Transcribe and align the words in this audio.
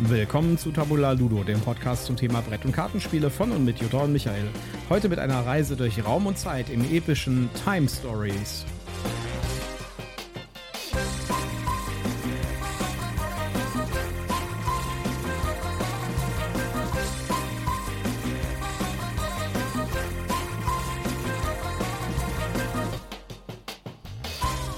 Willkommen 0.00 0.56
zu 0.56 0.70
Tabula 0.70 1.10
Ludo, 1.10 1.42
dem 1.42 1.60
Podcast 1.60 2.06
zum 2.06 2.16
Thema 2.16 2.40
Brett- 2.40 2.64
und 2.64 2.70
Kartenspiele 2.70 3.30
von 3.30 3.50
und 3.50 3.64
mit 3.64 3.80
Jutta 3.80 3.98
und 3.98 4.12
Michael. 4.12 4.48
Heute 4.88 5.08
mit 5.08 5.18
einer 5.18 5.44
Reise 5.44 5.76
durch 5.76 6.04
Raum 6.04 6.26
und 6.26 6.38
Zeit 6.38 6.70
im 6.70 6.84
epischen 6.88 7.50
Time 7.64 7.88
Stories. 7.88 8.64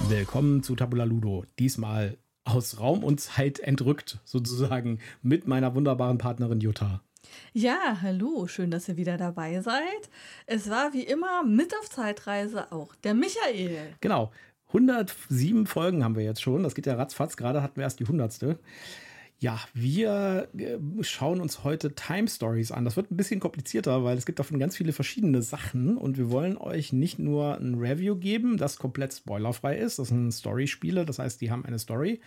Willkommen 0.08 0.62
zu 0.62 0.74
Tabula 0.74 1.04
Ludo. 1.04 1.44
Diesmal 1.58 2.16
aus 2.54 2.80
Raum 2.80 3.04
und 3.04 3.20
Zeit 3.20 3.60
entrückt, 3.60 4.18
sozusagen, 4.24 4.98
mit 5.22 5.46
meiner 5.46 5.74
wunderbaren 5.74 6.18
Partnerin 6.18 6.60
Jutta. 6.60 7.02
Ja, 7.52 7.98
hallo, 8.02 8.46
schön, 8.46 8.70
dass 8.70 8.88
ihr 8.88 8.96
wieder 8.96 9.16
dabei 9.16 9.60
seid. 9.60 10.10
Es 10.46 10.70
war 10.70 10.92
wie 10.92 11.02
immer 11.02 11.44
mit 11.44 11.74
auf 11.78 11.90
Zeitreise 11.90 12.72
auch 12.72 12.94
der 12.96 13.14
Michael. 13.14 13.94
Genau. 14.00 14.30
107 14.68 15.66
Folgen 15.66 16.04
haben 16.04 16.14
wir 16.14 16.22
jetzt 16.22 16.42
schon. 16.42 16.62
Das 16.62 16.74
geht 16.74 16.86
ja 16.86 16.94
ratzfatz. 16.94 17.36
Gerade 17.36 17.62
hatten 17.62 17.76
wir 17.76 17.82
erst 17.82 17.98
die 17.98 18.04
100. 18.04 18.56
Ja, 19.42 19.58
wir 19.72 20.48
äh, 20.58 20.78
schauen 21.02 21.40
uns 21.40 21.64
heute 21.64 21.94
Time 21.94 22.28
Stories 22.28 22.72
an. 22.72 22.84
Das 22.84 22.96
wird 22.96 23.10
ein 23.10 23.16
bisschen 23.16 23.40
komplizierter, 23.40 24.04
weil 24.04 24.18
es 24.18 24.26
gibt 24.26 24.38
davon 24.38 24.58
ganz 24.58 24.76
viele 24.76 24.92
verschiedene 24.92 25.40
Sachen 25.40 25.96
und 25.96 26.18
wir 26.18 26.30
wollen 26.30 26.58
euch 26.58 26.92
nicht 26.92 27.18
nur 27.18 27.56
ein 27.56 27.76
Review 27.76 28.16
geben, 28.16 28.58
das 28.58 28.76
komplett 28.76 29.14
spoilerfrei 29.14 29.78
ist. 29.78 29.98
Das 29.98 30.08
sind 30.08 30.30
Story-Spiele, 30.30 31.06
das 31.06 31.18
heißt, 31.18 31.40
die 31.40 31.50
haben 31.50 31.64
eine 31.64 31.78
Story 31.78 32.20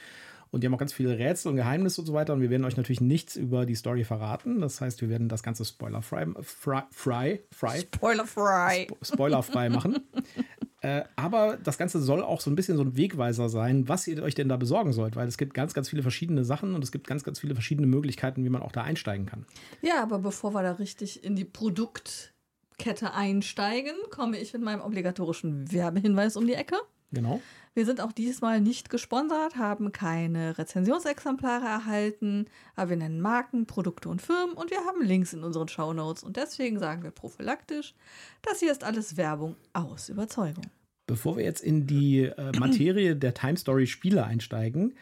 und 0.49 0.63
die 0.63 0.67
haben 0.67 0.73
auch 0.73 0.79
ganz 0.79 0.91
viele 0.91 1.19
Rätsel 1.19 1.51
und 1.51 1.57
Geheimnisse 1.57 2.01
und 2.01 2.07
so 2.07 2.13
weiter 2.13 2.33
und 2.33 2.41
wir 2.41 2.49
werden 2.49 2.65
euch 2.65 2.77
natürlich 2.77 3.01
nichts 3.01 3.35
über 3.35 3.67
die 3.67 3.75
Story 3.75 4.05
verraten. 4.05 4.59
Das 4.59 4.81
heißt, 4.81 4.99
wir 5.01 5.09
werden 5.09 5.29
das 5.29 5.43
Ganze 5.43 5.65
spoilerfrei, 5.65 6.25
fry, 6.41 6.81
fry, 6.89 7.43
fry, 7.51 7.79
spoilerfrei, 7.79 8.87
spoilerfrei 9.03 9.69
machen. 9.69 9.99
Äh, 10.83 11.05
aber 11.15 11.57
das 11.63 11.77
Ganze 11.77 12.01
soll 12.01 12.21
auch 12.21 12.41
so 12.41 12.51
ein 12.51 12.55
bisschen 12.55 12.75
so 12.75 12.83
ein 12.83 12.97
Wegweiser 12.97 13.47
sein, 13.47 13.87
was 13.87 14.05
ihr 14.05 14.21
euch 14.21 14.35
denn 14.35 14.49
da 14.49 14.57
besorgen 14.57 14.91
sollt, 14.91 15.15
weil 15.15 15.29
es 15.29 15.37
gibt 15.37 15.53
ganz, 15.53 15.73
ganz 15.73 15.89
viele 15.89 16.01
verschiedene 16.01 16.43
Sachen 16.43 16.75
und 16.75 16.83
es 16.83 16.91
gibt 16.91 17.07
ganz, 17.07 17.23
ganz 17.23 17.39
viele 17.39 17.53
verschiedene 17.55 17.87
Möglichkeiten, 17.87 18.43
wie 18.43 18.49
man 18.49 18.61
auch 18.61 18.73
da 18.73 18.83
einsteigen 18.83 19.25
kann. 19.25 19.45
Ja, 19.81 20.03
aber 20.03 20.19
bevor 20.19 20.53
wir 20.53 20.61
da 20.61 20.73
richtig 20.73 21.23
in 21.23 21.37
die 21.37 21.45
Produktkette 21.45 23.13
einsteigen, 23.13 23.93
komme 24.09 24.37
ich 24.37 24.51
mit 24.51 24.61
meinem 24.61 24.81
obligatorischen 24.81 25.71
Werbehinweis 25.71 26.35
um 26.35 26.45
die 26.45 26.55
Ecke. 26.55 26.75
Genau. 27.13 27.41
Wir 27.75 27.85
sind 27.85 28.01
auch 28.01 28.11
diesmal 28.11 28.61
nicht 28.61 28.89
gesponsert, 28.89 29.55
haben 29.55 29.91
keine 29.91 30.57
Rezensionsexemplare 30.57 31.65
erhalten, 31.65 32.45
aber 32.75 32.91
wir 32.91 32.97
nennen 32.97 33.19
Marken, 33.19 33.65
Produkte 33.65 34.09
und 34.09 34.21
Firmen 34.21 34.55
und 34.55 34.69
wir 34.69 34.85
haben 34.85 35.01
Links 35.01 35.33
in 35.33 35.43
unseren 35.43 35.67
Shownotes 35.67 36.23
und 36.23 36.37
deswegen 36.37 36.77
sagen 36.77 37.01
wir 37.01 37.09
prophylaktisch, 37.09 37.95
das 38.43 38.59
hier 38.59 38.71
ist 38.71 38.83
alles 38.83 39.17
Werbung 39.17 39.55
aus 39.73 40.09
Überzeugung. 40.09 40.65
Bevor 41.07 41.37
wir 41.37 41.43
jetzt 41.43 41.63
in 41.63 41.87
die 41.87 42.25
äh, 42.25 42.51
Materie 42.59 43.15
der 43.15 43.33
Time 43.33 43.57
Story 43.57 43.87
Spiele 43.87 44.23
einsteigen, 44.23 44.93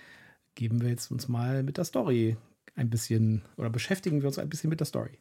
geben 0.55 0.81
wir 0.81 0.89
jetzt 0.89 1.11
uns 1.11 1.27
mal 1.27 1.63
mit 1.63 1.77
der 1.77 1.85
Story 1.85 2.37
ein 2.75 2.89
bisschen 2.89 3.41
oder 3.57 3.69
beschäftigen 3.69 4.21
wir 4.21 4.27
uns 4.27 4.39
ein 4.39 4.49
bisschen 4.49 4.69
mit 4.69 4.79
der 4.79 4.87
Story. 4.87 5.17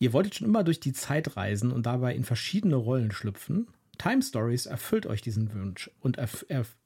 Ihr 0.00 0.12
wolltet 0.12 0.34
schon 0.34 0.48
immer 0.48 0.64
durch 0.64 0.80
die 0.80 0.92
Zeit 0.92 1.36
reisen 1.36 1.70
und 1.70 1.86
dabei 1.86 2.14
in 2.14 2.24
verschiedene 2.24 2.76
Rollen 2.76 3.12
schlüpfen 3.12 3.68
Time 3.98 4.22
Stories 4.22 4.66
erfüllt 4.66 5.06
euch 5.06 5.20
diesen 5.20 5.52
Wunsch 5.52 5.90
und, 6.00 6.18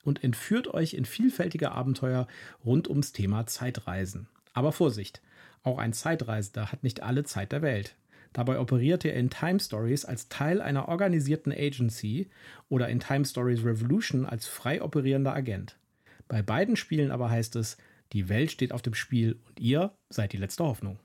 und 0.03 0.25
entführt 0.25 0.69
euch 0.69 0.95
in 0.95 1.05
vielfältige 1.05 1.73
Abenteuer 1.73 2.27
rund 2.65 2.89
ums 2.89 3.13
Thema 3.13 3.47
Zeitreisen. 3.47 4.29
Aber 4.55 4.73
Vorsicht, 4.73 5.23
auch 5.63 5.79
ein 5.79 5.93
Zeitreisender 5.93 6.73
hat 6.73 6.83
nicht 6.83 7.03
alle 7.03 7.25
Zeit 7.25 7.53
der 7.53 7.63
Welt. 7.63 7.97
Dabei 8.33 8.59
operiert 8.59 9.05
er 9.05 9.15
in 9.15 9.29
Time 9.29 9.61
Stories 9.61 10.05
als 10.05 10.29
Teil 10.29 10.63
einer 10.63 10.89
organisierten 10.89 11.53
Agency 11.53 12.31
oder 12.69 12.89
in 12.89 12.99
Time 12.99 13.25
Stories 13.25 13.65
Revolution 13.65 14.25
als 14.25 14.47
frei 14.47 14.83
operierender 14.83 15.35
Agent. 15.35 15.77
Bei 16.29 16.43
beiden 16.43 16.77
Spielen 16.77 17.11
aber 17.11 17.29
heißt 17.29 17.57
es, 17.57 17.77
die 18.15 18.29
Welt 18.29 18.51
steht 18.51 18.73
auf 18.73 18.83
dem 18.83 18.95
Spiel 18.95 19.39
und 19.47 19.61
ihr 19.61 19.95
seid 20.09 20.33
die 20.33 20.39
letzte 20.39 20.65
Hoffnung. 20.65 20.99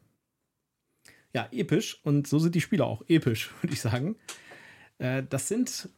Ja, 1.33 1.49
episch 1.51 1.99
und 2.03 2.27
so 2.27 2.39
sind 2.39 2.55
die 2.55 2.61
Spiele 2.61 2.85
auch 2.85 3.03
episch, 3.09 3.51
würde 3.61 3.73
ich 3.73 3.81
sagen. 3.81 4.15
Äh, 4.97 5.23
das 5.29 5.47
sind 5.47 5.89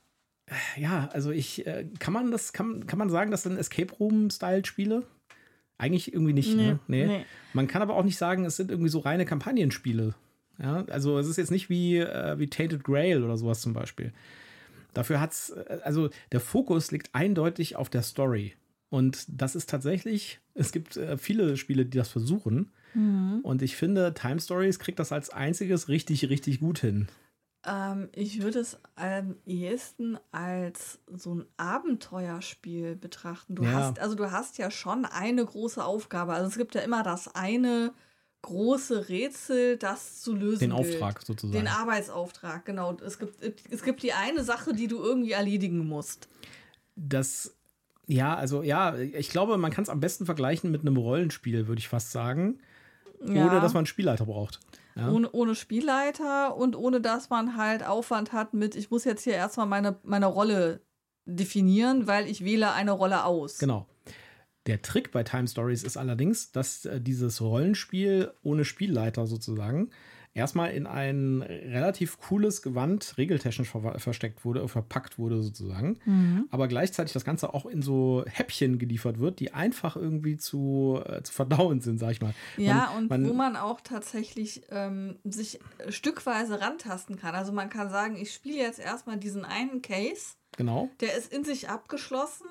ja, 0.77 1.09
also 1.13 1.31
ich, 1.31 1.65
äh, 1.65 1.85
kann 1.99 2.13
man 2.13 2.31
das, 2.31 2.53
kann, 2.53 2.87
kann 2.87 2.99
man 2.99 3.09
sagen, 3.09 3.31
das 3.31 3.43
sind 3.43 3.57
Escape 3.57 3.93
Room-Style-Spiele? 3.95 5.03
Eigentlich 5.77 6.13
irgendwie 6.13 6.33
nicht, 6.33 6.55
nee, 6.55 6.71
ne? 6.71 6.79
Nee. 6.87 7.05
nee. 7.05 7.25
Man 7.53 7.67
kann 7.67 7.81
aber 7.81 7.95
auch 7.95 8.03
nicht 8.03 8.17
sagen, 8.17 8.45
es 8.45 8.57
sind 8.57 8.69
irgendwie 8.69 8.89
so 8.89 8.99
reine 8.99 9.25
Kampagnenspiele. 9.25 10.13
Ja, 10.61 10.83
also 10.89 11.17
es 11.17 11.27
ist 11.27 11.37
jetzt 11.37 11.51
nicht 11.51 11.69
wie, 11.69 11.97
äh, 11.97 12.37
wie 12.37 12.49
Tainted 12.49 12.83
Grail 12.83 13.23
oder 13.23 13.37
sowas 13.37 13.61
zum 13.61 13.73
Beispiel. 13.73 14.11
Dafür 14.93 15.21
hat 15.21 15.31
es, 15.31 15.51
äh, 15.51 15.79
also 15.83 16.09
der 16.31 16.41
Fokus 16.41 16.91
liegt 16.91 17.15
eindeutig 17.15 17.75
auf 17.77 17.89
der 17.89 18.03
Story. 18.03 18.55
Und 18.89 19.25
das 19.29 19.55
ist 19.55 19.69
tatsächlich, 19.69 20.39
es 20.55 20.71
gibt 20.71 20.97
äh, 20.97 21.17
viele 21.17 21.57
Spiele, 21.57 21.85
die 21.85 21.97
das 21.97 22.09
versuchen. 22.09 22.71
Mhm. 22.93 23.39
Und 23.43 23.61
ich 23.61 23.75
finde, 23.75 24.13
Time 24.13 24.39
Stories 24.39 24.79
kriegt 24.79 24.99
das 24.99 25.11
als 25.11 25.29
einziges 25.29 25.87
richtig, 25.87 26.29
richtig 26.29 26.59
gut 26.59 26.79
hin. 26.79 27.07
Ähm, 27.65 28.09
ich 28.13 28.41
würde 28.41 28.59
es 28.59 28.77
am 28.95 29.35
ehesten 29.45 30.17
als 30.31 30.99
so 31.07 31.35
ein 31.35 31.45
Abenteuerspiel 31.57 32.95
betrachten. 32.95 33.55
Du 33.55 33.63
ja. 33.63 33.73
hast, 33.73 33.99
also 33.99 34.15
du 34.15 34.31
hast 34.31 34.57
ja 34.57 34.71
schon 34.71 35.05
eine 35.05 35.43
große 35.43 35.83
Aufgabe. 35.83 36.33
Also 36.33 36.47
es 36.47 36.57
gibt 36.57 36.75
ja 36.75 36.81
immer 36.81 37.03
das 37.03 37.35
eine 37.35 37.93
große 38.41 39.09
Rätsel, 39.09 39.77
das 39.77 40.21
zu 40.21 40.33
lösen. 40.33 40.59
Den 40.59 40.71
Auftrag 40.71 41.15
gilt. 41.15 41.27
sozusagen. 41.27 41.65
Den 41.65 41.67
Arbeitsauftrag, 41.67 42.65
genau. 42.65 42.95
Es 43.05 43.19
gibt, 43.19 43.35
es 43.69 43.83
gibt 43.83 44.03
die 44.03 44.13
eine 44.13 44.43
Sache, 44.43 44.73
die 44.73 44.87
du 44.87 45.01
irgendwie 45.03 45.33
erledigen 45.33 45.85
musst. 45.85 46.29
Das, 46.95 47.53
ja, 48.07 48.35
also 48.35 48.63
ja, 48.63 48.95
ich 48.97 49.29
glaube, 49.29 49.57
man 49.57 49.71
kann 49.71 49.83
es 49.83 49.89
am 49.89 49.99
besten 49.99 50.25
vergleichen 50.25 50.71
mit 50.71 50.81
einem 50.81 50.95
Rollenspiel, 50.95 51.67
würde 51.67 51.79
ich 51.79 51.89
fast 51.89 52.11
sagen. 52.11 52.59
Ja. 53.21 53.47
Ohne 53.47 53.59
dass 53.59 53.73
man 53.73 53.79
einen 53.79 53.85
Spielleiter 53.85 54.25
braucht. 54.25 54.61
Ja. 54.99 55.11
Ohne, 55.11 55.31
ohne 55.31 55.55
Spielleiter 55.55 56.55
und 56.55 56.75
ohne 56.75 57.01
dass 57.01 57.29
man 57.29 57.55
halt 57.55 57.85
Aufwand 57.85 58.33
hat 58.33 58.53
mit, 58.53 58.75
ich 58.75 58.91
muss 58.91 59.05
jetzt 59.05 59.23
hier 59.23 59.33
erstmal 59.33 59.65
meine, 59.65 59.97
meine 60.03 60.25
Rolle 60.25 60.81
definieren, 61.25 62.07
weil 62.07 62.27
ich 62.27 62.43
wähle 62.43 62.73
eine 62.73 62.91
Rolle 62.91 63.23
aus. 63.23 63.59
Genau. 63.59 63.87
Der 64.65 64.81
Trick 64.81 65.11
bei 65.11 65.23
Time 65.23 65.47
Stories 65.47 65.83
ist 65.83 65.97
allerdings, 65.97 66.51
dass 66.51 66.85
äh, 66.85 66.99
dieses 67.01 67.41
Rollenspiel 67.41 68.31
ohne 68.43 68.65
Spielleiter 68.65 69.25
sozusagen 69.25 69.89
erstmal 70.39 70.71
in 70.71 70.87
ein 70.87 71.41
relativ 71.41 72.17
cooles 72.17 72.61
Gewand 72.61 73.17
regeltechnisch 73.17 73.69
ver 73.69 73.99
versteckt 73.99 74.43
wurde, 74.45 74.67
verpackt 74.67 75.19
wurde 75.19 75.41
sozusagen. 75.43 75.99
Mhm. 76.05 76.47
Aber 76.49 76.67
gleichzeitig 76.67 77.13
das 77.13 77.25
Ganze 77.25 77.53
auch 77.53 77.65
in 77.65 77.81
so 77.81 78.23
Häppchen 78.27 78.79
geliefert 78.79 79.19
wird, 79.19 79.39
die 79.39 79.53
einfach 79.53 79.95
irgendwie 79.95 80.37
zu, 80.37 81.01
äh, 81.05 81.21
zu 81.21 81.33
verdauen 81.33 81.81
sind, 81.81 81.99
sag 81.99 82.11
ich 82.11 82.21
mal. 82.21 82.33
Ja, 82.57 82.91
man, 82.93 82.97
und 82.97 83.09
man, 83.09 83.29
wo 83.29 83.33
man 83.33 83.55
auch 83.55 83.81
tatsächlich 83.81 84.63
ähm, 84.69 85.17
sich 85.23 85.59
stückweise 85.89 86.61
rantasten 86.61 87.17
kann. 87.17 87.35
Also 87.35 87.51
man 87.51 87.69
kann 87.69 87.89
sagen, 87.89 88.15
ich 88.15 88.33
spiele 88.33 88.57
jetzt 88.57 88.79
erstmal 88.79 89.17
diesen 89.17 89.45
einen 89.45 89.81
Case. 89.81 90.35
Genau. 90.57 90.89
Der 90.99 91.15
ist 91.15 91.31
in 91.31 91.43
sich 91.43 91.69
abgeschlossen 91.69 92.47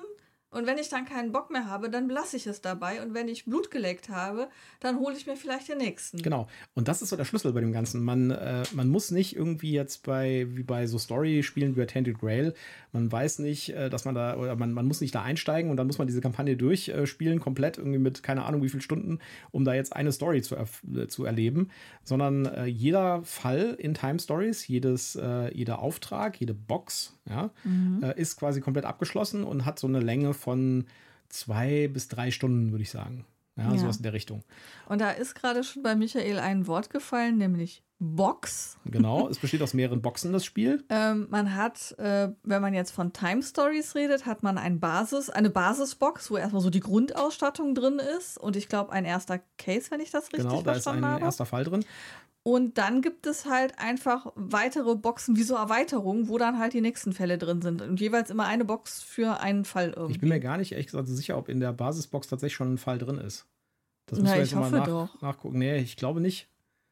und 0.51 0.65
wenn 0.65 0.79
ich 0.79 0.89
dann 0.89 1.05
keinen 1.05 1.31
Bock 1.31 1.51
mehr 1.51 1.67
habe, 1.67 1.91
dann 1.91 2.09
lasse 2.09 2.35
ich 2.35 2.47
es 2.47 2.61
dabei. 2.61 3.03
Und 3.03 3.13
wenn 3.13 3.27
ich 3.27 3.45
Blut 3.45 3.69
geleckt 3.69 4.09
habe, 4.09 4.49
dann 4.79 4.99
hole 4.99 5.15
ich 5.15 5.27
mir 5.27 5.35
vielleicht 5.35 5.69
den 5.69 5.77
nächsten. 5.77 6.21
Genau. 6.23 6.47
Und 6.73 6.87
das 6.87 7.03
ist 7.03 7.09
so 7.09 7.15
der 7.15 7.25
Schlüssel 7.25 7.53
bei 7.53 7.61
dem 7.61 7.71
Ganzen. 7.71 8.03
Man, 8.03 8.31
äh, 8.31 8.63
man 8.73 8.89
muss 8.89 9.11
nicht 9.11 9.35
irgendwie 9.35 9.71
jetzt 9.71 10.03
bei, 10.03 10.47
wie 10.49 10.63
bei 10.63 10.87
so 10.87 10.97
Story-Spielen 10.97 11.75
wie 11.75 11.81
Attended 11.81 12.19
Grail, 12.19 12.55
man 12.91 13.11
weiß 13.11 13.39
nicht, 13.39 13.69
äh, 13.69 13.89
dass 13.89 14.05
man 14.05 14.15
da, 14.15 14.37
oder 14.37 14.55
man, 14.55 14.73
man 14.73 14.87
muss 14.87 15.01
nicht 15.01 15.13
da 15.13 15.21
einsteigen 15.21 15.69
und 15.69 15.77
dann 15.77 15.85
muss 15.85 15.99
man 15.99 16.07
diese 16.07 16.21
Kampagne 16.21 16.57
durchspielen, 16.57 17.37
äh, 17.37 17.41
komplett 17.41 17.77
irgendwie 17.77 17.99
mit 17.99 18.23
keine 18.23 18.45
Ahnung 18.45 18.63
wie 18.63 18.69
viele 18.69 18.81
Stunden, 18.81 19.19
um 19.51 19.65
da 19.65 19.73
jetzt 19.73 19.95
eine 19.95 20.11
Story 20.11 20.41
zu, 20.41 20.55
äh, 20.55 21.07
zu 21.07 21.25
erleben. 21.25 21.69
Sondern 22.03 22.45
äh, 22.47 22.65
jeder 22.65 23.23
Fall 23.23 23.75
in 23.77 23.93
Time 23.93 24.19
Stories, 24.19 24.67
jedes, 24.67 25.15
äh, 25.15 25.55
jeder 25.55 25.79
Auftrag, 25.79 26.39
jede 26.39 26.55
Box, 26.55 27.19
ja, 27.29 27.51
mhm. 27.63 28.03
ist 28.15 28.37
quasi 28.37 28.59
komplett 28.59 28.85
abgeschlossen 28.85 29.43
und 29.43 29.65
hat 29.65 29.77
so 29.77 29.85
eine 29.85 29.99
Länge 29.99 30.33
von 30.39 30.85
zwei 31.29 31.87
bis 31.87 32.07
drei 32.07 32.31
Stunden, 32.31 32.71
würde 32.71 32.83
ich 32.83 32.91
sagen. 32.91 33.25
Ja, 33.55 33.71
ja, 33.71 33.77
sowas 33.77 33.97
in 33.97 34.03
der 34.03 34.13
Richtung. 34.13 34.43
Und 34.87 35.01
da 35.01 35.11
ist 35.11 35.35
gerade 35.35 35.63
schon 35.63 35.83
bei 35.83 35.95
Michael 35.95 36.39
ein 36.39 36.65
Wort 36.67 36.89
gefallen, 36.89 37.37
nämlich 37.37 37.83
Box. 37.99 38.77
Genau, 38.85 39.27
es 39.27 39.39
besteht 39.39 39.61
aus 39.61 39.73
mehreren 39.73 40.01
Boxen, 40.01 40.31
das 40.31 40.45
Spiel. 40.45 40.85
ähm, 40.89 41.27
man 41.29 41.53
hat, 41.55 41.93
äh, 41.99 42.29
wenn 42.43 42.61
man 42.61 42.73
jetzt 42.73 42.91
von 42.91 43.11
Time 43.11 43.43
Stories 43.43 43.93
redet, 43.95 44.25
hat 44.25 44.41
man 44.41 44.57
ein 44.57 44.79
Basis, 44.79 45.29
eine 45.29 45.49
Basisbox, 45.49 46.31
wo 46.31 46.37
erstmal 46.37 46.61
so 46.61 46.69
die 46.69 46.79
Grundausstattung 46.79 47.75
drin 47.75 47.99
ist. 48.17 48.37
Und 48.37 48.55
ich 48.55 48.69
glaube, 48.69 48.93
ein 48.93 49.03
erster 49.03 49.39
Case, 49.57 49.91
wenn 49.91 49.99
ich 49.99 50.11
das 50.11 50.27
richtig 50.31 50.49
genau, 50.49 50.61
verstanden 50.61 51.03
habe. 51.05 51.15
Genau, 51.15 51.19
da 51.19 51.27
ist 51.27 51.41
ein 51.41 51.43
erster 51.43 51.45
Fall 51.45 51.65
drin. 51.65 51.85
Und 52.43 52.77
dann 52.77 53.01
gibt 53.01 53.27
es 53.27 53.45
halt 53.45 53.77
einfach 53.79 54.31
weitere 54.35 54.95
Boxen 54.95 55.35
wie 55.35 55.43
so 55.43 55.55
Erweiterungen, 55.55 56.29
wo 56.29 56.37
dann 56.37 56.57
halt 56.57 56.73
die 56.73 56.81
nächsten 56.81 57.13
Fälle 57.13 57.37
drin 57.37 57.61
sind. 57.61 57.81
Und 57.81 57.99
jeweils 57.99 58.29
immer 58.29 58.45
eine 58.45 58.65
Box 58.65 59.03
für 59.03 59.41
einen 59.41 59.65
Fall 59.65 59.89
irgendwie. 59.89 60.13
Ich 60.13 60.19
bin 60.19 60.29
mir 60.29 60.39
gar 60.39 60.57
nicht 60.57 60.71
ehrlich 60.71 60.87
gesagt 60.87 61.07
sicher, 61.07 61.37
ob 61.37 61.49
in 61.49 61.59
der 61.59 61.73
Basisbox 61.73 62.27
tatsächlich 62.27 62.55
schon 62.55 62.73
ein 62.73 62.77
Fall 62.77 62.97
drin 62.97 63.17
ist. 63.17 63.45
Das 64.05 64.19
müssen 64.19 64.31
Na, 64.31 64.35
wir 64.37 64.43
jetzt 64.43 64.55
mal 64.55 64.71
nach, 64.71 65.21
nachgucken. 65.21 65.59
Nee, 65.59 65.77
ich 65.77 65.97
glaube 65.97 66.21
nicht. 66.21 66.49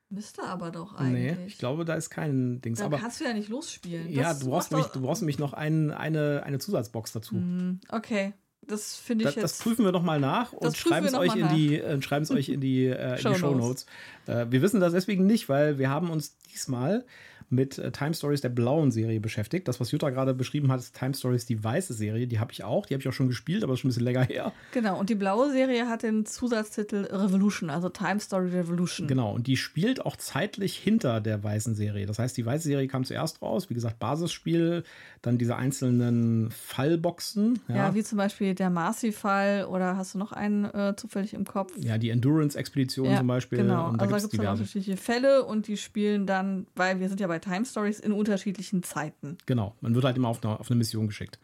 Müsste 0.09 0.43
aber 0.43 0.71
doch 0.71 0.95
eigentlich. 0.95 1.37
Nee, 1.37 1.45
ich 1.47 1.57
glaube, 1.57 1.83
da 1.83 1.95
ist 1.95 2.09
kein 2.09 2.61
Dings. 2.61 2.79
Da 2.79 2.85
aber 2.85 2.97
kannst 2.97 3.19
du 3.19 3.25
ja 3.25 3.33
nicht 3.33 3.49
losspielen. 3.49 4.09
Ja, 4.09 4.33
du 4.33 4.49
brauchst, 4.49 4.71
nämlich, 4.71 4.87
du 4.87 5.01
brauchst 5.01 5.21
nämlich 5.21 5.39
noch 5.39 5.53
ein, 5.53 5.91
eine, 5.91 6.43
eine 6.45 6.59
Zusatzbox 6.59 7.11
dazu. 7.11 7.35
Mhm, 7.35 7.81
okay. 7.89 8.33
Das 8.67 8.97
finde 8.97 9.23
ich 9.23 9.27
das, 9.27 9.35
jetzt. 9.35 9.43
Das 9.43 9.57
prüfen 9.59 9.85
wir 9.85 9.91
nochmal 9.91 10.19
nach 10.19 10.51
und 10.51 10.75
schreiben 10.75 11.07
es 11.07 11.13
euch, 11.13 11.35
in 11.35 11.47
die, 11.49 11.77
äh, 11.77 11.99
euch 12.31 12.49
in 12.49 12.59
die, 12.59 12.87
äh, 12.87 13.21
in 13.21 13.33
die 13.33 13.39
Show 13.39 13.55
Notes. 13.55 13.85
Äh, 14.25 14.47
wir 14.49 14.61
wissen 14.61 14.79
das 14.79 14.93
deswegen 14.93 15.25
nicht, 15.25 15.47
weil 15.47 15.77
wir 15.77 15.89
haben 15.89 16.09
uns 16.09 16.37
diesmal 16.53 17.05
mit 17.49 17.77
äh, 17.77 17.91
Time 17.91 18.13
Stories 18.13 18.41
der 18.41 18.49
blauen 18.49 18.91
Serie 18.91 19.19
beschäftigt. 19.19 19.67
Das, 19.67 19.79
was 19.79 19.91
Jutta 19.91 20.09
gerade 20.09 20.33
beschrieben 20.33 20.71
hat, 20.71 20.79
ist 20.79 20.97
Time 20.97 21.13
Stories 21.13 21.45
die 21.45 21.63
weiße 21.63 21.93
Serie. 21.93 22.27
Die 22.27 22.39
habe 22.39 22.51
ich 22.51 22.63
auch. 22.63 22.85
Die 22.85 22.93
habe 22.93 23.01
ich 23.01 23.07
auch 23.07 23.13
schon 23.13 23.27
gespielt, 23.27 23.63
aber 23.63 23.73
ist 23.73 23.79
schon 23.79 23.87
ein 23.87 23.93
bisschen 23.93 24.03
länger 24.03 24.23
her. 24.23 24.51
Genau. 24.73 24.99
Und 24.99 25.09
die 25.09 25.15
blaue 25.15 25.51
Serie 25.51 25.87
hat 25.87 26.03
den 26.03 26.25
Zusatztitel 26.25 27.05
Revolution, 27.05 27.69
also 27.69 27.89
Time 27.89 28.19
Story 28.19 28.49
Revolution. 28.49 29.07
Genau. 29.07 29.33
Und 29.33 29.47
die 29.47 29.55
spielt 29.55 30.05
auch 30.05 30.17
zeitlich 30.17 30.77
hinter 30.77 31.21
der 31.21 31.43
weißen 31.43 31.73
Serie. 31.73 32.05
Das 32.05 32.19
heißt, 32.19 32.35
die 32.35 32.45
weiße 32.45 32.65
Serie 32.65 32.87
kam 32.87 33.05
zuerst 33.05 33.41
raus. 33.41 33.69
Wie 33.69 33.73
gesagt, 33.73 33.99
Basisspiel, 33.99 34.83
dann 35.21 35.37
diese 35.37 35.55
einzelnen 35.55 36.51
Fallboxen. 36.51 37.59
Ja, 37.69 37.75
ja 37.75 37.95
wie 37.95 38.03
zum 38.03 38.17
Beispiel 38.17 38.55
der 38.55 38.69
Marcy-Fall 38.69 39.65
oder 39.65 39.95
hast 39.95 40.15
du 40.15 40.17
noch 40.17 40.33
einen 40.33 40.65
äh, 40.65 40.95
zufällig 40.97 41.33
im 41.33 41.45
Kopf? 41.45 41.73
Ja, 41.77 41.97
die 41.97 42.09
Endurance-Expedition 42.09 43.09
ja, 43.09 43.17
zum 43.17 43.27
Beispiel. 43.27 43.59
Genau. 43.59 43.89
Und 43.89 44.01
da 44.01 44.05
also 44.05 44.15
da 44.15 44.21
gibt 44.21 44.33
es 44.33 44.39
dann 44.39 44.47
unterschiedliche 44.53 44.97
Fälle 44.97 45.45
und 45.45 45.67
die 45.67 45.77
spielen 45.77 46.27
dann, 46.27 46.67
weil 46.75 46.99
wir 46.99 47.07
sind 47.07 47.19
ja 47.19 47.27
bei 47.27 47.36
bei 47.37 47.39
Time 47.39 47.65
Stories 47.65 47.99
in 47.99 48.11
unterschiedlichen 48.11 48.83
Zeiten. 48.83 49.37
Genau, 49.45 49.75
man 49.81 49.93
wird 49.95 50.05
halt 50.05 50.17
immer 50.17 50.29
auf 50.29 50.43
eine, 50.43 50.59
auf 50.59 50.69
eine 50.69 50.77
Mission 50.77 51.07
geschickt. 51.07 51.39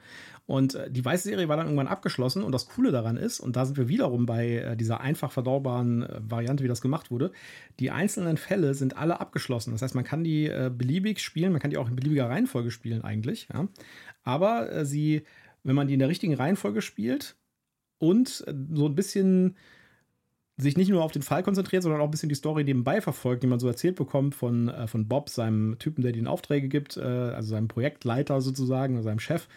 Und 0.46 0.76
äh, 0.76 0.90
die 0.92 1.04
weiße 1.04 1.30
Serie 1.30 1.48
war 1.48 1.58
dann 1.58 1.68
irgendwann 1.68 1.88
abgeschlossen 1.88 2.44
und 2.44 2.52
das 2.52 2.68
Coole 2.68 2.92
daran 2.92 3.18
ist, 3.18 3.40
und 3.40 3.56
da 3.56 3.66
sind 3.66 3.78
wir 3.78 3.88
wiederum 3.88 4.26
bei 4.26 4.58
äh, 4.58 4.78
dieser 4.78 5.02
einfach 5.02 5.32
verdaubaren 5.32 6.04
äh, 6.04 6.20
Variante, 6.22 6.64
wie 6.64 6.68
das 6.68 6.82
gemacht 6.82 7.12
wurde, 7.12 7.32
die 7.80 7.92
einzelnen 7.92 8.38
Fälle 8.38 8.74
sind 8.74 8.98
alle 8.98 9.20
abgeschlossen. 9.20 9.72
Das 9.72 9.82
heißt, 9.82 9.96
man 9.96 10.04
kann 10.04 10.24
die 10.24 10.52
beliebig 10.72 11.20
spielen, 11.20 11.52
man 11.52 11.62
kann 11.62 11.72
die 11.72 11.78
auch 11.78 11.90
in 11.90 11.96
beliebiger 11.96 12.30
Reihenfolge 12.30 12.72
spielen 12.72 13.04
eigentlich. 13.04 13.48
Ja? 13.54 13.68
Aber 14.24 14.86
sie, 14.86 15.24
wenn 15.64 15.76
man 15.76 15.88
die 15.88 15.94
in 15.94 16.00
der 16.00 16.10
richtigen 16.10 16.34
Reihenfolge 16.34 16.82
spielt 16.82 17.36
und 17.98 18.30
so 18.30 18.88
ein 18.88 18.96
bisschen 18.96 19.56
sich 20.58 20.78
nicht 20.78 20.90
nur 20.90 21.04
auf 21.04 21.12
den 21.12 21.24
Fall 21.24 21.42
konzentriert, 21.42 21.82
sondern 21.82 22.02
auch 22.02 22.06
ein 22.06 22.12
bisschen 22.12 22.30
die 22.30 22.36
Story 22.36 22.64
nebenbei 22.64 23.02
verfolgt, 23.02 23.42
die 23.42 23.48
man 23.48 23.60
so 23.60 23.68
erzählt 23.68 23.96
bekommt 23.96 24.36
von, 24.36 24.70
äh, 24.70 24.88
von 24.88 25.08
Bob, 25.08 25.30
seinem 25.30 25.80
Typen, 25.80 26.04
der 26.04 26.12
den 26.12 26.28
Aufträge 26.28 26.68
gibt, 26.68 26.96
äh, 26.98 27.02
also 27.02 27.50
seinem 27.50 27.68
Projektleiter 27.68 28.40
sozusagen, 28.40 29.02
seinem 29.02 29.20
Chef, 29.20 29.48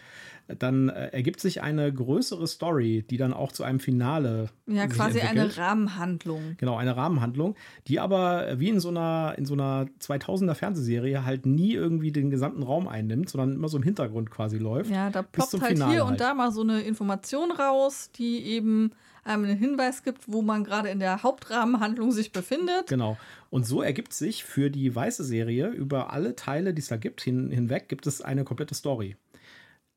dann 0.47 0.89
äh, 0.89 1.07
ergibt 1.07 1.39
sich 1.39 1.61
eine 1.61 1.91
größere 1.91 2.47
Story, 2.47 3.05
die 3.09 3.17
dann 3.17 3.33
auch 3.33 3.51
zu 3.51 3.63
einem 3.63 3.79
Finale. 3.79 4.49
Ja, 4.65 4.87
quasi 4.87 5.19
entwickelt. 5.19 5.57
eine 5.57 5.57
Rahmenhandlung. 5.57 6.55
Genau, 6.57 6.77
eine 6.77 6.95
Rahmenhandlung, 6.95 7.55
die 7.87 7.99
aber 7.99 8.59
wie 8.59 8.69
in 8.69 8.79
so 8.79 8.89
einer, 8.89 9.35
in 9.37 9.45
so 9.45 9.53
einer 9.53 9.87
2000er 10.01 10.53
Fernsehserie 10.53 11.25
halt 11.25 11.45
nie 11.45 11.73
irgendwie 11.73 12.11
den 12.11 12.29
gesamten 12.29 12.63
Raum 12.63 12.87
einnimmt, 12.87 13.29
sondern 13.29 13.53
immer 13.53 13.67
so 13.67 13.77
im 13.77 13.83
Hintergrund 13.83 14.31
quasi 14.31 14.57
läuft. 14.57 14.91
Ja, 14.91 15.09
da 15.09 15.21
ploppt 15.21 15.53
halt 15.61 15.73
Finale 15.73 15.91
hier 15.91 16.03
und 16.03 16.11
halt. 16.11 16.21
da 16.21 16.33
mal 16.33 16.51
so 16.51 16.61
eine 16.61 16.81
Information 16.81 17.51
raus, 17.51 18.09
die 18.15 18.43
eben 18.45 18.91
einem 19.27 19.43
einen 19.43 19.57
Hinweis 19.57 20.03
gibt, 20.03 20.31
wo 20.31 20.41
man 20.41 20.63
gerade 20.63 20.89
in 20.89 20.99
der 20.99 21.21
Hauptrahmenhandlung 21.23 22.11
sich 22.11 22.31
befindet. 22.31 22.87
Genau. 22.87 23.17
Und 23.49 23.65
so 23.65 23.81
ergibt 23.81 24.13
sich 24.13 24.43
für 24.43 24.69
die 24.69 24.93
weiße 24.93 25.23
Serie 25.23 25.67
über 25.67 26.11
alle 26.11 26.35
Teile, 26.35 26.73
die 26.73 26.81
es 26.81 26.87
da 26.87 26.97
gibt, 26.97 27.21
hin, 27.21 27.51
hinweg, 27.51 27.89
gibt 27.89 28.07
es 28.07 28.21
eine 28.21 28.43
komplette 28.43 28.75
Story. 28.75 29.15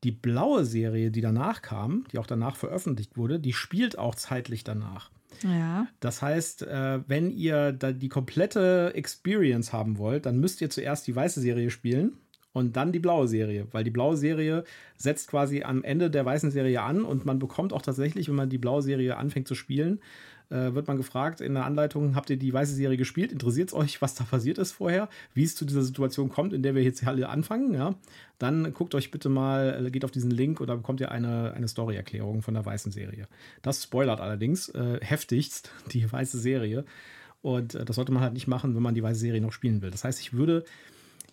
Die 0.05 0.13
blaue 0.13 0.65
Serie, 0.65 1.11
die 1.11 1.21
danach 1.21 1.63
kam, 1.63 2.05
die 2.13 2.19
auch 2.19 2.27
danach 2.27 2.57
veröffentlicht 2.57 3.17
wurde, 3.17 3.39
die 3.39 3.53
spielt 3.53 3.99
auch 3.99 4.15
zeitlich 4.15 4.65
danach. 4.65 5.11
Ja. 5.43 5.87
Das 6.01 6.23
heißt, 6.23 6.63
äh, 6.63 7.01
wenn 7.07 7.31
ihr 7.31 7.73
da 7.73 7.93
die 7.93 8.09
komplette 8.09 8.93
Experience 8.95 9.73
haben 9.73 9.99
wollt, 9.99 10.27
dann 10.27 10.41
müsst 10.41 10.61
ihr 10.61 10.71
zuerst 10.71 11.07
die 11.07 11.15
weiße 11.15 11.41
Serie 11.41 11.71
spielen 11.71 12.15
und 12.53 12.77
dann 12.77 12.93
die 12.93 12.99
blaue 12.99 13.29
Serie, 13.29 13.67
weil 13.71 13.85
die 13.85 13.91
blaue 13.91 14.17
Serie 14.17 14.65
setzt 14.97 15.29
quasi 15.29 15.63
am 15.63 15.85
Ende 15.85 16.11
der 16.11 16.25
weißen 16.25 16.51
Serie 16.51 16.83
an 16.83 17.05
und 17.05 17.25
man 17.25 17.39
bekommt 17.39 17.73
auch 17.73 17.83
tatsächlich, 17.83 18.29
wenn 18.29 18.35
man 18.35 18.51
die 18.51 18.59
blaue 18.59 18.83
Serie 18.83 19.17
anfängt 19.17 19.49
zu 19.49 19.55
spielen, 19.55 20.01
äh, 20.51 20.75
wird 20.75 20.89
man 20.89 20.97
gefragt 20.97 21.41
in 21.41 21.55
der 21.55 21.65
Anleitung, 21.65 22.15
habt 22.15 22.29
ihr 22.29 22.37
die 22.37 22.53
weiße 22.53 22.75
Serie 22.75 22.97
gespielt? 22.97 23.33
Interessiert 23.33 23.69
es 23.69 23.75
euch, 23.75 24.03
was 24.03 24.15
da 24.15 24.25
passiert 24.25 24.59
ist 24.59 24.73
vorher? 24.73 25.09
Wie 25.33 25.45
es 25.45 25.55
zu 25.55 25.65
dieser 25.65 25.83
Situation 25.83 26.29
kommt, 26.29 26.53
in 26.53 26.63
der 26.63 26.75
wir 26.75 26.83
jetzt 26.83 27.07
alle 27.07 27.29
anfangen? 27.29 27.73
Ja? 27.73 27.95
Dann 28.39 28.75
guckt 28.75 28.95
euch 28.95 29.11
bitte 29.11 29.29
mal, 29.29 29.87
äh, 29.87 29.91
geht 29.91 30.05
auf 30.05 30.11
diesen 30.11 30.31
Link 30.31 30.61
oder 30.61 30.77
bekommt 30.77 31.01
ihr 31.01 31.11
eine, 31.11 31.55
eine 31.55 31.69
Story-Erklärung 31.69 32.43
von 32.43 32.55
der 32.55 32.67
weißen 32.67 32.93
Serie. 32.93 33.29
Das 33.63 33.83
spoilert 33.83 34.21
allerdings 34.21 34.69
äh, 34.71 34.99
heftigst 35.01 35.71
die 35.93 36.11
weiße 36.11 36.39
Serie. 36.39 36.85
Und 37.43 37.75
äh, 37.75 37.85
das 37.85 37.97
sollte 37.97 38.13
man 38.13 38.23
halt 38.23 38.35
nicht 38.35 38.47
machen, 38.47 38.75
wenn 38.75 38.83
man 38.83 38.95
die 38.95 39.03
weiße 39.03 39.21
Serie 39.21 39.41
noch 39.41 39.53
spielen 39.53 39.83
will. 39.83 39.91
Das 39.91 40.05
heißt, 40.05 40.21
ich 40.21 40.33
würde 40.33 40.65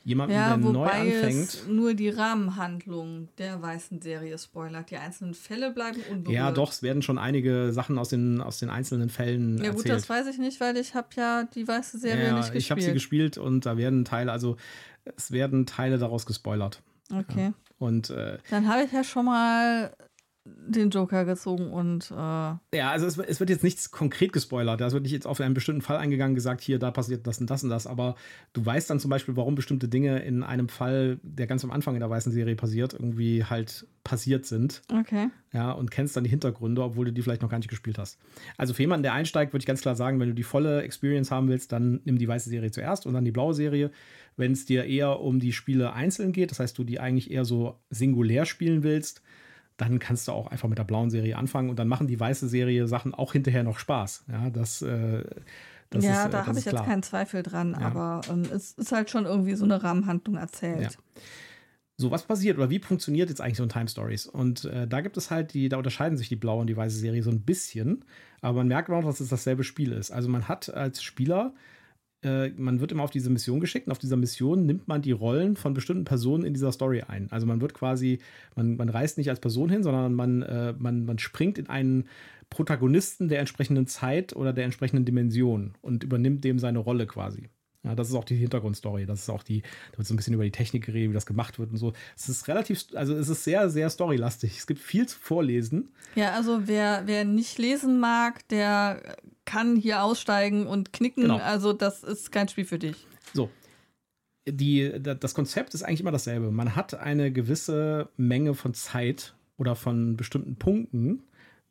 jemanden, 0.07 0.35
ja, 0.35 0.55
der 0.55 0.71
neu 0.71 0.87
anfängt. 0.87 1.49
Es 1.49 1.67
nur 1.67 1.93
die 1.93 2.07
Rahmenhandlung 2.07 3.27
der 3.37 3.61
weißen 3.61 4.01
Serie 4.01 4.37
spoilert. 4.37 4.89
Die 4.89 4.95
einzelnen 4.95 5.33
Fälle 5.33 5.71
bleiben 5.71 5.99
unberührt. 6.09 6.33
Ja, 6.33 6.51
doch, 6.51 6.71
es 6.71 6.81
werden 6.81 7.01
schon 7.01 7.17
einige 7.17 7.73
Sachen 7.73 7.97
aus 7.97 8.07
den, 8.07 8.39
aus 8.39 8.57
den 8.57 8.69
einzelnen 8.69 9.09
Fällen. 9.09 9.57
Ja, 9.57 9.71
gut, 9.71 9.79
erzählt. 9.79 9.95
das 9.95 10.09
weiß 10.09 10.27
ich 10.27 10.37
nicht, 10.37 10.61
weil 10.61 10.77
ich 10.77 10.95
habe 10.95 11.09
ja 11.17 11.43
die 11.43 11.67
weiße 11.67 11.97
Serie 11.97 12.27
ja, 12.27 12.33
nicht 12.35 12.53
gespielt. 12.53 12.63
Ich 12.63 12.71
habe 12.71 12.81
sie 12.81 12.93
gespielt 12.93 13.37
und 13.37 13.65
da 13.65 13.75
werden 13.75 14.05
Teile, 14.05 14.31
also 14.31 14.55
es 15.17 15.31
werden 15.31 15.65
Teile 15.65 15.97
daraus 15.97 16.25
gespoilert. 16.25 16.81
Okay. 17.11 17.47
Ja. 17.47 17.53
Und 17.77 18.09
äh, 18.09 18.37
dann 18.49 18.69
habe 18.69 18.83
ich 18.83 18.93
ja 18.93 19.03
schon 19.03 19.25
mal 19.25 19.91
den 20.67 20.89
Joker 20.89 21.25
gezogen 21.25 21.71
und. 21.71 22.11
Äh 22.11 22.15
ja, 22.15 22.91
also 22.91 23.05
es, 23.05 23.17
es, 23.17 23.39
wird 23.39 23.49
jetzt 23.49 23.63
nichts 23.63 23.91
konkret 23.91 24.33
gespoilert. 24.33 24.81
Da 24.81 24.91
wird 24.91 25.03
nicht 25.03 25.11
jetzt 25.11 25.27
auf 25.27 25.39
einen 25.39 25.53
bestimmten 25.53 25.81
Fall 25.81 25.97
eingegangen, 25.97 26.35
gesagt, 26.35 26.61
hier, 26.61 26.79
da 26.79 26.91
passiert 26.91 27.25
das 27.27 27.39
und 27.39 27.49
das 27.49 27.63
und 27.63 27.69
das. 27.69 27.87
Aber 27.87 28.15
du 28.53 28.65
weißt 28.65 28.89
dann 28.89 28.99
zum 28.99 29.09
Beispiel, 29.09 29.35
warum 29.35 29.55
bestimmte 29.55 29.87
Dinge 29.87 30.19
in 30.19 30.43
einem 30.43 30.69
Fall, 30.69 31.19
der 31.23 31.47
ganz 31.47 31.63
am 31.63 31.71
Anfang 31.71 31.95
in 31.95 31.99
der 31.99 32.09
weißen 32.09 32.31
Serie 32.31 32.55
passiert, 32.55 32.93
irgendwie 32.93 33.43
halt 33.43 33.87
passiert 34.03 34.45
sind. 34.45 34.81
Okay. 34.91 35.29
Ja, 35.53 35.71
und 35.71 35.91
kennst 35.91 36.15
dann 36.15 36.23
die 36.23 36.29
Hintergründe, 36.29 36.83
obwohl 36.83 37.05
du 37.05 37.13
die 37.13 37.21
vielleicht 37.21 37.41
noch 37.41 37.49
gar 37.49 37.57
nicht 37.57 37.69
gespielt 37.69 37.97
hast. 37.97 38.19
Also 38.57 38.73
für 38.73 38.83
jemanden, 38.83 39.03
der 39.03 39.13
einsteigt, 39.13 39.53
würde 39.53 39.61
ich 39.61 39.67
ganz 39.67 39.81
klar 39.81 39.95
sagen, 39.95 40.19
wenn 40.19 40.29
du 40.29 40.35
die 40.35 40.43
volle 40.43 40.81
Experience 40.83 41.31
haben 41.31 41.47
willst, 41.47 41.71
dann 41.71 42.01
nimm 42.05 42.17
die 42.17 42.27
weiße 42.27 42.49
Serie 42.49 42.71
zuerst 42.71 43.05
und 43.05 43.13
dann 43.13 43.25
die 43.25 43.31
blaue 43.31 43.53
Serie. 43.53 43.91
Wenn 44.37 44.51
es 44.51 44.65
dir 44.65 44.85
eher 44.85 45.19
um 45.19 45.39
die 45.39 45.51
Spiele 45.51 45.93
einzeln 45.93 46.31
geht, 46.31 46.51
das 46.51 46.59
heißt, 46.59 46.77
du 46.77 46.83
die 46.83 46.99
eigentlich 46.99 47.31
eher 47.31 47.43
so 47.43 47.79
singulär 47.89 48.45
spielen 48.45 48.83
willst, 48.83 49.21
dann 49.77 49.99
kannst 49.99 50.27
du 50.27 50.31
auch 50.31 50.47
einfach 50.47 50.67
mit 50.67 50.77
der 50.77 50.83
blauen 50.83 51.09
Serie 51.09 51.37
anfangen 51.37 51.69
und 51.69 51.77
dann 51.77 51.87
machen 51.87 52.07
die 52.07 52.19
weiße 52.19 52.47
Serie 52.47 52.87
Sachen 52.87 53.13
auch 53.13 53.33
hinterher 53.33 53.63
noch 53.63 53.79
Spaß. 53.79 54.25
Ja, 54.27 54.49
das, 54.49 54.81
äh, 54.81 55.23
das 55.89 56.03
ja, 56.03 56.25
ist, 56.25 56.33
da 56.33 56.45
habe 56.45 56.57
ich 56.57 56.65
klar. 56.65 56.81
jetzt 56.81 56.89
keinen 56.89 57.03
Zweifel 57.03 57.43
dran, 57.43 57.77
ja. 57.79 57.85
aber 57.85 58.21
ähm, 58.29 58.43
es 58.53 58.73
ist 58.73 58.91
halt 58.91 59.09
schon 59.09 59.25
irgendwie 59.25 59.55
so 59.55 59.65
eine 59.65 59.81
Rahmenhandlung 59.81 60.35
erzählt. 60.35 60.81
Ja. 60.81 60.89
So, 61.99 62.11
was 62.11 62.23
passiert 62.23 62.57
oder 62.57 62.69
wie 62.69 62.79
funktioniert 62.79 63.29
jetzt 63.29 63.41
eigentlich 63.41 63.57
so 63.57 63.63
ein 63.63 63.69
Time 63.69 63.87
Stories? 63.87 64.27
Und 64.27 64.65
äh, 64.65 64.87
da 64.87 65.01
gibt 65.01 65.17
es 65.17 65.31
halt 65.31 65.53
die, 65.53 65.69
da 65.69 65.77
unterscheiden 65.77 66.17
sich 66.17 66.29
die 66.29 66.35
blaue 66.35 66.61
und 66.61 66.67
die 66.67 66.77
weiße 66.77 66.97
Serie 66.97 67.23
so 67.23 67.31
ein 67.31 67.41
bisschen, 67.41 68.05
aber 68.41 68.57
man 68.59 68.67
merkt 68.67 68.89
auch, 68.89 69.03
dass 69.03 69.19
es 69.19 69.29
dasselbe 69.29 69.63
Spiel 69.63 69.91
ist. 69.91 70.11
Also 70.11 70.29
man 70.29 70.47
hat 70.47 70.71
als 70.71 71.01
Spieler 71.01 71.53
äh, 72.27 72.51
man 72.57 72.79
wird 72.79 72.91
immer 72.91 73.03
auf 73.03 73.11
diese 73.11 73.29
Mission 73.29 73.59
geschickt 73.59 73.87
und 73.87 73.91
auf 73.91 73.99
dieser 73.99 74.17
Mission 74.17 74.65
nimmt 74.65 74.87
man 74.87 75.01
die 75.01 75.11
Rollen 75.11 75.55
von 75.55 75.73
bestimmten 75.73 76.05
Personen 76.05 76.43
in 76.43 76.53
dieser 76.53 76.71
Story 76.71 77.03
ein. 77.07 77.27
Also 77.31 77.47
man 77.47 77.61
wird 77.61 77.73
quasi, 77.73 78.19
man, 78.55 78.75
man 78.75 78.89
reist 78.89 79.17
nicht 79.17 79.29
als 79.29 79.39
Person 79.39 79.69
hin, 79.69 79.83
sondern 79.83 80.13
man, 80.13 80.41
äh, 80.41 80.73
man, 80.77 81.05
man 81.05 81.19
springt 81.19 81.57
in 81.57 81.69
einen 81.69 82.05
Protagonisten 82.49 83.29
der 83.29 83.39
entsprechenden 83.39 83.87
Zeit 83.87 84.35
oder 84.35 84.53
der 84.53 84.65
entsprechenden 84.65 85.05
Dimension 85.05 85.73
und 85.81 86.03
übernimmt 86.03 86.43
dem 86.43 86.59
seine 86.59 86.79
Rolle 86.79 87.07
quasi. 87.07 87.49
Ja, 87.83 87.95
das 87.95 88.09
ist 88.09 88.15
auch 88.15 88.25
die 88.25 88.35
Hintergrundstory. 88.35 89.05
Das 89.05 89.21
ist 89.21 89.29
auch 89.29 89.43
die, 89.43 89.61
da 89.91 89.99
wird 89.99 90.07
so 90.07 90.13
ein 90.13 90.17
bisschen 90.17 90.33
über 90.33 90.43
die 90.43 90.51
Technik 90.51 90.85
geredet, 90.85 91.09
wie 91.09 91.13
das 91.13 91.25
gemacht 91.25 91.57
wird 91.57 91.71
und 91.71 91.77
so. 91.77 91.93
Es 92.17 92.27
ist 92.27 92.47
relativ, 92.47 92.85
also 92.95 93.15
es 93.15 93.29
ist 93.29 93.43
sehr, 93.43 93.69
sehr 93.69 93.89
storylastig. 93.89 94.57
Es 94.57 94.67
gibt 94.67 94.81
viel 94.81 95.07
zu 95.07 95.17
vorlesen. 95.17 95.89
Ja, 96.15 96.33
also 96.33 96.67
wer, 96.67 97.03
wer 97.05 97.23
nicht 97.23 97.57
lesen 97.57 97.99
mag, 97.99 98.45
der 98.49 99.17
kann 99.47 99.77
hier 99.77 100.03
aussteigen 100.03 100.67
und 100.67 100.93
knicken. 100.93 101.23
Genau. 101.23 101.37
Also 101.37 101.73
das 101.73 102.03
ist 102.03 102.31
kein 102.31 102.47
Spiel 102.49 102.65
für 102.65 102.77
dich. 102.77 103.07
So. 103.33 103.49
Die, 104.47 104.93
das 105.01 105.33
Konzept 105.33 105.73
ist 105.73 105.83
eigentlich 105.83 106.01
immer 106.01 106.11
dasselbe. 106.11 106.51
Man 106.51 106.75
hat 106.75 106.93
eine 106.93 107.31
gewisse 107.31 108.09
Menge 108.17 108.53
von 108.53 108.73
Zeit 108.75 109.33
oder 109.57 109.75
von 109.75 110.15
bestimmten 110.15 110.57
Punkten, 110.57 111.23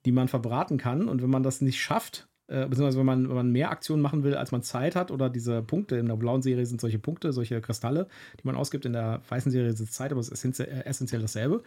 die 0.04 0.12
man 0.12 0.28
verbraten 0.28 0.78
kann. 0.78 1.08
Und 1.08 1.22
wenn 1.22 1.30
man 1.30 1.42
das 1.42 1.60
nicht 1.60 1.80
schafft, 1.80 2.28
äh, 2.48 2.66
beziehungsweise 2.66 2.98
wenn 2.98 3.06
man, 3.06 3.28
wenn 3.28 3.36
man 3.36 3.50
mehr 3.50 3.70
Aktionen 3.70 4.02
machen 4.02 4.24
will, 4.24 4.34
als 4.34 4.52
man 4.52 4.62
Zeit 4.62 4.96
hat, 4.96 5.10
oder 5.10 5.28
diese 5.30 5.62
Punkte, 5.62 5.96
in 5.96 6.06
der 6.06 6.16
blauen 6.16 6.42
Serie 6.42 6.66
sind 6.66 6.80
solche 6.80 6.98
Punkte, 6.98 7.32
solche 7.32 7.60
Kristalle, 7.60 8.08
die 8.40 8.46
man 8.46 8.56
ausgibt, 8.56 8.84
in 8.84 8.92
der 8.92 9.20
weißen 9.28 9.52
Serie 9.52 9.70
ist 9.70 9.80
es 9.80 9.92
Zeit, 9.92 10.12
aber 10.12 10.20
es 10.20 10.28
ist 10.28 10.38
essentiell, 10.38 10.68
äh, 10.68 10.84
essentiell 10.84 11.20
dasselbe, 11.20 11.62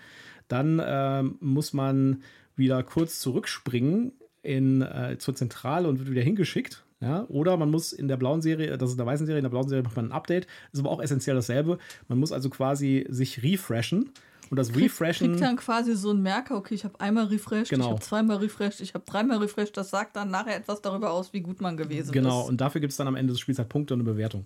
dann 0.48 0.80
äh, 0.80 1.24
muss 1.40 1.74
man 1.74 2.24
wieder 2.56 2.82
kurz 2.84 3.20
zurückspringen 3.20 4.14
in, 4.42 4.82
äh, 4.82 5.18
zur 5.20 5.36
Zentrale 5.36 5.88
und 5.88 6.00
wird 6.00 6.12
wieder 6.12 6.22
hingeschickt. 6.22 6.84
Ja, 7.02 7.26
oder 7.30 7.56
man 7.56 7.72
muss 7.72 7.94
in 7.94 8.10
der 8.10 8.18
blauen 8.18 8.42
Serie, 8.42 8.78
das 8.78 8.90
ist 8.90 8.96
in 8.96 8.98
der 8.98 9.06
weißen 9.06 9.26
Serie, 9.26 9.40
in 9.40 9.44
der 9.46 9.50
blauen 9.50 9.70
Serie 9.70 9.84
macht 9.84 9.96
man 9.96 10.08
ein 10.08 10.12
Update, 10.12 10.48
ist 10.74 10.82
aber 10.82 10.90
auch 10.90 11.02
essentiell 11.02 11.36
dasselbe. 11.36 11.78
Man 12.10 12.20
muss 12.20 12.34
also 12.34 12.50
quasi 12.50 13.06
sich 13.08 13.42
refreshen 13.42 14.12
Und 14.50 14.58
das 14.58 14.76
Refreshen. 14.76 15.30
Kriegt 15.30 15.42
dann 15.42 15.56
quasi 15.56 15.96
so 15.96 16.12
ein 16.12 16.22
Merker, 16.22 16.58
okay, 16.58 16.76
ich 16.76 16.84
habe 16.84 17.00
einmal 17.00 17.26
refreshed, 17.26 17.70
genau. 17.70 17.86
ich 17.86 17.92
habe 17.92 18.02
zweimal 18.02 18.38
refreshed, 18.38 18.82
ich 18.82 18.96
habe 18.96 19.06
dreimal 19.06 19.38
refreshed. 19.38 19.78
Das 19.78 19.92
sagt 19.92 20.18
dann 20.18 20.30
nachher 20.30 20.58
etwas 20.58 20.82
darüber 20.82 21.12
aus, 21.12 21.32
wie 21.32 21.40
gut 21.40 21.62
man 21.62 21.78
gewesen 21.78 22.12
genau. 22.12 22.28
ist. 22.28 22.36
Genau, 22.36 22.48
und 22.50 22.60
dafür 22.60 22.82
gibt 22.82 22.92
es 22.92 22.98
dann 22.98 23.08
am 23.08 23.16
Ende 23.16 23.32
des 23.32 23.40
Spiels 23.40 23.60
halt 23.60 23.70
Punkte 23.70 23.94
und 23.94 24.02
eine 24.02 24.12
Bewertung. 24.12 24.46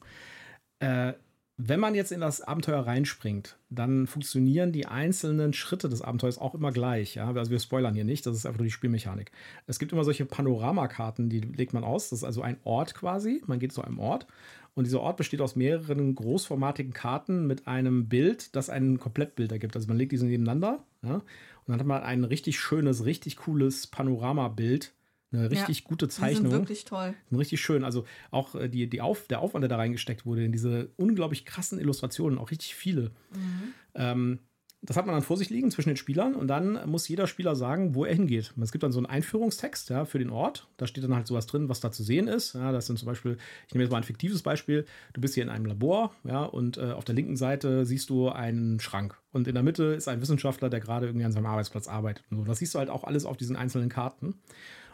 Äh, 0.77 1.13
wenn 1.57 1.79
man 1.79 1.93
jetzt 1.93 2.11
in 2.11 2.21
das 2.21 2.41
Abenteuer 2.41 2.79
reinspringt, 2.79 3.57
dann 3.69 4.07
funktionieren 4.07 4.71
die 4.71 4.87
einzelnen 4.87 5.53
Schritte 5.53 5.87
des 5.87 6.01
Abenteuers 6.01 6.39
auch 6.39 6.55
immer 6.55 6.71
gleich. 6.71 7.15
Ja? 7.15 7.31
Also 7.31 7.51
wir 7.51 7.59
spoilern 7.59 7.93
hier 7.93 8.05
nicht, 8.05 8.25
das 8.25 8.35
ist 8.35 8.45
einfach 8.45 8.59
nur 8.59 8.65
die 8.65 8.71
Spielmechanik. 8.71 9.31
Es 9.67 9.77
gibt 9.77 9.91
immer 9.91 10.03
solche 10.03 10.25
Panoramakarten, 10.25 11.29
die 11.29 11.41
legt 11.41 11.73
man 11.73 11.83
aus. 11.83 12.09
Das 12.09 12.19
ist 12.19 12.23
also 12.23 12.41
ein 12.41 12.57
Ort 12.63 12.95
quasi. 12.95 13.43
Man 13.45 13.59
geht 13.59 13.71
zu 13.71 13.83
einem 13.83 13.99
Ort 13.99 14.25
und 14.73 14.85
dieser 14.85 15.01
Ort 15.01 15.17
besteht 15.17 15.41
aus 15.41 15.55
mehreren 15.55 16.15
großformatigen 16.15 16.93
Karten 16.93 17.45
mit 17.45 17.67
einem 17.67 18.09
Bild, 18.09 18.55
das 18.55 18.71
ein 18.71 18.99
Komplettbild 18.99 19.51
ergibt. 19.51 19.75
Also 19.75 19.87
man 19.87 19.97
legt 19.97 20.11
diese 20.11 20.25
nebeneinander 20.25 20.83
ja? 21.03 21.15
und 21.15 21.23
dann 21.67 21.79
hat 21.79 21.85
man 21.85 22.01
ein 22.01 22.23
richtig 22.23 22.59
schönes, 22.59 23.05
richtig 23.05 23.37
cooles 23.37 23.85
Panoramabild 23.85 24.91
eine 25.33 25.51
richtig 25.51 25.79
ja, 25.79 25.85
gute 25.87 26.07
Zeichnung. 26.07 26.43
Die 26.43 26.49
sind 26.49 26.59
wirklich 26.59 26.85
toll. 26.85 27.13
Richtig 27.31 27.61
schön. 27.61 27.83
Also 27.83 28.05
auch 28.31 28.55
äh, 28.55 28.69
die, 28.69 28.87
die 28.87 29.01
Auf, 29.01 29.27
der 29.27 29.39
Aufwand, 29.39 29.63
der 29.63 29.69
da 29.69 29.77
reingesteckt 29.77 30.25
wurde, 30.25 30.45
in 30.45 30.51
diese 30.51 30.89
unglaublich 30.95 31.45
krassen 31.45 31.79
Illustrationen, 31.79 32.37
auch 32.37 32.51
richtig 32.51 32.75
viele. 32.75 33.11
Mhm. 33.33 33.73
Ähm, 33.95 34.39
das 34.85 34.97
hat 34.97 35.05
man 35.05 35.15
dann 35.15 35.23
vor 35.23 35.37
sich 35.37 35.49
liegen 35.49 35.71
zwischen 35.71 35.89
den 35.89 35.97
Spielern 35.97 36.35
und 36.35 36.49
dann 36.49 36.89
muss 36.89 37.07
jeder 37.07 37.25
Spieler 37.25 37.55
sagen, 37.55 37.95
wo 37.95 38.03
er 38.03 38.13
hingeht. 38.13 38.53
Es 38.61 38.73
gibt 38.73 38.83
dann 38.83 38.91
so 38.91 38.99
einen 38.99 39.05
Einführungstext 39.05 39.89
ja, 39.89 40.03
für 40.03 40.19
den 40.19 40.29
Ort. 40.29 40.67
Da 40.75 40.87
steht 40.87 41.05
dann 41.05 41.15
halt 41.15 41.25
sowas 41.25 41.47
drin, 41.47 41.69
was 41.69 41.79
da 41.79 41.89
zu 41.91 42.03
sehen 42.03 42.27
ist. 42.27 42.53
Ja, 42.53 42.73
das 42.73 42.87
sind 42.87 42.99
zum 42.99 43.05
Beispiel, 43.05 43.37
ich 43.67 43.73
nehme 43.73 43.85
jetzt 43.85 43.91
mal 43.91 43.97
ein 43.97 44.03
fiktives 44.03 44.43
Beispiel. 44.43 44.85
Du 45.13 45.21
bist 45.21 45.35
hier 45.35 45.43
in 45.43 45.49
einem 45.49 45.65
Labor 45.65 46.13
ja, 46.25 46.43
und 46.43 46.77
äh, 46.77 46.91
auf 46.91 47.05
der 47.05 47.15
linken 47.15 47.37
Seite 47.37 47.85
siehst 47.85 48.09
du 48.09 48.27
einen 48.27 48.81
Schrank. 48.81 49.17
Und 49.31 49.47
in 49.47 49.53
der 49.53 49.63
Mitte 49.63 49.85
ist 49.85 50.09
ein 50.09 50.19
Wissenschaftler, 50.19 50.69
der 50.69 50.81
gerade 50.81 51.05
irgendwie 51.05 51.25
an 51.25 51.31
seinem 51.31 51.45
Arbeitsplatz 51.45 51.87
arbeitet. 51.87 52.25
Und 52.29 52.39
so. 52.39 52.43
Das 52.43 52.59
siehst 52.59 52.75
du 52.75 52.79
halt 52.79 52.89
auch 52.89 53.05
alles 53.05 53.23
auf 53.25 53.37
diesen 53.37 53.55
einzelnen 53.55 53.87
Karten. 53.87 54.35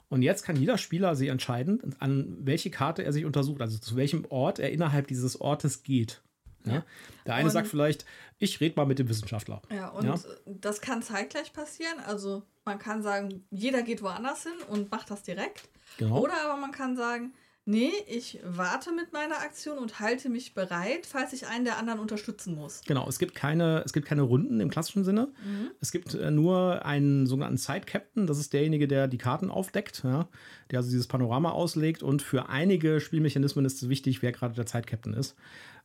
Und 0.09 0.23
jetzt 0.23 0.43
kann 0.43 0.55
jeder 0.55 0.77
Spieler 0.77 1.15
sich 1.15 1.29
entscheiden, 1.29 1.95
an 1.99 2.35
welche 2.41 2.71
Karte 2.71 3.03
er 3.03 3.13
sich 3.13 3.25
untersucht, 3.25 3.61
also 3.61 3.77
zu 3.77 3.95
welchem 3.95 4.25
Ort 4.29 4.59
er 4.59 4.71
innerhalb 4.71 5.07
dieses 5.07 5.39
Ortes 5.39 5.83
geht. 5.83 6.21
Ja? 6.65 6.83
Der 7.25 7.35
eine 7.35 7.45
und, 7.45 7.51
sagt 7.51 7.67
vielleicht, 7.67 8.05
ich 8.37 8.59
rede 8.59 8.75
mal 8.75 8.85
mit 8.85 8.99
dem 8.99 9.07
Wissenschaftler. 9.07 9.61
Ja, 9.71 9.89
und 9.89 10.05
ja? 10.05 10.15
das 10.45 10.81
kann 10.81 11.01
zeitgleich 11.01 11.53
passieren. 11.53 11.99
Also 12.05 12.43
man 12.65 12.79
kann 12.79 13.03
sagen, 13.03 13.45
jeder 13.51 13.83
geht 13.83 14.01
woanders 14.01 14.43
hin 14.43 14.53
und 14.67 14.91
macht 14.91 15.09
das 15.11 15.23
direkt. 15.23 15.69
Genau. 15.97 16.19
Oder 16.21 16.33
aber 16.43 16.59
man 16.59 16.71
kann 16.71 16.95
sagen, 16.95 17.33
Nee, 17.69 17.91
ich 18.07 18.39
warte 18.43 18.91
mit 18.91 19.13
meiner 19.13 19.41
Aktion 19.41 19.77
und 19.77 19.99
halte 19.99 20.27
mich 20.27 20.55
bereit, 20.55 21.05
falls 21.05 21.33
ich 21.33 21.45
einen 21.45 21.65
der 21.65 21.77
anderen 21.77 21.99
unterstützen 21.99 22.55
muss. 22.55 22.81
Genau, 22.87 23.07
es 23.07 23.19
gibt 23.19 23.35
keine, 23.35 23.83
es 23.85 23.93
gibt 23.93 24.07
keine 24.07 24.23
Runden 24.23 24.59
im 24.59 24.71
klassischen 24.71 25.03
Sinne. 25.03 25.27
Mhm. 25.45 25.69
Es 25.79 25.91
gibt 25.91 26.15
äh, 26.15 26.31
nur 26.31 26.83
einen 26.83 27.27
sogenannten 27.27 27.57
Side-Captain, 27.57 28.25
das 28.25 28.39
ist 28.39 28.53
derjenige, 28.53 28.87
der 28.87 29.07
die 29.07 29.19
Karten 29.19 29.51
aufdeckt, 29.51 30.01
ja, 30.03 30.27
der 30.71 30.79
also 30.79 30.89
dieses 30.89 31.05
Panorama 31.05 31.51
auslegt. 31.51 32.01
Und 32.01 32.23
für 32.23 32.49
einige 32.49 32.99
Spielmechanismen 32.99 33.65
ist 33.65 33.83
es 33.83 33.87
wichtig, 33.87 34.23
wer 34.23 34.31
gerade 34.31 34.55
der 34.55 34.65
Side-Captain 34.65 35.13
ist. 35.13 35.35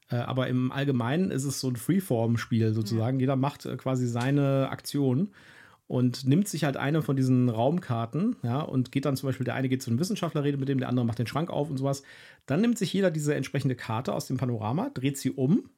Äh, 0.08 0.16
aber 0.16 0.48
im 0.48 0.72
Allgemeinen 0.72 1.30
ist 1.30 1.44
es 1.44 1.60
so 1.60 1.68
ein 1.68 1.76
Freeform-Spiel 1.76 2.72
sozusagen. 2.72 3.18
Mhm. 3.18 3.20
Jeder 3.20 3.36
macht 3.36 3.66
äh, 3.66 3.76
quasi 3.76 4.06
seine 4.06 4.70
Aktion 4.70 5.34
und 5.86 6.26
nimmt 6.26 6.48
sich 6.48 6.64
halt 6.64 6.76
eine 6.76 7.02
von 7.02 7.16
diesen 7.16 7.48
Raumkarten, 7.48 8.36
ja, 8.42 8.60
und 8.60 8.92
geht 8.92 9.04
dann 9.04 9.16
zum 9.16 9.28
Beispiel, 9.28 9.44
der 9.44 9.54
eine 9.54 9.68
geht 9.68 9.82
zu 9.82 9.90
einem 9.90 10.00
Wissenschaftler, 10.00 10.42
redet 10.42 10.60
mit 10.60 10.68
dem, 10.68 10.78
der 10.78 10.88
andere 10.88 11.04
macht 11.04 11.18
den 11.18 11.26
Schrank 11.26 11.50
auf 11.50 11.70
und 11.70 11.76
sowas. 11.76 12.02
Dann 12.46 12.60
nimmt 12.60 12.78
sich 12.78 12.92
jeder 12.92 13.10
diese 13.10 13.34
entsprechende 13.34 13.74
Karte 13.74 14.14
aus 14.14 14.26
dem 14.26 14.36
Panorama, 14.36 14.90
dreht 14.90 15.18
sie 15.18 15.30
um 15.30 15.70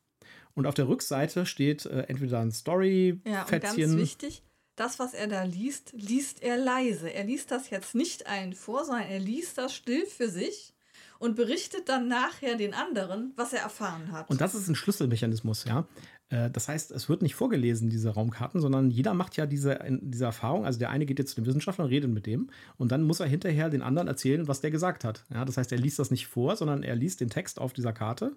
und 0.55 0.67
auf 0.67 0.75
der 0.75 0.89
Rückseite 0.89 1.45
steht 1.45 1.87
äh, 1.87 2.03
entweder 2.03 2.41
ein 2.41 2.53
Story-Fettchen. 2.53 3.33
Ja, 3.33 3.43
und 3.43 3.91
ganz 3.91 3.97
wichtig, 3.97 4.43
das, 4.77 4.99
was 4.99 5.15
er 5.15 5.27
da 5.27 5.43
liest, 5.43 5.93
liest 5.93 6.43
er 6.43 6.57
leise. 6.57 7.13
Er 7.13 7.25
liest 7.25 7.51
das 7.51 7.71
jetzt 7.71 7.95
nicht 7.95 8.27
allen 8.27 8.53
vor, 8.53 8.85
sondern 8.85 9.07
er 9.09 9.19
liest 9.19 9.59
das 9.59 9.75
still 9.75 10.07
für 10.07 10.29
sich 10.29 10.75
und 11.19 11.35
berichtet 11.35 11.89
dann 11.89 12.09
nachher 12.09 12.57
den 12.57 12.75
anderen, 12.75 13.33
was 13.37 13.53
er 13.53 13.61
erfahren 13.61 14.13
hat. 14.13 14.29
Und 14.31 14.41
das 14.41 14.55
ist 14.55 14.69
ein 14.69 14.75
Schlüsselmechanismus, 14.75 15.65
ja. 15.65 15.87
Äh, 16.30 16.50
das 16.50 16.68
heißt, 16.68 16.92
es 16.92 17.09
wird 17.09 17.23
nicht 17.23 17.35
vorgelesen, 17.35 17.88
diese 17.88 18.11
Raumkarten, 18.11 18.61
sondern 18.61 18.90
jeder 18.90 19.14
macht 19.14 19.37
ja 19.37 19.47
diese, 19.47 19.78
diese 20.00 20.25
Erfahrung. 20.25 20.64
Also 20.64 20.78
der 20.78 20.90
eine 20.90 21.06
geht 21.06 21.18
jetzt 21.18 21.30
zu 21.30 21.37
dem 21.37 21.47
Wissenschaftler 21.47 21.85
und 21.85 21.90
redet 21.90 22.11
mit 22.11 22.26
dem 22.26 22.50
und 22.78 22.92
dann 22.92 23.02
muss 23.02 23.21
er 23.21 23.26
hinterher 23.26 23.71
den 23.71 23.83
anderen 23.83 24.09
erzählen, 24.09 24.49
was 24.49 24.61
der 24.61 24.71
gesagt 24.71 25.04
hat. 25.04 25.25
Ja, 25.33 25.45
das 25.45 25.56
heißt, 25.56 25.73
er 25.73 25.78
liest 25.78 25.99
das 25.99 26.11
nicht 26.11 26.26
vor, 26.26 26.56
sondern 26.56 26.83
er 26.83 26.97
liest 26.97 27.21
den 27.21 27.30
Text 27.30 27.61
auf 27.61 27.73
dieser 27.73 27.92
Karte 27.92 28.33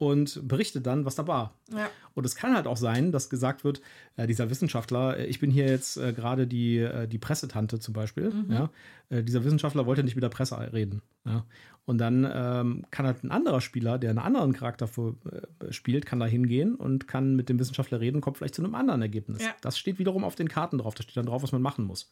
und 0.00 0.48
berichtet 0.48 0.86
dann, 0.86 1.04
was 1.04 1.14
da 1.14 1.26
war. 1.26 1.52
Ja. 1.76 1.90
Und 2.14 2.24
es 2.24 2.34
kann 2.34 2.54
halt 2.54 2.66
auch 2.66 2.78
sein, 2.78 3.12
dass 3.12 3.28
gesagt 3.28 3.64
wird, 3.64 3.82
äh, 4.16 4.26
dieser 4.26 4.48
Wissenschaftler, 4.48 5.18
äh, 5.18 5.26
ich 5.26 5.40
bin 5.40 5.50
hier 5.50 5.66
jetzt 5.66 5.98
äh, 5.98 6.14
gerade 6.14 6.46
die, 6.46 6.78
äh, 6.78 7.06
die 7.06 7.18
Pressetante 7.18 7.78
zum 7.80 7.92
Beispiel, 7.92 8.30
mhm. 8.30 8.50
ja, 8.50 8.70
äh, 9.10 9.22
dieser 9.22 9.44
Wissenschaftler 9.44 9.84
wollte 9.84 10.02
nicht 10.02 10.14
mit 10.14 10.22
der 10.22 10.30
Presse 10.30 10.56
reden. 10.72 11.02
Ja. 11.26 11.44
Und 11.84 11.98
dann 11.98 12.26
ähm, 12.32 12.86
kann 12.90 13.04
halt 13.04 13.22
ein 13.24 13.30
anderer 13.30 13.60
Spieler, 13.60 13.98
der 13.98 14.08
einen 14.08 14.20
anderen 14.20 14.54
Charakter 14.54 14.88
für, 14.88 15.16
äh, 15.30 15.70
spielt, 15.70 16.06
kann 16.06 16.18
da 16.18 16.24
hingehen 16.24 16.76
und 16.76 17.06
kann 17.06 17.36
mit 17.36 17.50
dem 17.50 17.58
Wissenschaftler 17.58 18.00
reden, 18.00 18.22
kommt 18.22 18.38
vielleicht 18.38 18.54
zu 18.54 18.64
einem 18.64 18.74
anderen 18.74 19.02
Ergebnis. 19.02 19.42
Ja. 19.42 19.50
Das 19.60 19.78
steht 19.78 19.98
wiederum 19.98 20.24
auf 20.24 20.34
den 20.34 20.48
Karten 20.48 20.78
drauf, 20.78 20.94
da 20.94 21.02
steht 21.02 21.18
dann 21.18 21.26
drauf, 21.26 21.42
was 21.42 21.52
man 21.52 21.60
machen 21.60 21.84
muss. 21.84 22.10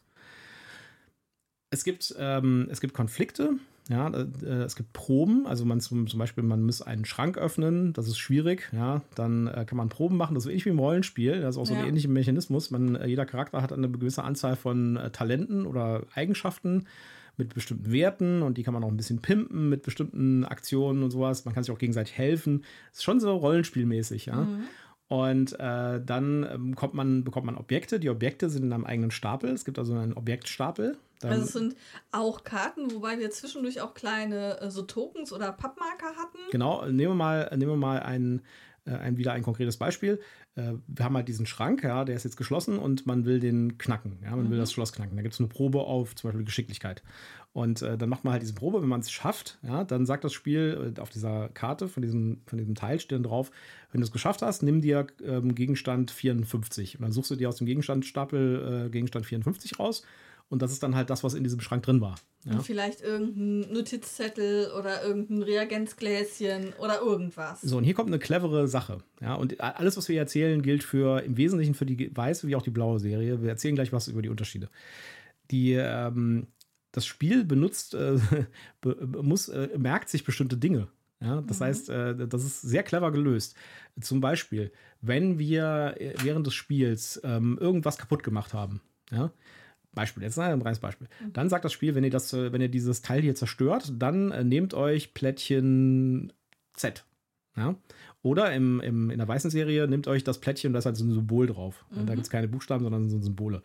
Es 1.71 1.83
gibt, 1.83 2.15
ähm, 2.17 2.67
es 2.71 2.81
gibt 2.81 2.93
Konflikte, 2.93 3.57
ja, 3.89 4.07
äh, 4.09 4.63
es 4.63 4.75
gibt 4.75 4.93
Proben, 4.93 5.47
also 5.47 5.65
man 5.65 5.81
zum, 5.81 6.07
zum, 6.07 6.19
Beispiel, 6.19 6.43
man 6.43 6.63
muss 6.63 6.81
einen 6.81 7.05
Schrank 7.05 7.37
öffnen, 7.37 7.93
das 7.93 8.07
ist 8.07 8.19
schwierig, 8.19 8.69
ja, 8.71 9.01
dann 9.15 9.47
äh, 9.47 9.65
kann 9.65 9.77
man 9.77 9.89
Proben 9.89 10.15
machen, 10.17 10.35
das 10.35 10.45
ist 10.45 10.49
ähnlich 10.49 10.65
wie 10.65 10.69
im 10.69 10.79
Rollenspiel, 10.79 11.41
das 11.41 11.55
ist 11.55 11.61
auch 11.61 11.65
so 11.65 11.73
ja. 11.73 11.81
ein 11.81 11.87
ähnlicher 11.87 12.09
Mechanismus. 12.09 12.71
Man, 12.71 12.95
äh, 12.95 13.07
jeder 13.07 13.25
Charakter 13.25 13.61
hat 13.61 13.73
eine 13.73 13.89
gewisse 13.89 14.23
Anzahl 14.23 14.55
von 14.55 14.97
äh, 14.97 15.09
Talenten 15.11 15.65
oder 15.65 16.03
Eigenschaften 16.13 16.85
mit 17.37 17.53
bestimmten 17.53 17.91
Werten 17.91 18.43
und 18.43 18.57
die 18.57 18.63
kann 18.63 18.73
man 18.73 18.83
auch 18.83 18.89
ein 18.89 18.97
bisschen 18.97 19.21
pimpen 19.21 19.69
mit 19.69 19.81
bestimmten 19.81 20.45
Aktionen 20.45 21.01
und 21.03 21.09
sowas. 21.09 21.45
Man 21.45 21.53
kann 21.53 21.63
sich 21.63 21.73
auch 21.73 21.79
gegenseitig 21.79 22.17
helfen. 22.17 22.63
Das 22.89 22.99
ist 22.99 23.03
schon 23.03 23.19
so 23.19 23.35
rollenspielmäßig, 23.35 24.27
ja. 24.27 24.43
Mhm. 24.43 24.63
Und 25.07 25.59
äh, 25.59 26.01
dann 26.05 26.47
ähm, 26.51 26.75
kommt 26.75 26.93
man, 26.93 27.23
bekommt 27.23 27.47
man 27.47 27.57
Objekte. 27.57 27.99
Die 27.99 28.09
Objekte 28.09 28.49
sind 28.49 28.63
in 28.63 28.73
einem 28.73 28.85
eigenen 28.85 29.09
Stapel. 29.09 29.49
Es 29.49 29.65
gibt 29.65 29.79
also 29.79 29.95
einen 29.95 30.13
Objektstapel. 30.13 30.97
Dann 31.19 31.31
also 31.31 31.43
es 31.43 31.53
sind 31.53 31.75
auch 32.11 32.43
Karten, 32.43 32.91
wobei 32.91 33.19
wir 33.19 33.29
zwischendurch 33.31 33.81
auch 33.81 33.93
kleine 33.93 34.59
äh, 34.61 34.71
so 34.71 34.83
Tokens 34.83 35.33
oder 35.33 35.51
Pappmarker 35.51 36.15
hatten. 36.15 36.37
Genau, 36.51 36.85
nehmen 36.85 37.11
wir 37.11 37.15
mal, 37.15 37.49
nehmen 37.51 37.71
wir 37.71 37.77
mal 37.77 37.99
ein, 37.99 38.41
äh, 38.85 38.91
ein, 38.91 39.17
wieder 39.17 39.33
ein 39.33 39.43
konkretes 39.43 39.77
Beispiel. 39.77 40.21
Äh, 40.55 40.73
wir 40.87 41.05
haben 41.05 41.15
halt 41.15 41.27
diesen 41.27 41.45
Schrank, 41.45 41.83
ja, 41.83 42.05
der 42.05 42.15
ist 42.15 42.23
jetzt 42.23 42.37
geschlossen 42.37 42.79
und 42.79 43.05
man 43.05 43.25
will 43.25 43.39
den 43.39 43.77
knacken. 43.77 44.19
Ja, 44.23 44.35
man 44.35 44.45
mhm. 44.45 44.51
will 44.51 44.57
das 44.57 44.71
Schloss 44.71 44.93
knacken. 44.93 45.17
Da 45.17 45.21
gibt 45.21 45.33
es 45.33 45.39
eine 45.39 45.49
Probe 45.49 45.81
auf 45.81 46.15
zum 46.15 46.29
Beispiel 46.29 46.45
Geschicklichkeit. 46.45 47.03
Und 47.51 47.81
äh, 47.81 47.97
dann 47.97 48.09
macht 48.09 48.23
man 48.23 48.33
halt 48.33 48.43
diese 48.43 48.53
Probe, 48.53 48.81
wenn 48.81 48.89
man 48.89 49.01
es 49.01 49.11
schafft, 49.11 49.57
ja, 49.63 49.83
dann 49.83 50.05
sagt 50.05 50.23
das 50.23 50.33
Spiel 50.33 50.93
auf 50.99 51.09
dieser 51.09 51.49
Karte 51.49 51.87
von 51.87 52.03
diesem, 52.03 52.41
von 52.45 52.59
diesem 52.59 52.75
Teil 52.75 52.99
steht 52.99 53.15
dann 53.15 53.23
drauf, 53.23 53.51
wenn 53.91 54.01
du 54.01 54.05
es 54.05 54.11
geschafft 54.11 54.41
hast, 54.41 54.61
nimm 54.61 54.81
dir 54.81 55.07
ähm, 55.25 55.55
Gegenstand 55.55 56.11
54. 56.11 56.97
Und 56.97 57.01
dann 57.01 57.11
suchst 57.11 57.31
du 57.31 57.35
dir 57.35 57.49
aus 57.49 57.57
dem 57.57 57.65
Gegenstandstapel 57.65 58.85
äh, 58.85 58.89
Gegenstand 58.89 59.25
54 59.25 59.79
raus. 59.79 60.03
Und 60.49 60.63
das 60.63 60.71
ist 60.71 60.81
dann 60.81 60.95
halt 60.95 61.11
das, 61.11 61.23
was 61.23 61.35
in 61.35 61.43
diesem 61.43 61.61
Schrank 61.61 61.83
drin 61.83 62.01
war. 62.01 62.15
Ja? 62.43 62.53
Und 62.53 62.63
vielleicht 62.63 63.01
irgendein 63.01 63.71
Notizzettel 63.71 64.71
oder 64.71 65.03
irgendein 65.03 65.43
Reagenzgläschen 65.43 66.73
oder 66.79 67.01
irgendwas. 67.01 67.61
So, 67.61 67.77
und 67.77 67.83
hier 67.83 67.93
kommt 67.93 68.09
eine 68.09 68.17
clevere 68.17 68.67
Sache. 68.67 68.97
Ja, 69.21 69.35
und 69.35 69.61
alles, 69.61 69.95
was 69.95 70.09
wir 70.09 70.17
erzählen, 70.17 70.61
gilt 70.63 70.83
für 70.83 71.21
im 71.21 71.37
Wesentlichen 71.37 71.75
für 71.75 71.85
die 71.85 72.15
weiße 72.15 72.47
wie 72.47 72.55
auch 72.55 72.63
die 72.63 72.71
blaue 72.71 72.99
Serie. 72.99 73.43
Wir 73.43 73.49
erzählen 73.49 73.75
gleich 73.75 73.93
was 73.93 74.07
über 74.07 74.23
die 74.23 74.29
Unterschiede. 74.29 74.69
Die, 75.51 75.73
ähm, 75.73 76.47
das 76.91 77.05
Spiel 77.05 77.43
benutzt, 77.43 77.93
äh, 77.93 78.17
muss, 79.21 79.49
äh, 79.49 79.69
merkt 79.77 80.09
sich 80.09 80.23
bestimmte 80.23 80.57
Dinge. 80.57 80.87
Ja, 81.21 81.41
das 81.41 81.59
mhm. 81.59 81.63
heißt, 81.65 81.89
äh, 81.89 82.27
das 82.27 82.43
ist 82.43 82.61
sehr 82.61 82.83
clever 82.83 83.11
gelöst. 83.11 83.55
Zum 83.99 84.21
Beispiel, 84.21 84.71
wenn 85.01 85.37
wir 85.37 85.95
äh, 85.99 86.13
während 86.23 86.47
des 86.47 86.53
Spiels 86.53 87.19
ähm, 87.23 87.57
irgendwas 87.59 87.97
kaputt 87.97 88.23
gemacht 88.23 88.53
haben, 88.53 88.81
ja, 89.11 89.31
Beispiel, 89.93 90.23
jetzt 90.23 90.37
ein 90.39 90.61
reines 90.61 90.79
Beispiel. 90.79 91.07
Mhm. 91.23 91.33
Dann 91.33 91.49
sagt 91.49 91.65
das 91.65 91.73
Spiel, 91.73 91.95
wenn 91.95 92.03
ihr 92.03 92.09
das, 92.09 92.33
äh, 92.33 92.51
wenn 92.51 92.61
ihr 92.61 92.69
dieses 92.69 93.01
Teil 93.01 93.21
hier 93.21 93.35
zerstört, 93.35 93.93
dann 93.97 94.31
äh, 94.31 94.43
nehmt 94.43 94.73
euch 94.73 95.13
Plättchen 95.13 96.33
Z. 96.73 97.05
Ja? 97.55 97.75
Oder 98.21 98.53
im, 98.53 98.79
im, 98.81 99.09
in 99.09 99.17
der 99.17 99.27
weißen 99.27 99.49
Serie 99.49 99.87
nehmt 99.87 100.07
euch 100.07 100.23
das 100.23 100.39
Plättchen 100.39 100.69
und 100.69 100.73
da 100.73 100.79
ist 100.79 100.85
halt 100.85 100.97
so 100.97 101.05
ein 101.05 101.11
Symbol 101.11 101.47
drauf. 101.47 101.85
Mhm. 101.91 102.05
Da 102.05 102.13
gibt 102.13 102.25
es 102.25 102.29
keine 102.29 102.47
Buchstaben, 102.47 102.83
sondern 102.83 103.09
so 103.09 103.19
Symbole 103.21 103.61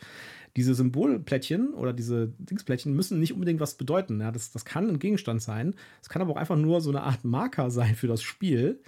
diese 0.57 0.75
Symbolplättchen 0.75 1.75
oder 1.75 1.93
diese 1.93 2.29
Dingsplättchen 2.39 2.95
müssen 2.95 3.19
nicht 3.19 3.33
unbedingt 3.33 3.61
was 3.61 3.75
bedeuten. 3.75 4.21
Ja, 4.21 4.31
das, 4.31 4.53
das 4.53 4.65
kann 4.65 4.89
ein 4.89 4.99
Gegenstand 4.99 5.43
sein. 5.43 5.75
Es 6.01 6.09
kann 6.09 6.23
aber 6.23 6.33
auch 6.33 6.37
einfach 6.37 6.57
nur 6.57 6.81
so 6.81 6.91
eine 6.91 7.03
Art 7.03 7.25
Marker 7.25 7.71
sein 7.71 7.95
für 7.97 8.07
das 8.07 8.23
Spiel, 8.23 8.81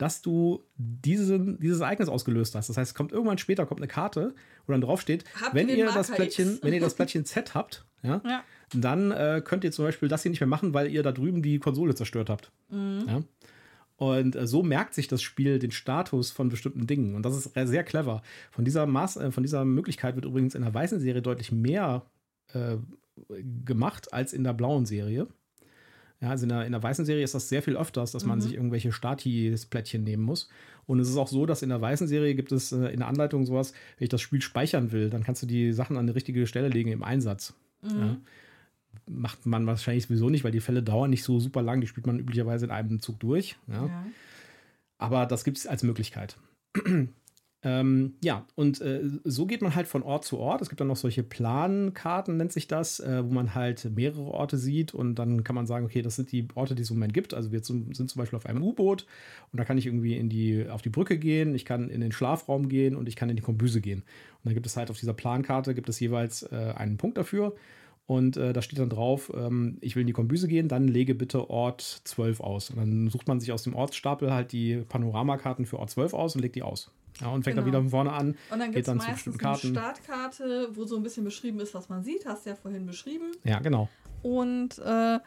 dass 0.00 0.22
du 0.22 0.64
diesen, 0.76 1.60
dieses 1.60 1.80
Ereignis 1.80 2.08
ausgelöst 2.08 2.54
hast. 2.54 2.70
Das 2.70 2.78
heißt, 2.78 2.92
es 2.92 2.94
kommt 2.94 3.12
irgendwann 3.12 3.36
später 3.36 3.66
kommt 3.66 3.80
eine 3.80 3.88
Karte, 3.88 4.34
wo 4.66 4.72
dann 4.72 4.80
drauf 4.80 5.02
steht, 5.02 5.24
wenn 5.52 5.68
ihr, 5.68 5.84
das 5.92 6.10
Plättchen, 6.10 6.58
wenn 6.62 6.72
ihr 6.72 6.80
das 6.80 6.94
Plättchen 6.96 7.26
Z 7.26 7.54
habt, 7.54 7.84
ja, 8.02 8.22
ja. 8.24 8.42
dann 8.72 9.10
äh, 9.10 9.42
könnt 9.44 9.62
ihr 9.62 9.72
zum 9.72 9.84
Beispiel 9.84 10.08
das 10.08 10.22
hier 10.22 10.30
nicht 10.30 10.40
mehr 10.40 10.46
machen, 10.46 10.72
weil 10.72 10.90
ihr 10.90 11.02
da 11.02 11.12
drüben 11.12 11.42
die 11.42 11.58
Konsole 11.58 11.94
zerstört 11.94 12.30
habt. 12.30 12.50
Mhm. 12.70 13.04
Ja? 13.06 13.22
Und 13.96 14.36
äh, 14.36 14.46
so 14.46 14.62
merkt 14.62 14.94
sich 14.94 15.06
das 15.06 15.20
Spiel 15.20 15.58
den 15.58 15.70
Status 15.70 16.30
von 16.30 16.48
bestimmten 16.48 16.86
Dingen. 16.86 17.14
Und 17.14 17.26
das 17.26 17.36
ist 17.36 17.52
sehr 17.52 17.84
clever. 17.84 18.22
Von 18.50 18.64
dieser, 18.64 18.86
Maß, 18.86 19.18
äh, 19.18 19.30
von 19.30 19.42
dieser 19.42 19.66
Möglichkeit 19.66 20.14
wird 20.14 20.24
übrigens 20.24 20.54
in 20.54 20.62
der 20.62 20.72
weißen 20.72 20.98
Serie 20.98 21.20
deutlich 21.20 21.52
mehr 21.52 22.06
äh, 22.54 22.78
gemacht 23.66 24.14
als 24.14 24.32
in 24.32 24.44
der 24.44 24.54
blauen 24.54 24.86
Serie. 24.86 25.26
Ja, 26.20 26.28
also 26.28 26.44
in 26.44 26.50
der, 26.50 26.66
in 26.66 26.72
der 26.72 26.82
weißen 26.82 27.06
Serie 27.06 27.24
ist 27.24 27.34
das 27.34 27.48
sehr 27.48 27.62
viel 27.62 27.76
öfters, 27.76 28.12
dass 28.12 28.26
man 28.26 28.38
mhm. 28.38 28.42
sich 28.42 28.54
irgendwelche 28.54 28.92
Statis-Plättchen 28.92 30.04
nehmen 30.04 30.22
muss. 30.22 30.50
Und 30.86 31.00
es 31.00 31.08
ist 31.08 31.16
auch 31.16 31.28
so, 31.28 31.46
dass 31.46 31.62
in 31.62 31.70
der 31.70 31.80
weißen 31.80 32.06
Serie 32.08 32.34
gibt 32.34 32.52
es 32.52 32.72
äh, 32.72 32.88
in 32.88 32.98
der 32.98 33.08
Anleitung 33.08 33.46
sowas, 33.46 33.72
wenn 33.96 34.04
ich 34.04 34.10
das 34.10 34.20
Spiel 34.20 34.42
speichern 34.42 34.92
will, 34.92 35.08
dann 35.08 35.22
kannst 35.22 35.42
du 35.42 35.46
die 35.46 35.72
Sachen 35.72 35.96
an 35.96 36.06
die 36.06 36.12
richtige 36.12 36.46
Stelle 36.46 36.68
legen 36.68 36.92
im 36.92 37.02
Einsatz. 37.02 37.54
Mhm. 37.82 37.98
Ja. 37.98 38.16
Macht 39.06 39.46
man 39.46 39.66
wahrscheinlich 39.66 40.04
sowieso 40.04 40.28
nicht, 40.28 40.44
weil 40.44 40.52
die 40.52 40.60
Fälle 40.60 40.82
dauern 40.82 41.10
nicht 41.10 41.24
so 41.24 41.40
super 41.40 41.62
lang. 41.62 41.80
Die 41.80 41.86
spielt 41.86 42.06
man 42.06 42.18
üblicherweise 42.18 42.66
in 42.66 42.70
einem 42.70 43.00
Zug 43.00 43.18
durch. 43.18 43.56
Ja. 43.66 43.86
ja. 43.86 44.06
Aber 44.98 45.24
das 45.24 45.44
gibt 45.44 45.56
es 45.56 45.66
als 45.66 45.82
Möglichkeit. 45.82 46.36
Ähm, 47.62 48.14
ja, 48.24 48.46
und 48.54 48.80
äh, 48.80 49.02
so 49.24 49.44
geht 49.44 49.60
man 49.60 49.74
halt 49.74 49.86
von 49.86 50.02
Ort 50.02 50.24
zu 50.24 50.38
Ort. 50.38 50.62
Es 50.62 50.70
gibt 50.70 50.80
dann 50.80 50.88
noch 50.88 50.96
solche 50.96 51.22
Plankarten, 51.22 52.38
nennt 52.38 52.52
sich 52.52 52.68
das, 52.68 53.00
äh, 53.00 53.22
wo 53.22 53.32
man 53.32 53.54
halt 53.54 53.90
mehrere 53.94 54.22
Orte 54.22 54.56
sieht 54.56 54.94
und 54.94 55.16
dann 55.16 55.44
kann 55.44 55.54
man 55.54 55.66
sagen, 55.66 55.84
okay, 55.84 56.00
das 56.00 56.16
sind 56.16 56.32
die 56.32 56.48
Orte, 56.54 56.74
die 56.74 56.82
es 56.82 56.90
im 56.90 56.96
Moment 56.96 57.12
gibt. 57.12 57.34
Also 57.34 57.52
wir 57.52 57.62
sind 57.62 57.94
zum 57.94 58.18
Beispiel 58.18 58.38
auf 58.38 58.46
einem 58.46 58.62
U-Boot 58.62 59.06
und 59.52 59.58
da 59.58 59.64
kann 59.64 59.76
ich 59.76 59.86
irgendwie 59.86 60.16
in 60.16 60.30
die, 60.30 60.68
auf 60.70 60.80
die 60.80 60.88
Brücke 60.88 61.18
gehen, 61.18 61.54
ich 61.54 61.66
kann 61.66 61.90
in 61.90 62.00
den 62.00 62.12
Schlafraum 62.12 62.70
gehen 62.70 62.96
und 62.96 63.08
ich 63.08 63.16
kann 63.16 63.28
in 63.28 63.36
die 63.36 63.42
Kombüse 63.42 63.82
gehen. 63.82 64.00
Und 64.00 64.46
dann 64.46 64.54
gibt 64.54 64.66
es 64.66 64.78
halt 64.78 64.90
auf 64.90 64.98
dieser 64.98 65.12
Plankarte 65.12 65.74
gibt 65.74 65.88
es 65.90 66.00
jeweils 66.00 66.42
äh, 66.44 66.72
einen 66.76 66.96
Punkt 66.96 67.18
dafür. 67.18 67.54
Und 68.10 68.36
äh, 68.36 68.52
da 68.52 68.60
steht 68.60 68.80
dann 68.80 68.90
drauf, 68.90 69.30
ähm, 69.36 69.78
ich 69.80 69.94
will 69.94 70.00
in 70.00 70.08
die 70.08 70.12
Kombüse 70.12 70.48
gehen, 70.48 70.66
dann 70.66 70.88
lege 70.88 71.14
bitte 71.14 71.48
Ort 71.48 72.00
12 72.02 72.40
aus. 72.40 72.70
Und 72.70 72.78
dann 72.78 73.08
sucht 73.08 73.28
man 73.28 73.38
sich 73.38 73.52
aus 73.52 73.62
dem 73.62 73.76
Ortsstapel 73.76 74.32
halt 74.32 74.50
die 74.50 74.78
Panoramakarten 74.78 75.64
für 75.64 75.78
Ort 75.78 75.90
12 75.90 76.12
aus 76.14 76.34
und 76.34 76.42
legt 76.42 76.56
die 76.56 76.64
aus. 76.64 76.90
Ja, 77.20 77.28
und 77.28 77.44
fängt 77.44 77.54
genau. 77.54 77.58
dann 77.58 77.66
wieder 77.66 77.78
von 77.82 77.90
vorne 77.90 78.12
an. 78.12 78.36
Und 78.50 78.58
dann 78.58 78.72
gibt 78.72 78.88
es 78.88 78.92
meistens 78.92 79.38
eine 79.38 79.56
Startkarte, 79.56 80.70
wo 80.72 80.86
so 80.86 80.96
ein 80.96 81.04
bisschen 81.04 81.22
beschrieben 81.22 81.60
ist, 81.60 81.72
was 81.72 81.88
man 81.88 82.02
sieht. 82.02 82.26
Hast 82.26 82.46
du 82.46 82.50
ja 82.50 82.56
vorhin 82.56 82.84
beschrieben. 82.84 83.30
Ja, 83.44 83.60
genau. 83.60 83.88
Und 84.22 84.80
äh, 84.80 85.20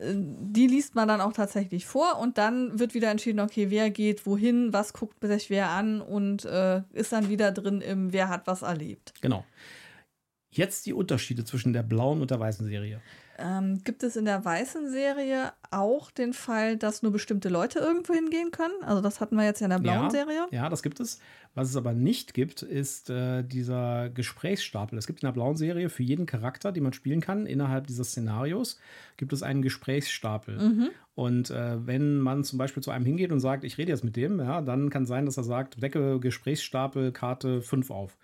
die 0.00 0.66
liest 0.66 0.94
man 0.94 1.08
dann 1.08 1.20
auch 1.20 1.34
tatsächlich 1.34 1.84
vor 1.84 2.18
und 2.18 2.38
dann 2.38 2.78
wird 2.78 2.94
wieder 2.94 3.10
entschieden, 3.10 3.40
okay, 3.40 3.68
wer 3.68 3.90
geht 3.90 4.24
wohin, 4.24 4.72
was 4.72 4.94
guckt 4.94 5.22
sich 5.22 5.50
wer 5.50 5.68
an 5.68 6.00
und 6.00 6.46
äh, 6.46 6.80
ist 6.94 7.12
dann 7.12 7.28
wieder 7.28 7.52
drin 7.52 7.82
im 7.82 8.10
Wer 8.10 8.30
hat 8.30 8.46
was 8.46 8.62
erlebt. 8.62 9.12
Genau. 9.20 9.44
Jetzt 10.52 10.86
die 10.86 10.92
Unterschiede 10.92 11.44
zwischen 11.44 11.72
der 11.72 11.82
blauen 11.82 12.20
und 12.20 12.30
der 12.30 12.38
weißen 12.38 12.66
Serie. 12.66 13.00
Ähm, 13.38 13.82
gibt 13.82 14.02
es 14.02 14.16
in 14.16 14.26
der 14.26 14.44
weißen 14.44 14.90
Serie 14.90 15.52
auch 15.70 16.10
den 16.10 16.34
Fall, 16.34 16.76
dass 16.76 17.02
nur 17.02 17.10
bestimmte 17.10 17.48
Leute 17.48 17.78
irgendwo 17.78 18.12
hingehen 18.12 18.50
können? 18.50 18.74
Also 18.82 19.00
das 19.00 19.20
hatten 19.20 19.36
wir 19.36 19.44
jetzt 19.44 19.60
ja 19.60 19.66
in 19.66 19.70
der 19.70 19.78
blauen 19.78 20.04
ja, 20.04 20.10
Serie. 20.10 20.46
Ja, 20.50 20.68
das 20.68 20.82
gibt 20.82 21.00
es. 21.00 21.18
Was 21.54 21.70
es 21.70 21.76
aber 21.76 21.92
nicht 21.92 22.34
gibt, 22.34 22.62
ist 22.62 23.10
äh, 23.10 23.42
dieser 23.42 24.10
Gesprächsstapel. 24.10 24.98
Es 24.98 25.06
gibt 25.06 25.22
in 25.22 25.26
der 25.26 25.32
blauen 25.32 25.56
Serie 25.56 25.88
für 25.88 26.02
jeden 26.02 26.26
Charakter, 26.26 26.72
den 26.72 26.82
man 26.82 26.92
spielen 26.92 27.20
kann, 27.20 27.46
innerhalb 27.46 27.86
dieses 27.86 28.10
Szenarios, 28.10 28.78
gibt 29.16 29.32
es 29.32 29.42
einen 29.42 29.62
Gesprächsstapel. 29.62 30.58
Mhm. 30.58 30.90
Und 31.14 31.50
äh, 31.50 31.86
wenn 31.86 32.20
man 32.20 32.44
zum 32.44 32.58
Beispiel 32.58 32.82
zu 32.82 32.90
einem 32.90 33.04
hingeht 33.04 33.32
und 33.32 33.40
sagt, 33.40 33.64
ich 33.64 33.76
rede 33.76 33.90
jetzt 33.90 34.04
mit 34.04 34.16
dem, 34.16 34.38
ja, 34.38 34.60
dann 34.60 34.88
kann 34.88 35.04
sein, 35.04 35.26
dass 35.26 35.36
er 35.36 35.44
sagt, 35.44 35.82
decke 35.82 36.20
Gesprächsstapel 36.20 37.12
Karte 37.12 37.60
5 37.60 37.90
auf. 37.90 38.16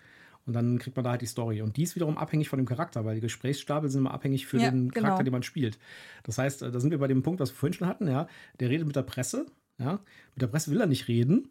Und 0.49 0.53
dann 0.53 0.79
kriegt 0.79 0.95
man 0.95 1.03
da 1.03 1.11
halt 1.11 1.21
die 1.21 1.27
Story. 1.27 1.61
Und 1.61 1.77
die 1.77 1.83
ist 1.83 1.95
wiederum 1.95 2.17
abhängig 2.17 2.49
von 2.49 2.57
dem 2.57 2.65
Charakter, 2.65 3.05
weil 3.05 3.13
die 3.13 3.21
Gesprächsstapel 3.21 3.87
sind 3.87 4.01
immer 4.01 4.15
abhängig 4.15 4.47
für 4.47 4.57
ja, 4.57 4.71
den 4.71 4.89
Charakter, 4.89 5.17
genau. 5.17 5.25
den 5.25 5.31
man 5.33 5.43
spielt. 5.43 5.77
Das 6.23 6.39
heißt, 6.39 6.63
äh, 6.63 6.71
da 6.71 6.79
sind 6.79 6.89
wir 6.89 6.97
bei 6.97 7.07
dem 7.07 7.21
Punkt, 7.21 7.39
was 7.39 7.51
wir 7.51 7.55
vorhin 7.55 7.73
schon 7.73 7.87
hatten, 7.87 8.07
ja. 8.07 8.27
Der 8.59 8.71
redet 8.71 8.87
mit 8.87 8.95
der 8.95 9.03
Presse, 9.03 9.45
ja. 9.77 9.99
Mit 10.33 10.41
der 10.41 10.47
Presse 10.47 10.71
will 10.71 10.81
er 10.81 10.87
nicht 10.87 11.07
reden. 11.07 11.49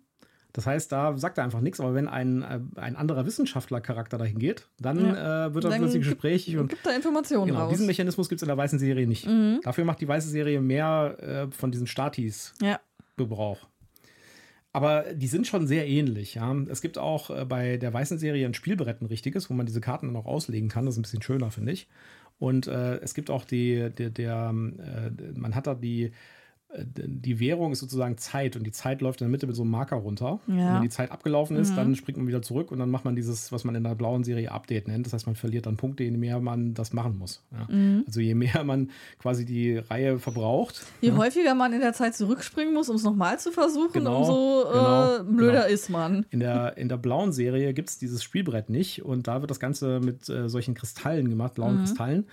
Das 0.52 0.66
heißt, 0.66 0.90
da 0.90 1.16
sagt 1.16 1.38
er 1.38 1.44
einfach 1.44 1.60
nichts, 1.60 1.78
aber 1.78 1.94
wenn 1.94 2.08
ein, 2.08 2.42
äh, 2.42 2.58
ein 2.74 2.96
anderer 2.96 3.24
Wissenschaftlercharakter 3.24 4.18
dahin 4.18 4.40
geht, 4.40 4.66
dann 4.80 4.98
ja. 4.98 5.46
äh, 5.46 5.54
wird 5.54 5.64
er 5.64 5.78
plötzlich 5.78 6.02
gesprächig 6.02 6.56
und 6.56 6.70
gibt 6.70 6.84
da 6.84 6.90
Informationen 6.90 7.46
genau, 7.46 7.60
raus. 7.60 7.70
Diesen 7.70 7.86
Mechanismus 7.86 8.28
gibt 8.28 8.40
es 8.40 8.42
in 8.42 8.48
der 8.48 8.56
weißen 8.56 8.80
Serie 8.80 9.06
nicht. 9.06 9.28
Mhm. 9.28 9.60
Dafür 9.62 9.84
macht 9.84 10.00
die 10.00 10.08
weiße 10.08 10.28
Serie 10.28 10.60
mehr 10.60 11.16
äh, 11.20 11.52
von 11.52 11.70
diesen 11.70 11.86
Statis 11.86 12.52
ja. 12.60 12.80
Gebrauch. 13.16 13.68
Aber 14.78 15.12
die 15.12 15.26
sind 15.26 15.48
schon 15.48 15.66
sehr 15.66 15.88
ähnlich. 15.88 16.36
Ja. 16.36 16.54
Es 16.68 16.80
gibt 16.80 16.98
auch 16.98 17.30
äh, 17.30 17.44
bei 17.44 17.78
der 17.78 17.92
weißen 17.92 18.16
Serie 18.16 18.46
ein 18.46 18.54
Spielbrett, 18.54 19.02
ein 19.02 19.06
richtiges, 19.06 19.50
wo 19.50 19.54
man 19.54 19.66
diese 19.66 19.80
Karten 19.80 20.06
dann 20.06 20.14
auch 20.14 20.26
auslegen 20.26 20.68
kann. 20.68 20.86
Das 20.86 20.94
ist 20.94 21.00
ein 21.00 21.02
bisschen 21.02 21.20
schöner, 21.20 21.50
finde 21.50 21.72
ich. 21.72 21.88
Und 22.38 22.68
äh, 22.68 22.98
es 22.98 23.14
gibt 23.14 23.28
auch 23.28 23.44
die, 23.44 23.90
der, 23.90 24.10
der 24.10 24.54
äh, 24.54 25.10
man 25.36 25.56
hat 25.56 25.66
da 25.66 25.74
die 25.74 26.12
die 26.70 27.40
Währung 27.40 27.72
ist 27.72 27.80
sozusagen 27.80 28.18
Zeit 28.18 28.54
und 28.54 28.64
die 28.64 28.72
Zeit 28.72 29.00
läuft 29.00 29.22
in 29.22 29.24
der 29.24 29.30
Mitte 29.30 29.46
mit 29.46 29.56
so 29.56 29.62
einem 29.62 29.70
Marker 29.70 29.96
runter. 29.96 30.38
Ja. 30.46 30.52
Und 30.52 30.74
wenn 30.74 30.82
die 30.82 30.90
Zeit 30.90 31.10
abgelaufen 31.10 31.56
ist, 31.56 31.70
mhm. 31.70 31.76
dann 31.76 31.96
springt 31.96 32.18
man 32.18 32.26
wieder 32.26 32.42
zurück 32.42 32.70
und 32.70 32.78
dann 32.78 32.90
macht 32.90 33.06
man 33.06 33.16
dieses, 33.16 33.50
was 33.52 33.64
man 33.64 33.74
in 33.74 33.84
der 33.84 33.94
blauen 33.94 34.22
Serie 34.22 34.52
Update 34.52 34.86
nennt. 34.86 35.06
Das 35.06 35.14
heißt, 35.14 35.26
man 35.26 35.34
verliert 35.34 35.64
dann 35.64 35.78
Punkte, 35.78 36.04
je 36.04 36.10
mehr 36.10 36.40
man 36.40 36.74
das 36.74 36.92
machen 36.92 37.16
muss. 37.16 37.42
Ja. 37.52 37.74
Mhm. 37.74 38.04
Also 38.06 38.20
je 38.20 38.34
mehr 38.34 38.64
man 38.64 38.90
quasi 39.18 39.46
die 39.46 39.78
Reihe 39.78 40.18
verbraucht. 40.18 40.84
Je 41.00 41.08
ja. 41.08 41.16
häufiger 41.16 41.54
man 41.54 41.72
in 41.72 41.80
der 41.80 41.94
Zeit 41.94 42.14
zurückspringen 42.14 42.74
muss, 42.74 42.90
um 42.90 42.96
es 42.96 43.02
nochmal 43.02 43.38
zu 43.38 43.50
versuchen, 43.50 43.92
genau, 43.94 44.18
umso 44.18 44.68
äh, 44.68 44.72
genau, 44.72 45.36
blöder 45.36 45.62
genau. 45.62 45.74
ist 45.74 45.88
man. 45.88 46.26
In 46.28 46.40
der, 46.40 46.76
in 46.76 46.90
der 46.90 46.98
blauen 46.98 47.32
Serie 47.32 47.72
gibt 47.72 47.88
es 47.88 47.98
dieses 47.98 48.22
Spielbrett 48.22 48.68
nicht 48.68 49.02
und 49.02 49.26
da 49.26 49.40
wird 49.40 49.50
das 49.50 49.58
Ganze 49.58 50.00
mit 50.00 50.28
äh, 50.28 50.50
solchen 50.50 50.74
Kristallen 50.74 51.30
gemacht, 51.30 51.54
blauen 51.54 51.76
mhm. 51.76 51.78
Kristallen. 51.80 52.26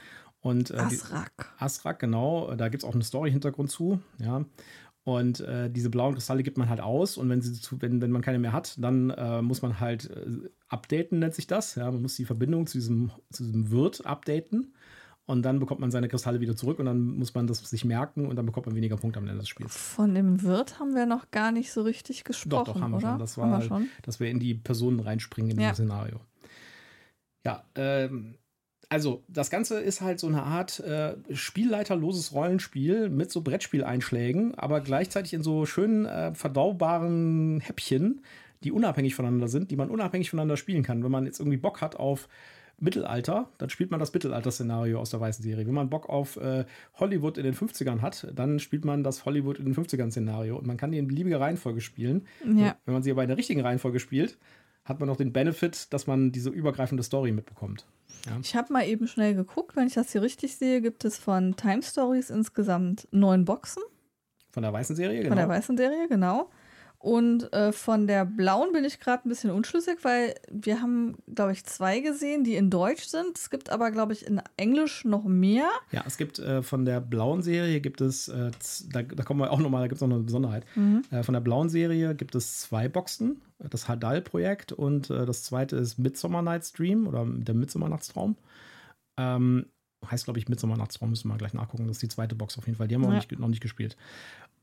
Und, 0.45 0.69
äh, 0.69 0.75
Asrak. 0.75 1.55
Asrak, 1.57 1.97
genau. 1.97 2.53
Da 2.53 2.69
gibt 2.69 2.83
es 2.83 2.87
auch 2.87 2.93
einen 2.93 3.01
Story-Hintergrund 3.01 3.71
zu. 3.71 3.99
Ja. 4.19 4.45
Und 5.03 5.39
äh, 5.39 5.71
diese 5.71 5.89
blauen 5.89 6.13
Kristalle 6.13 6.43
gibt 6.43 6.59
man 6.59 6.69
halt 6.69 6.81
aus. 6.81 7.17
Und 7.17 7.29
wenn, 7.29 7.41
sie 7.41 7.51
zu, 7.53 7.81
wenn, 7.81 7.99
wenn 7.99 8.11
man 8.11 8.21
keine 8.21 8.37
mehr 8.37 8.53
hat, 8.53 8.75
dann 8.77 9.09
äh, 9.09 9.41
muss 9.41 9.63
man 9.63 9.79
halt 9.79 10.11
äh, 10.11 10.47
updaten, 10.67 11.17
nennt 11.17 11.33
sich 11.33 11.47
das. 11.47 11.73
Ja, 11.73 11.89
man 11.89 12.03
muss 12.03 12.15
die 12.15 12.25
Verbindung 12.25 12.67
zu 12.67 12.77
diesem, 12.77 13.09
zu 13.31 13.43
diesem 13.43 13.71
Wirt 13.71 14.05
updaten. 14.05 14.75
Und 15.25 15.41
dann 15.41 15.59
bekommt 15.59 15.81
man 15.81 15.89
seine 15.89 16.09
Kristalle 16.09 16.39
wieder 16.41 16.55
zurück 16.55 16.77
und 16.77 16.85
dann 16.85 17.01
muss 17.01 17.33
man 17.33 17.47
das 17.47 17.67
sich 17.67 17.83
merken 17.83 18.27
und 18.27 18.35
dann 18.35 18.45
bekommt 18.45 18.67
man 18.67 18.75
weniger 18.75 18.97
Punkte 18.97 19.17
am 19.17 19.25
Ende 19.25 19.39
des 19.39 19.49
Spiels. 19.49 19.75
Von 19.75 20.13
dem 20.13 20.43
Wirt 20.43 20.79
haben 20.79 20.93
wir 20.93 21.07
noch 21.07 21.31
gar 21.31 21.51
nicht 21.51 21.71
so 21.71 21.81
richtig 21.81 22.23
gesprochen. 22.23 22.65
Doch, 22.65 22.73
doch, 22.75 22.81
haben 22.81 22.91
wir 22.91 22.97
oder? 22.97 23.09
schon. 23.09 23.19
Das 23.19 23.37
war, 23.39 23.59
wir 23.59 23.65
schon? 23.65 23.89
dass 24.03 24.19
wir 24.19 24.29
in 24.29 24.39
die 24.39 24.53
Personen 24.53 24.99
reinspringen 24.99 25.49
in 25.53 25.59
ja. 25.59 25.71
dem 25.71 25.73
Szenario. 25.73 26.19
Ja, 27.43 27.63
ähm, 27.73 28.35
also 28.89 29.23
das 29.27 29.49
Ganze 29.49 29.79
ist 29.79 30.01
halt 30.01 30.19
so 30.19 30.27
eine 30.27 30.43
Art 30.43 30.79
äh, 30.79 31.15
spielleiterloses 31.31 32.33
Rollenspiel 32.33 33.09
mit 33.09 33.31
so 33.31 33.41
Brettspieleinschlägen, 33.41 34.55
aber 34.55 34.81
gleichzeitig 34.81 35.33
in 35.33 35.43
so 35.43 35.65
schönen 35.65 36.05
äh, 36.05 36.33
verdaubaren 36.33 37.61
Häppchen, 37.61 38.21
die 38.63 38.71
unabhängig 38.71 39.15
voneinander 39.15 39.47
sind, 39.47 39.71
die 39.71 39.75
man 39.75 39.89
unabhängig 39.89 40.29
voneinander 40.29 40.57
spielen 40.57 40.83
kann. 40.83 41.03
Wenn 41.03 41.11
man 41.11 41.25
jetzt 41.25 41.39
irgendwie 41.39 41.57
Bock 41.57 41.81
hat 41.81 41.95
auf 41.95 42.27
Mittelalter, 42.77 43.49
dann 43.57 43.69
spielt 43.69 43.91
man 43.91 43.99
das 43.99 44.13
Mittelalter-Szenario 44.13 44.99
aus 44.99 45.09
der 45.09 45.21
weißen 45.21 45.43
Serie. 45.43 45.65
Wenn 45.65 45.73
man 45.73 45.89
Bock 45.89 46.09
auf 46.09 46.35
äh, 46.37 46.65
Hollywood 46.95 47.37
in 47.37 47.45
den 47.45 47.53
50ern 47.53 48.01
hat, 48.01 48.27
dann 48.35 48.59
spielt 48.59 48.83
man 48.83 49.03
das 49.03 49.25
Hollywood 49.25 49.59
in 49.59 49.65
den 49.65 49.75
50ern-Szenario. 49.75 50.57
Und 50.57 50.67
man 50.67 50.75
kann 50.75 50.91
die 50.91 50.97
in 50.97 51.07
beliebiger 51.07 51.39
Reihenfolge 51.39 51.79
spielen. 51.79 52.27
Ja. 52.43 52.75
Wenn 52.85 52.93
man 52.93 53.03
sie 53.03 53.11
aber 53.11 53.23
in 53.23 53.29
der 53.29 53.37
richtigen 53.37 53.61
Reihenfolge 53.61 53.99
spielt, 53.99 54.37
hat 54.83 54.99
man 54.99 55.07
noch 55.07 55.17
den 55.17 55.31
Benefit, 55.31 55.93
dass 55.93 56.05
man 56.05 56.31
diese 56.31 56.49
übergreifende 56.49 57.03
Story 57.03 57.31
mitbekommt. 57.31 57.85
Ja. 58.25 58.37
Ich 58.41 58.55
habe 58.55 58.73
mal 58.73 58.87
eben 58.87 59.07
schnell 59.07 59.35
geguckt, 59.35 59.75
wenn 59.75 59.87
ich 59.87 59.93
das 59.93 60.11
hier 60.11 60.21
richtig 60.21 60.55
sehe, 60.57 60.81
gibt 60.81 61.05
es 61.05 61.17
von 61.17 61.55
Time 61.55 61.83
Stories 61.83 62.29
insgesamt 62.29 63.07
neun 63.11 63.45
Boxen. 63.45 63.83
Von 64.51 64.63
der 64.63 64.73
weißen 64.73 64.95
Serie, 64.95 65.17
genau. 65.17 65.29
Von 65.29 65.37
der 65.37 65.49
weißen 65.49 65.77
Serie, 65.77 66.07
genau. 66.07 66.49
Und 67.05 67.53
äh, 67.53 67.71
von 67.71 68.07
der 68.07 68.25
blauen 68.25 68.73
bin 68.73 68.83
ich 68.83 68.99
gerade 68.99 69.27
ein 69.27 69.29
bisschen 69.29 69.51
unschlüssig, 69.51 69.99
weil 70.01 70.33
wir 70.49 70.81
haben, 70.81 71.15
glaube 71.35 71.51
ich, 71.51 71.63
zwei 71.63 71.99
gesehen, 71.99 72.43
die 72.43 72.55
in 72.55 72.71
Deutsch 72.71 73.03
sind. 73.03 73.37
Es 73.37 73.51
gibt 73.51 73.69
aber, 73.69 73.91
glaube 73.91 74.13
ich, 74.13 74.25
in 74.25 74.41
Englisch 74.57 75.05
noch 75.05 75.23
mehr. 75.23 75.69
Ja, 75.91 76.03
es 76.07 76.17
gibt 76.17 76.39
äh, 76.39 76.63
von 76.63 76.83
der 76.83 77.01
blauen 77.01 77.43
Serie 77.43 77.79
gibt 77.79 78.01
es, 78.01 78.27
äh, 78.27 78.49
da, 78.91 79.03
da, 79.03 79.21
kommen 79.21 79.39
wir 79.39 79.51
auch 79.51 79.59
nochmal, 79.59 79.81
da 79.81 79.87
gibt 79.87 80.01
es 80.01 80.01
noch 80.01 80.15
eine 80.15 80.23
Besonderheit. 80.23 80.65
Mhm. 80.73 81.03
Äh, 81.11 81.21
von 81.21 81.33
der 81.33 81.41
blauen 81.41 81.69
Serie 81.69 82.15
gibt 82.15 82.33
es 82.33 82.61
zwei 82.61 82.89
Boxen. 82.89 83.39
Das 83.59 83.87
Hadal-Projekt 83.87 84.71
und 84.71 85.11
äh, 85.11 85.27
das 85.27 85.43
zweite 85.43 85.75
ist 85.75 85.99
Midsummer 85.99 86.41
Night's 86.41 86.73
Dream 86.73 87.05
oder 87.05 87.23
der 87.23 87.53
Midsommernachtstraum. 87.53 88.35
Ähm, 89.17 89.67
heißt, 90.09 90.25
glaube 90.25 90.39
ich, 90.39 90.49
Midsommernachtstraum, 90.49 91.11
müssen 91.11 91.25
wir 91.25 91.33
mal 91.33 91.37
gleich 91.37 91.53
nachgucken. 91.53 91.87
Das 91.87 91.97
ist 91.97 92.01
die 92.01 92.07
zweite 92.07 92.35
Box 92.35 92.57
auf 92.57 92.65
jeden 92.65 92.77
Fall. 92.77 92.87
Die 92.87 92.95
haben 92.95 93.01
wir 93.01 93.09
ja. 93.09 93.15
noch, 93.15 93.29
nicht, 93.29 93.39
noch 93.39 93.47
nicht 93.47 93.61
gespielt. 93.61 93.95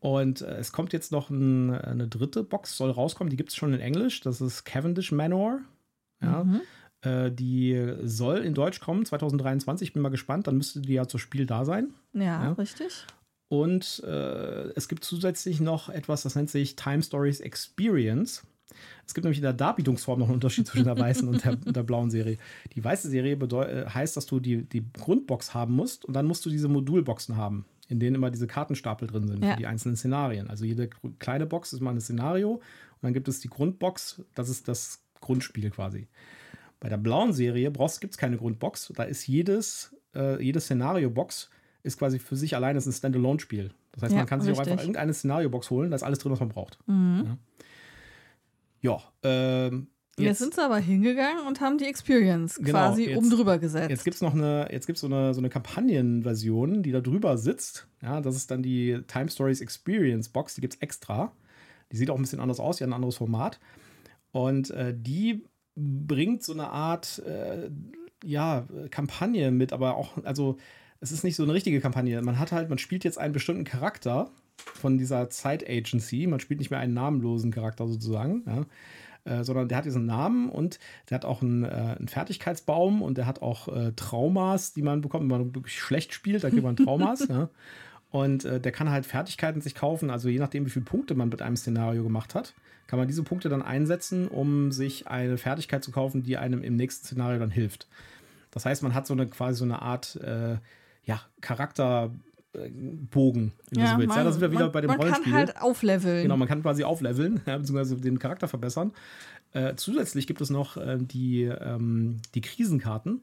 Und 0.03 0.41
äh, 0.41 0.57
es 0.57 0.73
kommt 0.73 0.93
jetzt 0.93 1.13
noch 1.13 1.31
ein, 1.31 1.71
eine 1.71 2.09
dritte 2.09 2.43
Box, 2.43 2.77
soll 2.77 2.91
rauskommen. 2.91 3.31
Die 3.31 3.37
gibt 3.37 3.51
es 3.51 3.57
schon 3.57 3.73
in 3.73 3.79
Englisch. 3.79 4.21
Das 4.21 4.41
ist 4.41 4.65
Cavendish 4.65 5.13
Manor. 5.13 5.61
Ja. 6.21 6.43
Mhm. 6.43 6.61
Äh, 7.03 7.31
die 7.31 7.95
soll 8.03 8.39
in 8.39 8.53
Deutsch 8.53 8.81
kommen 8.81 9.07
2023. 9.07 9.89
Ich 9.89 9.93
bin 9.93 10.03
mal 10.03 10.09
gespannt. 10.09 10.49
Dann 10.49 10.57
müsste 10.57 10.81
die 10.81 10.95
ja 10.95 11.07
zur 11.07 11.21
Spiel 11.21 11.47
da 11.47 11.65
sein. 11.65 11.95
Ja, 12.15 12.43
ja. 12.43 12.53
richtig. 12.55 13.07
Und 13.49 14.03
äh, 14.05 14.71
es 14.75 14.89
gibt 14.89 15.05
zusätzlich 15.05 15.61
noch 15.61 15.89
etwas, 15.89 16.23
das 16.23 16.35
nennt 16.35 16.51
sich 16.51 16.75
Time 16.75 17.03
Stories 17.03 17.39
Experience. 17.39 18.43
Es 19.07 19.15
gibt 19.15 19.25
nämlich 19.25 19.39
in 19.39 19.45
der 19.45 19.53
Darbietungsform 19.53 20.19
noch 20.19 20.27
einen 20.27 20.35
Unterschied 20.35 20.67
zwischen 20.67 20.85
der 20.85 20.99
weißen 20.99 21.29
und 21.29 21.45
der, 21.45 21.55
der, 21.57 21.83
blauen 21.85 22.11
Serie. 22.11 22.39
Die 22.75 22.83
weiße 22.83 23.09
Serie 23.09 23.35
äh, 23.35 23.87
heißt, 23.89 24.17
dass 24.17 24.27
du 24.27 24.41
die, 24.41 24.65
die 24.65 24.85
Grundbox 24.93 25.55
haben 25.55 25.77
musst 25.77 26.05
und 26.05 26.15
dann 26.15 26.27
musst 26.27 26.45
du 26.45 26.51
diese 26.51 26.67
Modulboxen 26.67 27.37
haben. 27.37 27.67
In 27.93 28.01
denen 28.01 28.17
immer 28.17 28.31
diese 28.31 28.47
Kartenstapel 28.47 29.07
drin 29.07 29.29
sind 29.29 29.45
ja. 29.45 29.53
für 29.53 29.59
die 29.59 29.67
einzelnen 29.67 29.97
Szenarien. 29.97 30.49
Also 30.49 30.65
jede 30.65 30.89
kleine 31.19 31.47
Box 31.47 31.75
ist 31.75 31.81
mal 31.81 31.91
ein 31.91 32.01
Szenario 32.01 32.55
und 32.55 32.63
dann 33.03 33.13
gibt 33.13 33.29
es 33.29 33.41
die 33.41 33.49
Grundbox, 33.49 34.23
das 34.35 34.49
ist 34.49 34.67
das 34.67 35.05
Grundspiel 35.21 35.71
quasi. 35.71 36.09
Bei 36.81 36.89
der 36.89 36.97
blauen 36.97 37.35
Serie 37.35 37.71
gibt 37.71 38.15
es 38.15 38.17
keine 38.17 38.39
Grundbox, 38.39 38.93
da 38.97 39.05
ist 39.05 39.27
jedes, 39.27 39.95
äh, 40.15 40.43
jede 40.43 40.59
Szenario-Box 40.59 41.51
ist 41.83 41.99
quasi 41.99 42.19
für 42.19 42.35
sich 42.35 42.57
alleine 42.57 42.79
ein 42.79 42.93
Standalone-Spiel. 42.93 43.73
Das 43.93 44.05
heißt, 44.05 44.13
ja, 44.13 44.19
man 44.21 44.27
kann 44.27 44.41
sich 44.41 44.49
richtig. 44.49 44.67
auch 44.67 44.73
einfach 44.73 44.85
irgendeine 44.85 45.13
Szenario-Box 45.13 45.69
holen, 45.69 45.91
da 45.91 45.97
ist 45.97 46.03
alles 46.03 46.19
drin, 46.19 46.33
was 46.33 46.41
man 46.41 46.49
braucht. 46.49 46.79
Mhm. 46.87 47.39
Ja, 48.81 48.97
ja 49.23 49.69
ähm, 49.69 49.89
Jetzt, 50.19 50.27
jetzt, 50.27 50.39
sind 50.41 50.55
sie 50.55 50.63
aber 50.63 50.79
hingegangen 50.79 51.47
und 51.47 51.63
haben 51.63 51.79
die 51.79 51.87
Experience 51.87 52.57
genau, 52.57 52.71
quasi 52.71 53.07
jetzt, 53.07 53.17
oben 53.17 53.31
drüber 53.31 53.59
gesetzt. 53.59 53.89
Jetzt 53.89 54.05
gibt 54.05 54.15
es 54.15 54.21
noch 54.21 54.35
eine, 54.35 54.69
jetzt 54.71 54.87
gibt's 54.87 55.01
so 55.01 55.07
eine, 55.07 55.33
so 55.33 55.41
eine 55.41 55.49
Kampagnenversion, 55.49 56.83
die 56.83 56.93
da 56.93 57.01
drüber 57.01 57.39
sitzt. 57.39 57.87
Ja, 58.03 58.21
das 58.21 58.37
ist 58.37 58.51
dann 58.51 58.63
die 58.63 59.01
Time 59.07 59.31
Stories 59.31 59.63
Experience 59.63 60.29
Box, 60.29 60.55
die 60.55 60.61
gibt 60.61 60.75
es 60.75 60.81
extra. 60.83 61.33
Die 61.93 61.97
sieht 61.97 62.11
auch 62.11 62.17
ein 62.17 62.23
bisschen 62.23 62.41
anders 62.41 62.61
aus, 62.61 62.77
die 62.77 62.85
hat 62.85 62.91
ein 62.91 62.95
anderes 62.95 63.17
Format. 63.17 63.59
Und 64.33 64.71
äh, 64.71 64.95
die 64.95 65.47
bringt 65.77 66.43
so 66.43 66.53
eine 66.53 66.69
Art, 66.69 67.21
äh, 67.21 67.71
ja, 68.23 68.67
Kampagne 68.91 69.51
mit, 69.51 69.73
aber 69.73 69.97
auch, 69.97 70.23
also 70.25 70.59
es 71.01 71.11
ist 71.11 71.25
nicht 71.25 71.37
so 71.37 71.43
eine 71.43 71.55
richtige 71.55 71.81
Kampagne. 71.81 72.21
Man 72.21 72.39
hat 72.39 72.53
halt, 72.53 72.69
man 72.69 72.79
spielt 72.79 73.05
jetzt 73.05 73.19
einen 73.19 73.33
bestimmten 73.33 73.65
Charakter 73.65 74.31
von 74.59 74.99
dieser 74.99 75.31
Zeit 75.31 75.67
Agency. 75.67 76.27
Man 76.27 76.39
spielt 76.39 76.61
nicht 76.61 76.71
mehr 76.71 76.81
einen 76.81 76.95
namenlosen 76.95 77.51
Charakter 77.51 77.89
sozusagen. 77.89 78.43
Ja 78.47 78.67
äh, 79.25 79.45
sondern 79.45 79.69
der 79.69 79.79
hat 79.79 79.85
diesen 79.85 80.07
Namen 80.07 80.49
und 80.49 80.79
der 81.09 81.17
hat 81.17 81.25
auch 81.25 81.43
einen, 81.43 81.65
äh, 81.65 81.97
einen 81.99 82.09
Fertigkeitsbaum 82.09 83.03
und 83.03 83.19
der 83.19 83.27
hat 83.27 83.43
auch 83.43 83.69
äh, 83.69 83.93
Traumas, 83.93 84.73
die 84.73 84.83
man 84.83 85.01
bekommt, 85.01 85.23
wenn 85.23 85.39
man 85.39 85.55
wirklich 85.55 85.79
schlecht 85.79 86.13
spielt, 86.13 86.45
da 86.45 86.51
kriegt 86.51 86.63
man 86.63 86.77
Traumas. 86.77 87.29
ja. 87.29 87.49
Und 88.11 88.45
äh, 88.45 88.61
der 88.61 88.73
kann 88.73 88.91
halt 88.91 89.07
Fertigkeiten 89.07 89.63
sich 89.63 89.75
kaufen, 89.75 90.11
also 90.11 90.29
je 90.29 90.39
nachdem, 90.39 90.67
wie 90.67 90.71
viele 90.71 90.85
Punkte 90.85 91.15
man 91.15 91.31
mit 91.31 91.41
einem 91.41 91.57
Szenario 91.57 92.03
gemacht 92.03 92.35
hat, 92.35 92.53
kann 92.87 92.99
man 92.99 93.09
diese 93.09 93.23
Punkte 93.23 93.49
dann 93.49 93.63
einsetzen, 93.63 94.29
um 94.29 94.71
sich 94.71 95.09
eine 95.09 95.39
Fertigkeit 95.39 95.83
zu 95.83 95.93
kaufen, 95.93 96.23
die 96.23 96.37
einem 96.37 96.63
im 96.63 96.77
nächsten 96.77 97.07
Szenario 97.07 97.39
dann 97.39 97.51
hilft. 97.51 97.89
Das 98.51 98.67
heißt, 98.67 98.83
man 98.83 98.93
hat 98.93 99.07
so 99.07 99.15
eine 99.15 99.27
quasi 99.29 99.59
so 99.59 99.65
eine 99.65 99.81
Art 99.81 100.17
äh, 100.17 100.59
ja, 101.05 101.23
Charakter, 101.41 102.11
Bogen, 103.11 103.53
ja, 103.71 103.97
man, 103.97 104.09
ja, 104.09 104.25
da 104.25 104.31
sind 104.31 104.43
wir 104.43 104.51
wieder 104.51 104.65
man, 104.65 104.73
bei 104.73 104.83
dem 104.83 104.89
man 104.89 104.99
Rollenspiel. 104.99 105.33
Man 105.33 105.47
kann 105.47 105.55
halt 105.55 105.63
aufleveln. 105.63 106.23
Genau, 106.25 106.37
man 106.37 106.49
kann 106.49 106.63
quasi 106.63 106.85
aufleveln, 106.85 107.41
ja, 107.47 107.57
beziehungsweise 107.57 107.97
den 107.97 108.19
Charakter 108.19 108.47
verbessern. 108.47 108.93
Äh, 109.53 109.75
zusätzlich 109.77 110.27
gibt 110.27 110.41
es 110.41 110.51
noch 110.51 110.77
äh, 110.77 110.99
die, 111.01 111.45
ähm, 111.45 112.19
die 112.35 112.43
Krisenkarten. 112.43 113.23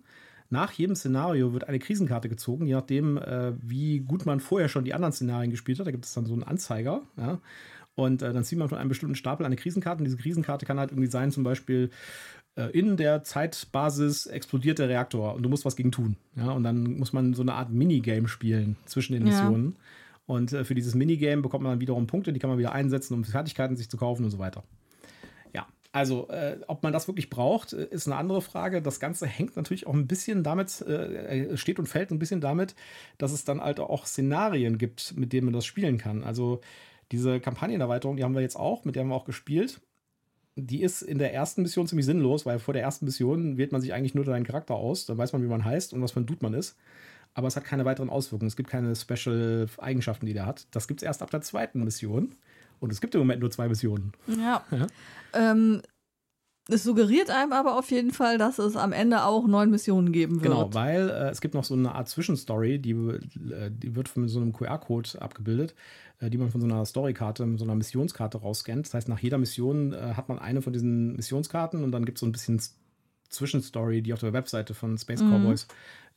Nach 0.49 0.71
jedem 0.71 0.95
Szenario 0.95 1.53
wird 1.53 1.67
eine 1.67 1.77
Krisenkarte 1.77 2.27
gezogen, 2.27 2.65
je 2.65 2.73
nachdem, 2.73 3.17
äh, 3.17 3.53
wie 3.61 3.99
gut 3.99 4.25
man 4.25 4.39
vorher 4.39 4.67
schon 4.67 4.83
die 4.83 4.95
anderen 4.95 5.13
Szenarien 5.13 5.51
gespielt 5.51 5.79
hat. 5.79 5.85
Da 5.85 5.91
gibt 5.91 6.05
es 6.05 6.13
dann 6.13 6.25
so 6.25 6.33
einen 6.33 6.43
Anzeiger. 6.43 7.03
Ja? 7.17 7.39
Und 7.93 8.23
äh, 8.23 8.33
dann 8.33 8.43
zieht 8.43 8.57
man 8.57 8.69
von 8.69 8.77
einem 8.77 8.89
bestimmten 8.89 9.15
Stapel 9.15 9.45
eine 9.45 9.57
Krisenkarte. 9.57 9.99
Und 9.99 10.05
diese 10.05 10.17
Krisenkarte 10.17 10.65
kann 10.65 10.79
halt 10.79 10.91
irgendwie 10.91 11.09
sein, 11.09 11.31
zum 11.31 11.43
Beispiel, 11.43 11.91
in 12.73 12.97
der 12.97 13.23
Zeitbasis 13.23 14.25
explodiert 14.25 14.79
der 14.79 14.89
Reaktor 14.89 15.33
und 15.33 15.43
du 15.43 15.49
musst 15.49 15.63
was 15.63 15.77
gegen 15.77 15.93
tun. 15.93 16.17
Ja, 16.35 16.51
und 16.51 16.63
dann 16.63 16.97
muss 16.97 17.13
man 17.13 17.33
so 17.33 17.41
eine 17.41 17.53
Art 17.53 17.69
Minigame 17.69 18.27
spielen 18.27 18.75
zwischen 18.85 19.13
den 19.13 19.23
Missionen. 19.23 19.75
Ja. 19.77 19.83
Und 20.29 20.53
äh, 20.53 20.63
für 20.63 20.75
dieses 20.75 20.93
Minigame 20.93 21.41
bekommt 21.41 21.63
man 21.63 21.73
dann 21.73 21.81
wiederum 21.81 22.05
Punkte, 22.05 22.31
die 22.31 22.39
kann 22.39 22.51
man 22.51 22.59
wieder 22.59 22.71
einsetzen, 22.71 23.15
um 23.15 23.23
Fertigkeiten 23.23 23.75
sich 23.75 23.89
zu 23.89 23.97
kaufen 23.97 24.23
und 24.23 24.29
so 24.29 24.37
weiter. 24.37 24.63
Ja, 25.55 25.65
also 25.91 26.27
äh, 26.29 26.59
ob 26.67 26.83
man 26.83 26.93
das 26.93 27.07
wirklich 27.07 27.31
braucht, 27.31 27.73
äh, 27.73 27.87
ist 27.89 28.05
eine 28.05 28.15
andere 28.15 28.43
Frage. 28.43 28.83
Das 28.83 28.99
Ganze 28.99 29.25
hängt 29.25 29.55
natürlich 29.55 29.87
auch 29.87 29.93
ein 29.95 30.05
bisschen 30.05 30.43
damit, 30.43 30.81
äh, 30.81 31.57
steht 31.57 31.79
und 31.79 31.87
fällt 31.87 32.11
ein 32.11 32.19
bisschen 32.19 32.41
damit, 32.41 32.75
dass 33.17 33.31
es 33.31 33.43
dann 33.43 33.59
halt 33.59 33.79
auch 33.79 34.05
Szenarien 34.05 34.77
gibt, 34.77 35.17
mit 35.17 35.33
denen 35.33 35.45
man 35.45 35.53
das 35.53 35.65
spielen 35.65 35.97
kann. 35.97 36.23
Also 36.23 36.61
diese 37.11 37.39
Kampagnenerweiterung, 37.39 38.15
die 38.15 38.23
haben 38.23 38.35
wir 38.35 38.41
jetzt 38.41 38.55
auch, 38.55 38.85
mit 38.85 38.95
der 38.95 39.01
haben 39.01 39.09
wir 39.09 39.15
auch 39.15 39.25
gespielt 39.25 39.81
die 40.67 40.81
ist 40.81 41.01
in 41.01 41.17
der 41.17 41.33
ersten 41.33 41.61
Mission 41.61 41.87
ziemlich 41.87 42.05
sinnlos, 42.05 42.45
weil 42.45 42.59
vor 42.59 42.73
der 42.73 42.83
ersten 42.83 43.05
Mission 43.05 43.57
wählt 43.57 43.71
man 43.71 43.81
sich 43.81 43.93
eigentlich 43.93 44.15
nur 44.15 44.25
seinen 44.25 44.45
Charakter 44.45 44.75
aus. 44.75 45.05
Dann 45.05 45.17
weiß 45.17 45.33
man, 45.33 45.43
wie 45.43 45.47
man 45.47 45.65
heißt 45.65 45.93
und 45.93 46.01
was 46.01 46.11
für 46.11 46.19
ein 46.19 46.25
Dude 46.25 46.39
man 46.41 46.53
ist. 46.53 46.75
Aber 47.33 47.47
es 47.47 47.55
hat 47.55 47.63
keine 47.63 47.85
weiteren 47.85 48.09
Auswirkungen. 48.09 48.47
Es 48.47 48.55
gibt 48.55 48.69
keine 48.69 48.95
Special-Eigenschaften, 48.95 50.25
die 50.25 50.33
der 50.33 50.45
hat. 50.45 50.67
Das 50.71 50.87
gibt 50.87 51.01
es 51.01 51.05
erst 51.05 51.21
ab 51.21 51.29
der 51.29 51.41
zweiten 51.41 51.83
Mission. 51.83 52.35
Und 52.79 52.91
es 52.91 53.01
gibt 53.01 53.13
im 53.15 53.21
Moment 53.21 53.41
nur 53.41 53.51
zwei 53.51 53.67
Missionen. 53.67 54.13
Ja. 54.27 54.63
ja. 54.71 54.87
Ähm, 55.33 55.81
es 56.69 56.83
suggeriert 56.83 57.29
einem 57.29 57.51
aber 57.51 57.77
auf 57.77 57.89
jeden 57.91 58.11
Fall, 58.11 58.37
dass 58.37 58.59
es 58.59 58.75
am 58.75 58.91
Ende 58.91 59.23
auch 59.23 59.47
neun 59.47 59.71
Missionen 59.71 60.11
geben 60.11 60.35
wird. 60.35 60.43
Genau, 60.43 60.73
weil 60.73 61.09
äh, 61.09 61.29
es 61.29 61.41
gibt 61.41 61.53
noch 61.53 61.63
so 61.63 61.73
eine 61.73 61.95
Art 61.95 62.07
Zwischenstory, 62.07 62.79
die, 62.79 62.91
äh, 62.91 63.71
die 63.71 63.95
wird 63.95 64.07
von 64.07 64.27
so 64.27 64.39
einem 64.39 64.53
QR-Code 64.53 65.21
abgebildet, 65.21 65.75
äh, 66.19 66.29
die 66.29 66.37
man 66.37 66.49
von 66.49 66.61
so 66.61 66.67
einer 66.67 66.85
Storykarte, 66.85 67.57
so 67.57 67.63
einer 67.65 67.75
Missionskarte 67.75 68.37
rausscannt. 68.37 68.85
Das 68.85 68.93
heißt, 68.93 69.09
nach 69.09 69.19
jeder 69.19 69.37
Mission 69.37 69.93
äh, 69.93 70.13
hat 70.15 70.29
man 70.29 70.39
eine 70.39 70.61
von 70.61 70.73
diesen 70.73 71.15
Missionskarten 71.15 71.83
und 71.83 71.91
dann 71.91 72.05
gibt 72.05 72.17
es 72.17 72.21
so 72.21 72.27
ein 72.27 72.31
bisschen 72.31 72.61
Zwischenstory, 73.29 74.01
die 74.01 74.13
auf 74.13 74.19
der 74.19 74.33
Webseite 74.33 74.73
von 74.73 74.97
Space 74.97 75.21
mhm. 75.21 75.31
Cowboys 75.31 75.67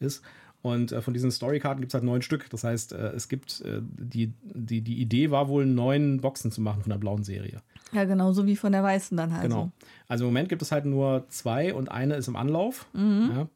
ist. 0.01 0.23
Und 0.61 0.93
äh, 0.93 1.03
von 1.03 1.15
diesen 1.15 1.31
Storykarten 1.31 1.81
gibt 1.81 1.91
es 1.91 1.95
halt 1.95 2.05
neun 2.05 2.23
Stück. 2.23 2.49
Das 2.51 2.63
heißt, 2.63 2.93
es 2.93 3.29
gibt 3.29 3.65
die, 3.65 4.33
die, 4.45 4.81
die 4.81 5.01
Idee 5.01 5.31
war 5.31 5.49
wohl, 5.49 5.67
neun 5.67 6.21
Boxen 6.21 6.53
zu 6.53 6.61
machen 6.61 6.83
von 6.83 6.91
der 6.91 6.99
blauen 6.99 7.25
Serie. 7.25 7.63
Ja, 7.93 8.05
genauso 8.05 8.47
wie 8.47 8.57
von 8.57 8.73
der 8.73 8.83
weißen 8.83 9.17
dann 9.17 9.33
halt. 9.33 9.45
Genau. 9.45 9.71
Also 10.09 10.25
im 10.25 10.31
Moment 10.31 10.49
gibt 10.49 10.63
es 10.63 10.73
halt 10.73 10.85
nur 10.85 11.27
zwei 11.29 11.75
und 11.75 11.91
eine 11.91 12.15
ist 12.15 12.29
im 12.29 12.37
Anlauf. 12.37 12.87
Mhm. 12.93 13.31
Ja. 13.35 13.49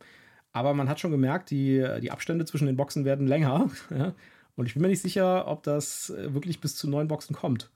Aber 0.53 0.75
man 0.75 0.89
hat 0.89 1.01
schon 1.01 1.11
gemerkt, 1.11 1.51
die, 1.51 1.87
die 2.03 2.11
Abstände 2.11 2.45
zwischen 2.45 2.67
den 2.67 2.77
Boxen 2.77 3.05
werden 3.05 3.27
länger. 3.27 3.71
Ja. 3.91 4.15
Und 4.57 4.65
ich 4.65 4.73
bin 4.73 4.81
mir 4.81 4.89
nicht 4.89 5.03
sicher, 5.03 5.47
ob 5.49 5.65
das 5.65 6.09
äh, 6.09 6.33
wirklich 6.33 6.63
bis 6.63 6.77
zu 6.77 6.89
neun 6.89 7.09
Boxen 7.09 7.37
kommt 7.37 7.71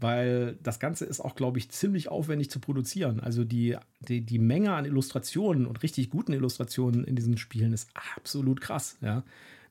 weil 0.00 0.56
das 0.62 0.78
Ganze 0.78 1.04
ist 1.04 1.20
auch, 1.20 1.34
glaube 1.34 1.58
ich, 1.58 1.70
ziemlich 1.70 2.08
aufwendig 2.08 2.50
zu 2.50 2.60
produzieren. 2.60 3.18
Also 3.18 3.44
die, 3.44 3.76
die, 4.00 4.20
die 4.20 4.38
Menge 4.38 4.72
an 4.72 4.84
Illustrationen 4.84 5.66
und 5.66 5.82
richtig 5.82 6.10
guten 6.10 6.32
Illustrationen 6.32 7.04
in 7.04 7.16
diesen 7.16 7.36
Spielen 7.36 7.72
ist 7.72 7.90
absolut 8.16 8.60
krass. 8.60 8.96
Ja. 9.00 9.24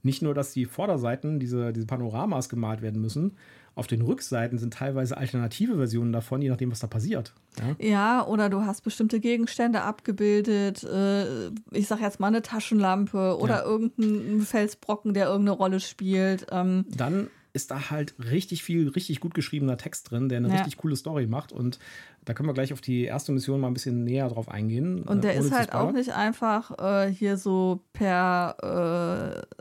Nicht 0.03 0.21
nur, 0.21 0.33
dass 0.33 0.51
die 0.51 0.65
Vorderseiten, 0.65 1.39
diese, 1.39 1.71
diese 1.71 1.87
Panoramas 1.87 2.49
gemalt 2.49 2.81
werden 2.81 3.01
müssen, 3.01 3.37
auf 3.77 3.87
den 3.87 4.01
Rückseiten 4.01 4.57
sind 4.57 4.73
teilweise 4.73 5.17
alternative 5.17 5.75
Versionen 5.75 6.11
davon, 6.11 6.41
je 6.41 6.49
nachdem, 6.49 6.71
was 6.71 6.79
da 6.79 6.87
passiert. 6.87 7.33
Ja, 7.59 7.85
ja 7.87 8.25
oder 8.25 8.49
du 8.49 8.65
hast 8.65 8.81
bestimmte 8.81 9.19
Gegenstände 9.19 9.81
abgebildet. 9.81 10.83
Äh, 10.83 11.49
ich 11.71 11.87
sag 11.87 12.01
jetzt 12.01 12.19
mal 12.19 12.27
eine 12.27 12.41
Taschenlampe 12.41 13.37
oder 13.37 13.57
ja. 13.57 13.65
irgendein 13.65 14.41
Felsbrocken, 14.41 15.13
der 15.13 15.27
irgendeine 15.27 15.57
Rolle 15.57 15.79
spielt. 15.79 16.47
Ähm, 16.51 16.85
Dann 16.89 17.27
ist 17.53 17.71
da 17.71 17.89
halt 17.89 18.13
richtig 18.19 18.63
viel, 18.63 18.89
richtig 18.89 19.19
gut 19.19 19.33
geschriebener 19.33 19.77
Text 19.77 20.11
drin, 20.11 20.29
der 20.29 20.37
eine 20.37 20.49
ja. 20.49 20.55
richtig 20.55 20.77
coole 20.77 20.95
Story 20.95 21.27
macht. 21.27 21.51
Und 21.51 21.79
da 22.25 22.33
können 22.33 22.47
wir 22.47 22.53
gleich 22.53 22.73
auf 22.73 22.81
die 22.81 23.03
erste 23.03 23.31
Mission 23.31 23.59
mal 23.59 23.67
ein 23.67 23.73
bisschen 23.73 24.03
näher 24.03 24.29
drauf 24.29 24.49
eingehen. 24.49 25.03
Und 25.03 25.23
der 25.23 25.35
äh, 25.35 25.39
ist 25.39 25.51
halt 25.51 25.73
auch 25.73 25.91
nicht 25.91 26.13
einfach 26.13 26.77
äh, 26.79 27.11
hier 27.11 27.37
so 27.37 27.81
per 27.93 29.43
äh, 29.47 29.56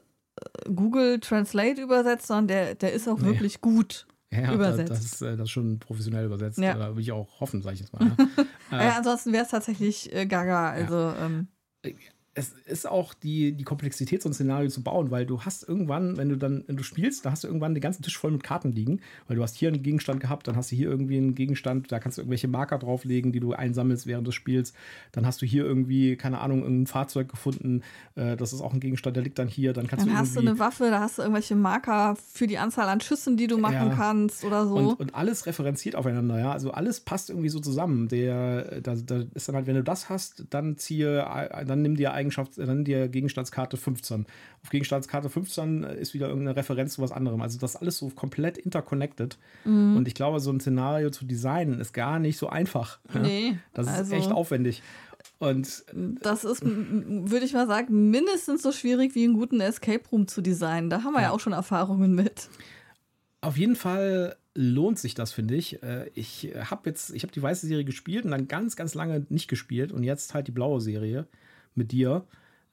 Google 0.75 1.21
Translate 1.21 1.81
übersetzt, 1.81 2.27
sondern 2.27 2.49
der, 2.49 2.75
der 2.75 2.93
ist 2.93 3.09
auch 3.09 3.19
nee. 3.19 3.27
wirklich 3.27 3.61
gut. 3.61 4.07
Ja, 4.33 4.53
übersetzt. 4.53 4.91
Das, 4.91 5.05
ist, 5.05 5.23
äh, 5.23 5.37
das 5.37 5.45
ist 5.45 5.51
schon 5.51 5.79
professionell 5.79 6.27
übersetzt. 6.27 6.59
Ja. 6.59 6.75
Da 6.75 6.89
würde 6.89 7.01
ich 7.01 7.13
auch 7.13 7.41
hoffen, 7.41 7.63
sage 7.63 7.75
ich 7.75 7.81
jetzt 7.81 7.93
mal. 7.93 8.11
Ja. 8.73 8.81
äh, 8.81 8.91
ansonsten 8.97 9.33
wäre 9.33 9.45
es 9.45 9.51
tatsächlich 9.51 10.13
äh, 10.13 10.27
gaga. 10.27 10.71
Also, 10.71 10.97
ja. 10.97 11.27
ähm, 11.27 11.47
äh, 11.83 11.95
es 12.39 12.53
ist 12.67 12.87
auch 12.87 13.15
die, 13.15 13.53
die 13.53 13.65
Komplexität, 13.65 14.23
so 14.23 14.29
ein 14.29 14.35
Szenario 14.35 14.69
zu 14.69 14.83
bauen, 14.83 15.11
weil 15.11 15.25
du 15.25 15.41
hast 15.41 15.67
irgendwann, 15.67 16.19
wenn 16.19 16.29
du 16.29 16.37
dann, 16.37 16.65
wenn 16.67 16.77
du 16.77 16.83
spielst, 16.83 17.25
da 17.25 17.31
hast 17.31 17.45
du 17.45 17.49
irgendwann 17.49 17.75
den 17.75 17.81
ganzen 17.81 18.03
Tisch 18.03 18.19
voll 18.19 18.31
mit 18.31 18.43
Karten 18.43 18.73
liegen, 18.73 19.01
weil 19.27 19.37
du 19.37 19.43
hast 19.43 19.57
hier 19.57 19.69
einen 19.69 19.83
Gegenstand 19.83 20.21
gehabt, 20.21 20.47
dann 20.47 20.55
hast 20.55 20.71
du 20.71 20.77
hier 20.77 20.91
irgendwie 20.91 21.17
einen 21.17 21.35
Gegenstand, 21.35 21.91
da 21.91 21.99
kannst 21.99 22.19
du 22.19 22.23
irgendwelche 22.23 22.47
Marker 22.47 22.79
drauflegen, 22.79 23.33
die 23.33 23.41
du 23.41 23.55
einsammelst 23.55 24.07
während 24.07 24.27
des 24.27 24.35
Spiels. 24.35 24.75
Dann 25.13 25.25
hast 25.25 25.41
du 25.41 25.47
hier 25.47 25.65
irgendwie, 25.65 26.17
keine 26.17 26.41
Ahnung, 26.41 26.63
ein 26.63 26.87
Fahrzeug 26.87 27.31
gefunden, 27.31 27.81
äh, 28.17 28.37
das 28.37 28.53
ist 28.53 28.61
auch 28.61 28.75
ein 28.75 28.81
Gegenstand, 28.81 29.17
der 29.17 29.23
liegt 29.23 29.39
dann 29.39 29.49
hier, 29.49 29.73
dann 29.73 29.87
kannst 29.87 30.05
dann 30.05 30.13
du 30.13 30.19
hast 30.19 30.37
du 30.37 30.41
eine 30.41 30.59
Waffe, 30.59 30.91
da 30.91 31.01
hast 31.01 31.17
du 31.17 31.23
irgendwelche 31.23 31.57
Marker 31.57 32.17
für 32.17 32.47
die 32.47 32.59
Anzahl 32.59 32.91
an 32.91 33.01
Schüssen, 33.01 33.39
die 33.39 33.47
du 33.47 33.57
machen 33.57 33.89
ja. 33.89 33.95
kannst 33.95 34.45
oder 34.45 34.67
so. 34.67 34.75
Und, 34.77 35.01
und, 35.01 35.15
alles 35.15 35.47
referenziert 35.47 35.97
aufeinander, 35.97 36.39
ja, 36.39 36.53
also 36.53 36.71
alles 36.73 37.01
passt 37.01 37.31
irgendwie 37.31 37.49
so 37.49 37.61
zusammen. 37.61 38.09
Der, 38.09 38.83
da, 38.83 38.95
da 38.95 39.23
ist 39.33 39.49
dann 39.49 39.57
halt, 39.57 39.67
wenn 39.67 39.77
du 39.77 39.83
das 39.83 40.11
hast, 40.11 40.45
dann 40.51 40.77
ziehe, 40.77 41.25
dann 41.67 41.81
nimm 41.81 41.97
dir 41.97 42.13
Eigenschaft, 42.27 42.59
dann 42.59 42.85
dir 42.85 43.09
Gegenstandskarte 43.09 43.77
15. 43.77 44.27
Auf 44.63 44.71
Gegenstandskarte 44.71 45.31
15 45.31 45.85
ist 45.85 46.15
wieder 46.15 46.29
irgendeine 46.29 46.57
Referenz 46.57 46.95
zu 46.95 47.03
was 47.03 47.13
anderem. 47.13 47.41
Also 47.41 47.59
das 47.59 47.75
ist 47.75 47.77
alles 47.77 47.99
so 47.99 48.11
komplett 48.11 48.59
interconnected. 48.59 49.39
Mhm. 49.65 49.97
Und 49.97 50.09
ich 50.09 50.15
glaube, 50.15 50.41
so 50.41 50.51
ein 50.51 50.61
Szenario 50.61 51.11
zu 51.11 51.25
designen 51.25 51.81
ist 51.81 51.93
gar 51.93 52.19
nicht 52.19 52.39
so 52.39 52.49
einfach. 52.49 52.99
Nee, 53.15 53.59
das 53.73 53.87
ist 53.87 53.95
also 53.95 54.15
echt 54.15 54.33
aufwendig. 54.33 54.83
Und 55.39 55.85
das 56.23 56.45
ist, 56.45 56.63
würde 56.65 57.45
ich 57.45 57.53
mal 57.53 57.67
sagen, 57.67 58.11
mindestens 58.11 58.63
so 58.63 58.73
schwierig 58.73 59.15
wie 59.15 59.25
einen 59.25 59.35
guten 59.35 59.61
Escape 59.61 60.03
Room 60.11 60.29
zu 60.29 60.41
designen. 60.41 60.91
Da 60.91 61.03
haben 61.03 61.13
wir 61.13 61.21
ja, 61.21 61.29
ja 61.29 61.31
auch 61.33 61.41
schon 61.41 61.53
Erfahrungen 61.53 62.15
mit. 62.15 62.49
Auf 63.43 63.57
jeden 63.57 63.77
Fall 63.77 64.37
lohnt 64.55 64.99
sich 64.99 65.15
das, 65.15 65.33
finde 65.33 65.55
ich. 65.55 65.83
Äh, 65.83 66.11
ich 66.15 66.53
habe 66.57 66.89
jetzt, 66.89 67.11
ich 67.11 67.23
habe 67.23 67.33
die 67.33 67.43
weiße 67.43 67.67
Serie 67.67 67.85
gespielt 67.85 68.25
und 68.25 68.31
dann 68.31 68.49
ganz, 68.49 68.77
ganz 68.77 68.95
lange 68.95 69.27
nicht 69.29 69.49
gespielt 69.49 69.93
und 69.93 70.03
jetzt 70.05 70.35
halt 70.35 70.49
die 70.49 70.53
blaue 70.53 70.81
Serie 70.81 71.27
mit 71.77 71.93
dir. 71.93 72.27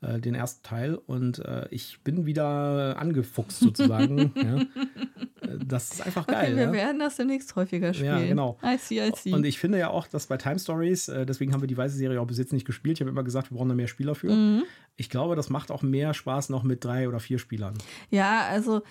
äh, 0.03 0.19
den 0.19 0.35
ersten 0.35 0.63
Teil. 0.63 0.95
Und 0.95 1.39
äh, 1.39 1.67
ich 1.71 2.01
bin 2.03 2.25
wieder 2.25 2.97
angefuchst 2.97 3.59
sozusagen. 3.59 4.33
ja. 4.35 4.57
Äh, 4.57 5.59
das 5.65 5.93
ist 5.93 6.05
einfach 6.05 6.27
geil. 6.27 6.53
Okay, 6.53 6.55
wir 6.55 6.63
ja? 6.65 6.73
werden 6.73 6.99
das 6.99 7.15
demnächst 7.15 7.55
häufiger 7.55 7.93
spielen. 7.93 8.19
Ja, 8.19 8.25
genau. 8.25 8.57
I 8.63 8.77
see, 8.77 9.05
I 9.05 9.11
see. 9.15 9.33
Und 9.33 9.45
ich 9.45 9.59
finde 9.59 9.79
ja 9.79 9.89
auch, 9.89 10.07
dass 10.07 10.27
bei 10.27 10.37
Time 10.37 10.59
Stories, 10.59 11.07
äh, 11.07 11.25
deswegen 11.25 11.53
haben 11.53 11.61
wir 11.61 11.67
die 11.67 11.77
weiße 11.77 11.95
Serie 11.95 12.19
auch 12.19 12.27
bis 12.27 12.37
jetzt 12.37 12.53
nicht 12.53 12.65
gespielt. 12.65 12.97
Ich 12.97 13.01
habe 13.01 13.11
immer 13.11 13.23
gesagt, 13.23 13.51
wir 13.51 13.57
brauchen 13.57 13.69
da 13.69 13.75
mehr 13.75 13.87
Spieler 13.87 14.15
für. 14.15 14.31
Mhm. 14.31 14.63
Ich 14.95 15.09
glaube, 15.09 15.35
das 15.35 15.49
macht 15.49 15.71
auch 15.71 15.81
mehr 15.81 16.13
Spaß 16.13 16.49
noch 16.49 16.63
mit 16.63 16.83
drei 16.85 17.07
oder 17.07 17.19
vier 17.19 17.39
Spielern. 17.39 17.73
Ja, 18.09 18.41
also 18.49 18.83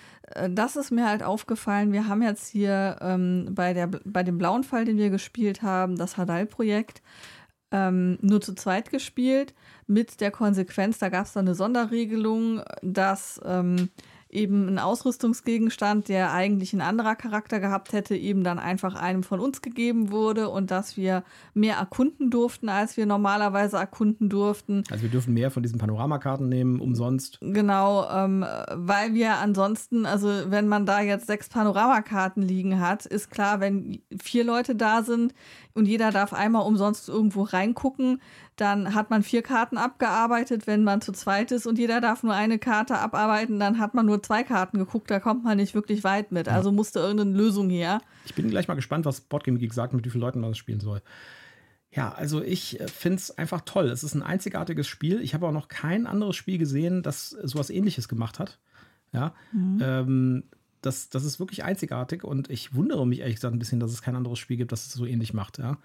das 0.49 0.75
ist 0.75 0.91
mir 0.91 1.07
halt 1.07 1.23
aufgefallen. 1.23 1.93
Wir 1.93 2.07
haben 2.07 2.21
jetzt 2.21 2.49
hier 2.49 2.97
ähm, 3.01 3.49
bei, 3.51 3.73
der, 3.73 3.87
bei 3.87 4.23
dem 4.23 4.37
blauen 4.37 4.63
Fall, 4.63 4.83
den 4.83 4.97
wir 4.97 5.09
gespielt 5.09 5.61
haben, 5.61 5.95
das 5.95 6.17
Hadal-Projekt, 6.17 7.01
ähm, 7.73 8.17
nur 8.21 8.39
zu 8.39 8.53
zweit 8.55 8.91
gespielt, 8.91 9.53
mit 9.87 10.21
der 10.21 10.31
Konsequenz, 10.31 10.99
da 10.99 11.09
gab 11.09 11.25
es 11.25 11.33
dann 11.33 11.47
eine 11.47 11.55
Sonderregelung, 11.55 12.61
dass 12.81 13.41
ähm, 13.43 13.89
eben 14.33 14.67
ein 14.67 14.79
Ausrüstungsgegenstand, 14.79 16.09
der 16.09 16.33
eigentlich 16.33 16.73
ein 16.73 16.81
anderer 16.81 17.15
Charakter 17.15 17.59
gehabt 17.59 17.93
hätte, 17.93 18.15
eben 18.15 18.43
dann 18.43 18.59
einfach 18.59 18.95
einem 18.95 19.23
von 19.23 19.39
uns 19.39 19.61
gegeben 19.61 20.11
wurde 20.11 20.49
und 20.49 20.71
dass 20.71 20.97
wir 20.97 21.23
mehr 21.53 21.77
erkunden 21.77 22.29
durften, 22.29 22.69
als 22.69 22.97
wir 22.97 23.05
normalerweise 23.05 23.77
erkunden 23.77 24.29
durften. 24.29 24.83
Also 24.89 25.03
wir 25.03 25.09
dürfen 25.09 25.33
mehr 25.33 25.51
von 25.51 25.63
diesen 25.63 25.77
Panoramakarten 25.77 26.49
nehmen, 26.49 26.79
umsonst. 26.79 27.39
Genau, 27.41 28.09
ähm, 28.09 28.45
weil 28.73 29.13
wir 29.13 29.37
ansonsten, 29.37 30.05
also 30.05 30.29
wenn 30.47 30.67
man 30.67 30.85
da 30.85 31.01
jetzt 31.01 31.27
sechs 31.27 31.49
Panoramakarten 31.49 32.43
liegen 32.43 32.79
hat, 32.79 33.05
ist 33.05 33.29
klar, 33.29 33.59
wenn 33.59 34.01
vier 34.21 34.43
Leute 34.43 34.75
da 34.75 35.03
sind 35.03 35.33
und 35.73 35.87
jeder 35.87 36.11
darf 36.11 36.33
einmal 36.33 36.65
umsonst 36.65 37.09
irgendwo 37.09 37.43
reingucken, 37.43 38.21
dann 38.55 38.93
hat 38.93 39.09
man 39.09 39.23
vier 39.23 39.41
Karten 39.41 39.77
abgearbeitet, 39.77 40.67
wenn 40.67 40.83
man 40.83 41.01
zu 41.01 41.11
zweit 41.11 41.51
ist 41.51 41.65
und 41.65 41.79
jeder 41.79 42.01
darf 42.01 42.23
nur 42.23 42.33
eine 42.33 42.59
Karte 42.59 42.97
abarbeiten, 42.97 43.59
dann 43.59 43.79
hat 43.79 43.93
man 43.93 44.05
nur 44.05 44.21
zwei 44.21 44.43
Karten 44.43 44.77
geguckt, 44.77 45.09
da 45.09 45.19
kommt 45.19 45.43
man 45.43 45.57
nicht 45.57 45.73
wirklich 45.73 46.03
weit 46.03 46.31
mit. 46.31 46.47
Also 46.47 46.71
musste 46.71 46.99
irgendeine 46.99 47.35
Lösung 47.35 47.69
her. 47.69 48.01
Ich 48.25 48.35
bin 48.35 48.49
gleich 48.49 48.67
mal 48.67 48.75
gespannt, 48.75 49.05
was 49.05 49.21
Boardgame 49.21 49.57
Geek 49.57 49.73
sagt, 49.73 49.93
mit 49.93 50.05
wie 50.05 50.09
vielen 50.09 50.21
Leuten 50.21 50.39
man 50.39 50.51
das 50.51 50.57
spielen 50.57 50.79
soll. 50.79 51.01
Ja, 51.91 52.11
also 52.11 52.41
ich 52.41 52.79
äh, 52.79 52.87
finde 52.87 53.17
es 53.17 53.37
einfach 53.37 53.61
toll. 53.61 53.89
Es 53.89 54.03
ist 54.03 54.15
ein 54.15 54.23
einzigartiges 54.23 54.87
Spiel. 54.87 55.21
Ich 55.21 55.33
habe 55.33 55.47
auch 55.47 55.51
noch 55.51 55.67
kein 55.67 56.07
anderes 56.07 56.35
Spiel 56.35 56.57
gesehen, 56.57 57.03
das 57.03 57.29
sowas 57.29 57.69
ähnliches 57.69 58.07
gemacht 58.07 58.39
hat. 58.39 58.59
Ja. 59.11 59.33
Mhm. 59.51 59.79
Ähm, 59.81 60.43
das, 60.81 61.09
das 61.09 61.23
ist 61.23 61.39
wirklich 61.39 61.63
einzigartig 61.63 62.23
und 62.23 62.49
ich 62.49 62.75
wundere 62.75 63.07
mich 63.07 63.19
ehrlich 63.19 63.35
gesagt 63.35 63.55
ein 63.55 63.59
bisschen, 63.59 63.79
dass 63.79 63.91
es 63.91 64.01
kein 64.01 64.15
anderes 64.15 64.39
Spiel 64.39 64.57
gibt, 64.57 64.71
das 64.71 64.87
es 64.87 64.93
so 64.93 65.05
ähnlich 65.05 65.33
macht. 65.33 65.59
Ja. 65.59 65.77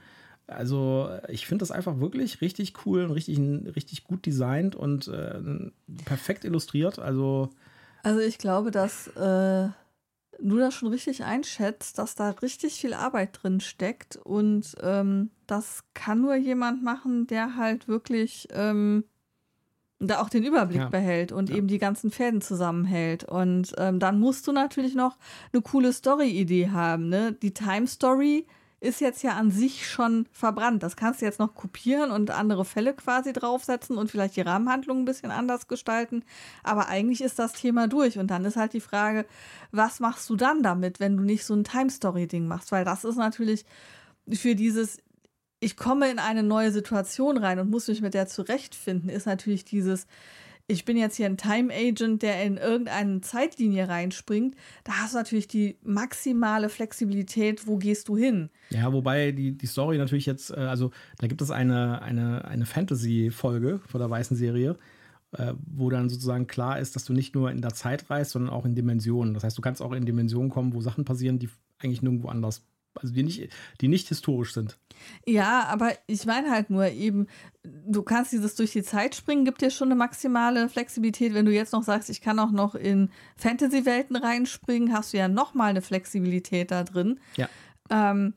Also 0.49 1.11
ich 1.29 1.47
finde 1.47 1.63
das 1.63 1.71
einfach 1.71 2.01
wirklich 2.01 2.41
richtig 2.41 2.87
cool 2.87 3.05
und 3.05 3.11
richtig, 3.13 3.39
richtig 3.39 4.05
gut 4.05 4.25
designt 4.25 4.75
und 4.75 5.07
äh, 5.09 5.41
perfekt 6.05 6.45
illustriert. 6.45 6.99
Also, 6.99 7.51
also 8.03 8.21
ich 8.21 8.39
glaube, 8.39 8.71
dass 8.71 9.09
äh, 9.09 9.69
du 10.41 10.59
das 10.59 10.75
schon 10.75 10.89
richtig 10.89 11.23
einschätzt, 11.23 11.99
dass 11.99 12.15
da 12.15 12.31
richtig 12.31 12.75
viel 12.75 12.95
Arbeit 12.95 13.41
drin 13.43 13.61
steckt 13.61 14.17
und 14.17 14.75
ähm, 14.83 15.31
das 15.47 15.85
kann 15.95 16.23
nur 16.23 16.35
jemand 16.35 16.83
machen, 16.83 17.27
der 17.27 17.57
halt 17.57 17.87
wirklich 17.87 18.49
ähm, 18.53 19.05
da 20.01 20.21
auch 20.21 20.29
den 20.29 20.45
Überblick 20.45 20.81
ja. 20.81 20.89
behält 20.89 21.33
und 21.33 21.51
ja. 21.51 21.57
eben 21.57 21.67
die 21.67 21.79
ganzen 21.79 22.11
Fäden 22.11 22.41
zusammenhält. 22.41 23.25
Und 23.25 23.75
ähm, 23.79 23.99
dann 23.99 24.21
musst 24.21 24.47
du 24.47 24.53
natürlich 24.53 24.95
noch 24.95 25.19
eine 25.53 25.63
coole 25.63 25.93
Story-Idee 25.93 26.71
haben. 26.71 27.09
Ne? 27.09 27.33
Die 27.33 27.53
Time-Story 27.53 28.47
ist 28.81 29.01
jetzt 29.01 29.23
ja 29.23 29.33
an 29.33 29.51
sich 29.51 29.91
schon 29.91 30.27
verbrannt. 30.31 30.83
Das 30.83 30.97
kannst 30.97 31.21
du 31.21 31.25
jetzt 31.25 31.41
noch 31.41 31.55
kopieren 31.55 32.13
und 32.13 32.31
andere 32.31 32.65
Fälle 32.65 32.95
quasi 32.95 33.33
draufsetzen 33.33 33.99
und 33.99 34.11
vielleicht 34.11 34.37
die 34.37 34.43
Rahmenhandlung 34.43 35.01
ein 35.01 35.05
bisschen 35.05 35.33
anders 35.33 35.67
gestalten. 35.67 36.23
Aber 36.63 36.89
eigentlich 36.89 37.21
ist 37.21 37.39
das 37.41 37.53
Thema 37.53 37.89
durch. 37.89 38.19
Und 38.19 38.29
dann 38.29 38.45
ist 38.45 38.57
halt 38.57 38.75
die 38.75 38.81
Frage, 38.81 39.27
was 39.73 39.99
machst 39.99 40.31
du 40.31 40.37
dann 40.37 40.63
damit, 40.63 41.01
wenn 41.01 41.17
du 41.17 41.25
nicht 41.25 41.45
so 41.45 41.55
ein 41.55 41.65
Time-Story-Ding 41.65 42.47
machst? 42.47 42.71
Weil 42.71 42.85
das 42.85 43.05
ist 43.05 43.17
natürlich 43.17 43.65
für 44.33 44.55
dieses, 44.55 44.99
ich 45.59 45.77
komme 45.77 46.09
in 46.09 46.21
eine 46.21 46.45
neue 46.45 46.71
Situation 46.71 47.37
rein 47.37 47.59
und 47.59 47.71
muss 47.71 47.89
mich 47.89 48.01
mit 48.01 48.15
der 48.15 48.29
zurechtfinden, 48.29 49.11
ist 49.11 49.27
natürlich 49.27 49.65
dieses, 49.65 50.07
ich 50.71 50.85
bin 50.85 50.99
jetzt 50.99 51.17
hier 51.17 51.27
ein 51.27 51.39
Time 51.39 51.73
Agent, 51.75 52.23
der 52.23 52.45
in 52.45 52.59
irgendeine 52.59 53.23
Zeitlinie 53.23 53.89
reinspringt, 53.89 54.55
da 54.85 54.93
hast 54.93 55.15
du 55.15 55.19
natürlich 55.19 55.49
die 55.49 55.79
maximale 55.83 56.69
Flexibilität, 56.69 57.67
wo 57.67 57.79
gehst 57.79 58.09
du 58.09 58.19
hin? 58.19 58.51
Ja, 58.69 58.93
wobei 58.93 59.33
die, 59.33 59.57
die 59.57 59.67
Story 59.67 59.97
natürlich 59.97 60.27
jetzt, 60.27 60.51
äh, 60.51 60.57
also 60.57 60.91
da 61.19 61.27
gibt 61.27 61.41
es 61.41 61.51
eine, 61.51 62.03
eine, 62.03 62.45
eine 62.45 62.67
Fantasy-Folge 62.67 63.81
von 63.87 63.99
der 63.99 64.11
weißen 64.11 64.37
Serie, 64.37 64.77
äh, 65.33 65.55
wo 65.67 65.89
dann 65.89 66.11
sozusagen 66.11 66.47
klar 66.47 66.79
ist, 66.79 66.95
dass 66.95 67.07
du 67.07 67.15
nicht 67.15 67.35
nur 67.35 67.51
in 67.51 67.63
der 67.63 67.73
Zeit 67.73 68.11
reist, 68.11 68.33
sondern 68.33 68.53
auch 68.53 68.67
in 68.67 68.75
Dimensionen. 68.75 69.33
Das 69.33 69.45
heißt, 69.45 69.57
du 69.57 69.63
kannst 69.63 69.81
auch 69.81 69.93
in 69.93 70.05
Dimensionen 70.05 70.51
kommen, 70.51 70.75
wo 70.75 70.83
Sachen 70.83 71.07
passieren, 71.07 71.39
die 71.39 71.49
eigentlich 71.79 72.03
nirgendwo 72.03 72.29
anders 72.29 72.63
also 73.01 73.15
die 73.15 73.23
nicht, 73.23 73.49
die 73.81 73.89
nicht 73.89 74.09
historisch 74.09 74.53
sind. 74.53 74.79
Ja, 75.27 75.65
aber 75.65 75.93
ich 76.07 76.27
meine 76.27 76.51
halt 76.51 76.71
nur 76.71 76.87
eben, 76.89 77.27
du 77.63 78.03
kannst 78.03 78.33
dieses 78.33 78.55
durch 78.55 78.73
die 78.73 78.83
Zeit 78.83 79.15
springen, 79.15 79.45
gibt 79.45 79.63
dir 79.63 79.71
schon 79.71 79.89
eine 79.89 79.97
maximale 79.97 80.69
Flexibilität. 80.69 81.35
Wenn 81.35 81.47
du 81.47 81.53
jetzt 81.53 81.73
noch 81.73 81.83
sagst, 81.83 82.11
ich 82.11 82.21
kann 82.21 82.39
auch 82.39 82.51
noch 82.51 82.75
in 82.75 83.11
Fantasy-Welten 83.37 84.17
reinspringen, 84.17 84.93
hast 84.93 85.13
du 85.13 85.19
ja 85.19 85.29
nochmal 85.29 85.71
eine 85.71 85.83
Flexibilität 85.83 86.71
da 86.71 86.85
drin. 86.85 87.21
Ja. 87.37 87.49
Ähm, 87.91 88.35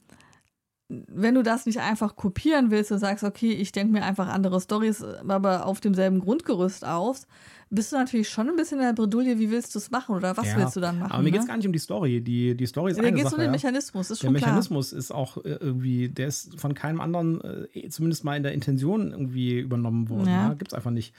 wenn 0.89 1.35
du 1.35 1.43
das 1.43 1.65
nicht 1.65 1.79
einfach 1.79 2.15
kopieren 2.15 2.69
willst 2.69 2.91
und 2.91 2.99
sagst, 2.99 3.23
okay, 3.23 3.53
ich 3.53 3.71
denke 3.71 3.93
mir 3.93 4.03
einfach 4.03 4.27
andere 4.27 4.59
Stories, 4.59 5.03
aber 5.03 5.65
auf 5.65 5.79
demselben 5.79 6.19
Grundgerüst 6.19 6.85
aus, 6.85 7.27
bist 7.71 7.93
du 7.93 7.95
natürlich 7.95 8.29
schon 8.29 8.49
ein 8.49 8.55
bisschen 8.57 8.79
in 8.79 8.85
der 8.85 8.93
Bredouille, 8.93 9.39
wie 9.39 9.49
willst 9.49 9.73
du 9.73 9.79
es 9.79 9.89
machen 9.89 10.13
oder 10.13 10.35
was 10.35 10.45
ja, 10.45 10.57
willst 10.57 10.75
du 10.75 10.81
dann 10.81 10.99
machen? 10.99 11.11
Aber 11.13 11.23
mir 11.23 11.29
ne? 11.29 11.31
geht 11.31 11.41
es 11.41 11.47
gar 11.47 11.55
nicht 11.55 11.65
um 11.65 11.71
die 11.71 11.79
Story. 11.79 12.21
Die, 12.21 12.55
die 12.55 12.65
Story 12.65 12.91
ist 12.91 12.97
ja, 12.97 13.03
eine 13.03 13.15
geht 13.15 13.25
es 13.25 13.33
um 13.33 13.39
den 13.39 13.49
Mechanismus, 13.49 14.11
ist 14.11 14.19
schon 14.19 14.33
Der 14.33 14.41
Mechanismus 14.41 14.89
klar. 14.89 14.99
ist 14.99 15.11
auch 15.11 15.37
äh, 15.37 15.53
irgendwie, 15.53 16.09
der 16.09 16.27
ist 16.27 16.59
von 16.59 16.73
keinem 16.73 16.99
anderen, 16.99 17.41
äh, 17.73 17.87
zumindest 17.89 18.25
mal 18.25 18.35
in 18.35 18.43
der 18.43 18.51
Intention 18.51 19.11
irgendwie 19.11 19.57
übernommen 19.59 20.09
worden. 20.09 20.27
Ja. 20.27 20.49
ja 20.49 20.53
Gibt 20.53 20.73
es 20.73 20.73
einfach 20.73 20.91
nicht. 20.91 21.15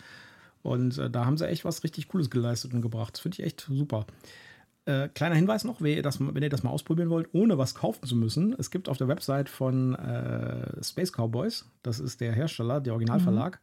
Und 0.62 0.98
äh, 0.98 1.10
da 1.10 1.24
haben 1.24 1.38
sie 1.38 1.48
echt 1.48 1.64
was 1.64 1.82
richtig 1.84 2.08
Cooles 2.08 2.28
geleistet 2.28 2.74
und 2.74 2.82
gebracht. 2.82 3.14
Das 3.14 3.20
finde 3.20 3.38
ich 3.38 3.46
echt 3.46 3.66
super. 3.68 4.06
Äh, 4.84 5.08
kleiner 5.08 5.36
Hinweis 5.36 5.64
noch, 5.64 5.80
wenn 5.80 5.96
ihr, 5.96 6.02
das, 6.02 6.20
wenn 6.20 6.42
ihr, 6.42 6.50
das, 6.50 6.64
mal 6.64 6.70
ausprobieren 6.70 7.08
wollt, 7.08 7.30
ohne 7.32 7.56
was 7.56 7.74
kaufen 7.74 8.06
zu 8.06 8.14
müssen. 8.14 8.54
Es 8.58 8.70
gibt 8.70 8.90
auf 8.90 8.98
der 8.98 9.08
Website 9.08 9.48
von 9.48 9.94
äh, 9.94 10.84
Space 10.84 11.12
Cowboys, 11.12 11.64
das 11.82 11.98
ist 11.98 12.20
der 12.20 12.32
Hersteller, 12.32 12.80
der 12.80 12.92
Originalverlag, 12.92 13.60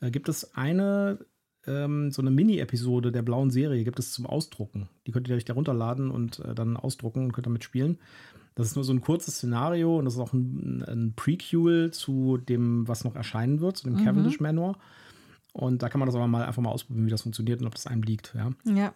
mhm. 0.00 0.06
äh, 0.06 0.10
gibt 0.10 0.28
es 0.28 0.54
eine 0.54 1.18
ähm, 1.66 2.10
so 2.10 2.22
eine 2.22 2.30
Mini-Episode 2.30 3.12
der 3.12 3.22
blauen 3.22 3.50
Serie 3.50 3.84
gibt 3.84 3.98
es 3.98 4.12
zum 4.12 4.26
Ausdrucken. 4.26 4.88
Die 5.06 5.12
könnt 5.12 5.28
ihr 5.28 5.36
euch 5.36 5.44
da 5.44 5.54
runterladen 5.54 6.10
und 6.10 6.40
äh, 6.40 6.54
dann 6.54 6.76
ausdrucken 6.76 7.24
und 7.24 7.32
könnt 7.32 7.46
damit 7.46 7.64
spielen. 7.64 7.98
Das 8.54 8.66
ist 8.66 8.74
nur 8.74 8.84
so 8.84 8.92
ein 8.92 9.00
kurzes 9.00 9.36
Szenario 9.36 9.98
und 9.98 10.04
das 10.04 10.14
ist 10.14 10.20
auch 10.20 10.32
ein, 10.32 10.84
ein 10.86 11.14
Prequel 11.16 11.90
zu 11.90 12.36
dem, 12.36 12.86
was 12.86 13.04
noch 13.04 13.14
erscheinen 13.14 13.60
wird, 13.60 13.78
zu 13.78 13.84
dem 13.84 13.94
mhm. 13.94 14.04
Cavendish 14.04 14.40
Manor. 14.40 14.78
Und 15.52 15.82
da 15.82 15.88
kann 15.88 15.98
man 15.98 16.06
das 16.06 16.14
aber 16.14 16.26
mal 16.26 16.44
einfach 16.44 16.62
mal 16.62 16.70
ausprobieren, 16.70 17.06
wie 17.06 17.10
das 17.10 17.22
funktioniert 17.22 17.60
und 17.60 17.66
ob 17.66 17.74
das 17.74 17.86
einem 17.86 18.02
liegt. 18.02 18.34
Ja. 18.34 18.50
ja. 18.64 18.94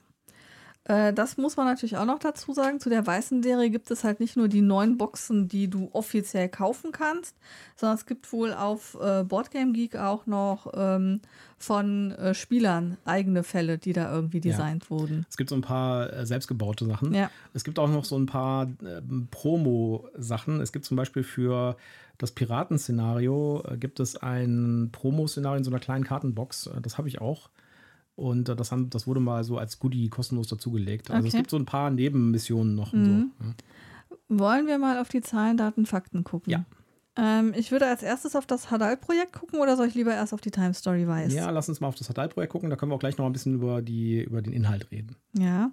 Äh, 0.88 1.12
das 1.12 1.36
muss 1.36 1.56
man 1.56 1.66
natürlich 1.66 1.96
auch 1.96 2.04
noch 2.04 2.18
dazu 2.18 2.52
sagen. 2.52 2.80
Zu 2.80 2.90
der 2.90 3.06
weißen 3.06 3.42
Serie 3.42 3.70
gibt 3.70 3.90
es 3.90 4.04
halt 4.04 4.20
nicht 4.20 4.36
nur 4.36 4.48
die 4.48 4.60
neun 4.60 4.96
Boxen, 4.96 5.48
die 5.48 5.68
du 5.68 5.90
offiziell 5.92 6.48
kaufen 6.48 6.92
kannst, 6.92 7.36
sondern 7.74 7.96
es 7.96 8.06
gibt 8.06 8.32
wohl 8.32 8.52
auf 8.52 8.96
äh, 9.00 9.24
Boardgame 9.24 9.72
Geek 9.72 9.96
auch 9.96 10.26
noch 10.26 10.72
ähm, 10.74 11.20
von 11.58 12.12
äh, 12.12 12.34
Spielern 12.34 12.98
eigene 13.04 13.42
Fälle, 13.42 13.78
die 13.78 13.92
da 13.92 14.12
irgendwie 14.12 14.40
designt 14.40 14.84
ja. 14.84 14.90
wurden. 14.90 15.26
Es 15.28 15.36
gibt 15.36 15.50
so 15.50 15.56
ein 15.56 15.62
paar 15.62 16.12
äh, 16.12 16.26
selbstgebaute 16.26 16.86
Sachen. 16.86 17.12
Ja. 17.14 17.30
Es 17.52 17.64
gibt 17.64 17.78
auch 17.78 17.88
noch 17.88 18.04
so 18.04 18.16
ein 18.16 18.26
paar 18.26 18.68
ähm, 18.82 19.28
Promo-Sachen. 19.30 20.60
Es 20.60 20.72
gibt 20.72 20.84
zum 20.84 20.96
Beispiel 20.96 21.24
für 21.24 21.76
das 22.18 22.30
Piratenszenario 22.30 23.64
äh, 23.68 23.76
gibt 23.76 23.98
es 23.98 24.16
ein 24.16 24.90
Promo-Szenario 24.92 25.58
in 25.58 25.64
so 25.64 25.70
einer 25.70 25.80
kleinen 25.80 26.04
Kartenbox. 26.04 26.68
Äh, 26.68 26.80
das 26.80 26.96
habe 26.96 27.08
ich 27.08 27.20
auch. 27.20 27.50
Und 28.16 28.48
das, 28.48 28.72
haben, 28.72 28.88
das 28.88 29.06
wurde 29.06 29.20
mal 29.20 29.44
so 29.44 29.58
als 29.58 29.78
Goodie 29.78 30.08
kostenlos 30.08 30.48
dazugelegt. 30.48 31.10
Also 31.10 31.20
okay. 31.20 31.28
es 31.28 31.34
gibt 31.34 31.50
so 31.50 31.58
ein 31.58 31.66
paar 31.66 31.90
Nebenmissionen 31.90 32.74
noch. 32.74 32.92
Mhm. 32.92 33.32
So, 33.38 33.44
ja. 33.44 33.54
Wollen 34.28 34.66
wir 34.66 34.78
mal 34.78 34.98
auf 34.98 35.08
die 35.08 35.20
Zahlen, 35.20 35.56
Daten, 35.56 35.86
Fakten 35.86 36.24
gucken? 36.24 36.50
Ja. 36.50 36.64
Ähm, 37.16 37.54
ich 37.56 37.72
würde 37.72 37.86
als 37.86 38.02
erstes 38.02 38.34
auf 38.34 38.46
das 38.46 38.70
Hadal-Projekt 38.70 39.32
gucken 39.32 39.60
oder 39.60 39.76
soll 39.76 39.86
ich 39.86 39.94
lieber 39.94 40.14
erst 40.14 40.34
auf 40.34 40.40
die 40.40 40.50
Time 40.50 40.74
Story 40.74 41.06
Weiß? 41.06 41.32
Ja, 41.32 41.50
lass 41.50 41.68
uns 41.68 41.80
mal 41.80 41.88
auf 41.88 41.94
das 41.94 42.08
Hadal-Projekt 42.08 42.52
gucken. 42.52 42.70
Da 42.70 42.76
können 42.76 42.90
wir 42.90 42.96
auch 42.96 43.00
gleich 43.00 43.18
noch 43.18 43.26
ein 43.26 43.32
bisschen 43.32 43.54
über, 43.54 43.82
die, 43.82 44.22
über 44.22 44.42
den 44.42 44.52
Inhalt 44.52 44.90
reden. 44.90 45.16
Ja. 45.32 45.70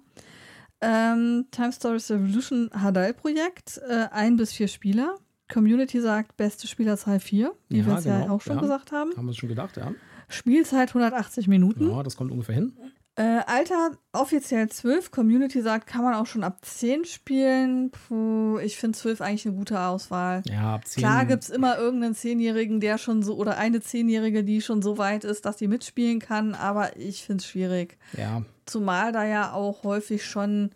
Ähm, 0.80 1.46
Time 1.50 1.72
Stories 1.72 2.10
Revolution 2.10 2.70
Hadal-Projekt. 2.74 3.80
Äh, 3.88 4.08
ein 4.10 4.36
bis 4.36 4.52
vier 4.52 4.68
Spieler. 4.68 5.16
Community 5.52 6.00
sagt 6.00 6.36
beste 6.36 6.66
Spielerzahl 6.66 7.20
vier, 7.20 7.54
wie 7.68 7.78
ja, 7.78 7.86
wir 7.86 7.94
es 7.98 8.04
genau. 8.04 8.26
ja 8.26 8.30
auch 8.30 8.40
schon 8.40 8.56
ja. 8.56 8.62
gesagt 8.62 8.92
haben. 8.92 9.10
Haben 9.16 9.26
wir 9.26 9.32
es 9.32 9.36
schon 9.36 9.48
gedacht, 9.50 9.76
ja. 9.76 9.92
Spielzeit 10.34 10.88
180 10.90 11.48
Minuten. 11.48 11.90
Ja, 11.90 12.02
das 12.02 12.16
kommt 12.16 12.30
ungefähr 12.30 12.54
hin. 12.54 12.72
Äh, 13.16 13.42
Alter 13.46 13.92
offiziell 14.12 14.68
12, 14.68 15.12
Community 15.12 15.62
sagt, 15.62 15.86
kann 15.86 16.02
man 16.02 16.14
auch 16.14 16.26
schon 16.26 16.42
ab 16.42 16.58
10 16.62 17.04
spielen. 17.04 17.92
Puh, 17.92 18.58
ich 18.58 18.76
finde 18.76 18.98
12 18.98 19.20
eigentlich 19.20 19.46
eine 19.46 19.54
gute 19.54 19.78
Auswahl. 19.80 20.42
Ja, 20.48 20.74
ab 20.74 20.86
10. 20.86 21.00
Klar 21.00 21.24
gibt 21.24 21.44
es 21.44 21.50
immer 21.50 21.78
irgendeinen 21.78 22.16
Zehnjährigen, 22.16 22.80
der 22.80 22.98
schon 22.98 23.22
so, 23.22 23.36
oder 23.36 23.56
eine 23.56 23.80
Zehnjährige, 23.80 24.42
die 24.42 24.60
schon 24.60 24.82
so 24.82 24.98
weit 24.98 25.22
ist, 25.22 25.44
dass 25.44 25.56
die 25.56 25.68
mitspielen 25.68 26.18
kann, 26.18 26.56
aber 26.56 26.96
ich 26.96 27.22
finde 27.22 27.42
es 27.42 27.46
schwierig. 27.46 27.98
Ja. 28.18 28.42
Zumal 28.66 29.12
da 29.12 29.24
ja 29.24 29.52
auch 29.52 29.84
häufig 29.84 30.24
schon 30.24 30.70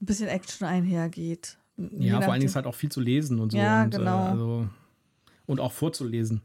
ein 0.00 0.06
bisschen 0.06 0.28
Action 0.28 0.66
einhergeht. 0.66 1.58
Ja, 1.76 2.22
vor 2.22 2.32
allen 2.32 2.40
Dingen 2.40 2.48
ist 2.48 2.56
halt 2.56 2.66
auch 2.66 2.74
viel 2.74 2.90
zu 2.90 3.00
lesen 3.00 3.38
und 3.38 3.52
so. 3.52 3.58
Ja, 3.58 3.84
und, 3.84 3.90
genau. 3.90 4.24
Äh, 4.24 4.30
also, 4.30 4.66
und 5.44 5.60
auch 5.60 5.72
vorzulesen. 5.72 6.40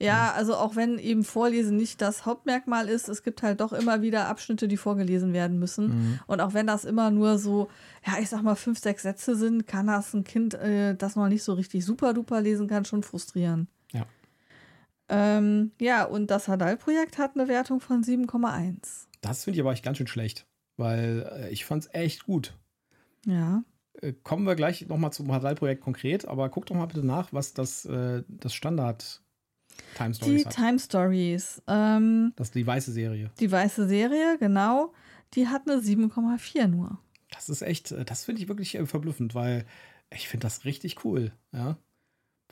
Ja, 0.00 0.32
also 0.32 0.56
auch 0.56 0.76
wenn 0.76 0.98
eben 0.98 1.24
Vorlesen 1.24 1.76
nicht 1.76 2.00
das 2.00 2.24
Hauptmerkmal 2.24 2.88
ist, 2.88 3.08
es 3.10 3.22
gibt 3.22 3.42
halt 3.42 3.60
doch 3.60 3.74
immer 3.74 4.00
wieder 4.00 4.28
Abschnitte, 4.28 4.66
die 4.66 4.78
vorgelesen 4.78 5.34
werden 5.34 5.58
müssen. 5.58 5.88
Mhm. 5.88 6.20
Und 6.26 6.40
auch 6.40 6.54
wenn 6.54 6.66
das 6.66 6.86
immer 6.86 7.10
nur 7.10 7.38
so, 7.38 7.68
ja, 8.06 8.14
ich 8.18 8.30
sag 8.30 8.42
mal, 8.42 8.54
fünf, 8.54 8.78
sechs 8.78 9.02
Sätze 9.02 9.36
sind, 9.36 9.66
kann 9.66 9.88
das 9.88 10.14
ein 10.14 10.24
Kind, 10.24 10.54
äh, 10.54 10.94
das 10.96 11.16
noch 11.16 11.28
nicht 11.28 11.42
so 11.42 11.52
richtig 11.52 11.84
super 11.84 12.14
duper 12.14 12.40
lesen 12.40 12.66
kann, 12.66 12.86
schon 12.86 13.02
frustrieren. 13.02 13.68
Ja. 13.92 14.06
Ähm, 15.10 15.72
ja, 15.78 16.04
und 16.04 16.30
das 16.30 16.48
Hadal-Projekt 16.48 17.18
hat 17.18 17.32
eine 17.34 17.46
Wertung 17.46 17.80
von 17.80 18.02
7,1. 18.02 19.06
Das 19.20 19.44
finde 19.44 19.56
ich 19.56 19.60
aber 19.60 19.72
echt 19.72 19.84
ganz 19.84 19.98
schön 19.98 20.06
schlecht, 20.06 20.46
weil 20.78 21.28
äh, 21.30 21.50
ich 21.50 21.66
fand 21.66 21.84
es 21.84 21.92
echt 21.92 22.24
gut. 22.24 22.56
Ja. 23.26 23.64
Äh, 24.00 24.14
kommen 24.22 24.46
wir 24.46 24.54
gleich 24.54 24.88
nochmal 24.88 25.12
zum 25.12 25.30
Hadal-Projekt 25.30 25.82
konkret, 25.82 26.26
aber 26.26 26.48
guck 26.48 26.64
doch 26.64 26.74
mal 26.76 26.86
bitte 26.86 27.04
nach, 27.04 27.34
was 27.34 27.52
das, 27.52 27.84
äh, 27.84 28.22
das 28.28 28.54
Standard 28.54 29.22
Time 29.96 30.10
Die 30.10 30.14
Stories 30.16 30.46
hat. 30.46 30.54
Time 30.54 30.78
Stories. 30.78 31.62
Ähm, 31.66 32.32
Das 32.36 32.48
ist 32.48 32.54
die 32.54 32.66
weiße 32.66 32.92
Serie. 32.92 33.30
die 33.38 33.50
weiße 33.50 33.86
Serie, 33.88 34.36
genau, 34.38 34.92
die 35.34 35.48
hat 35.48 35.68
eine 35.68 35.80
7,4 35.80 36.66
nur. 36.68 36.98
Das 37.30 37.48
ist 37.48 37.62
echt, 37.62 37.92
äh, 37.92 38.04
das 38.04 38.24
finde 38.24 38.42
ich 38.42 38.48
wirklich 38.48 38.74
äh, 38.76 38.86
verblüffend, 38.86 39.34
weil 39.34 39.64
ich 40.12 40.28
finde 40.28 40.44
das 40.46 40.64
richtig 40.64 41.04
cool. 41.04 41.32
Ja. 41.52 41.76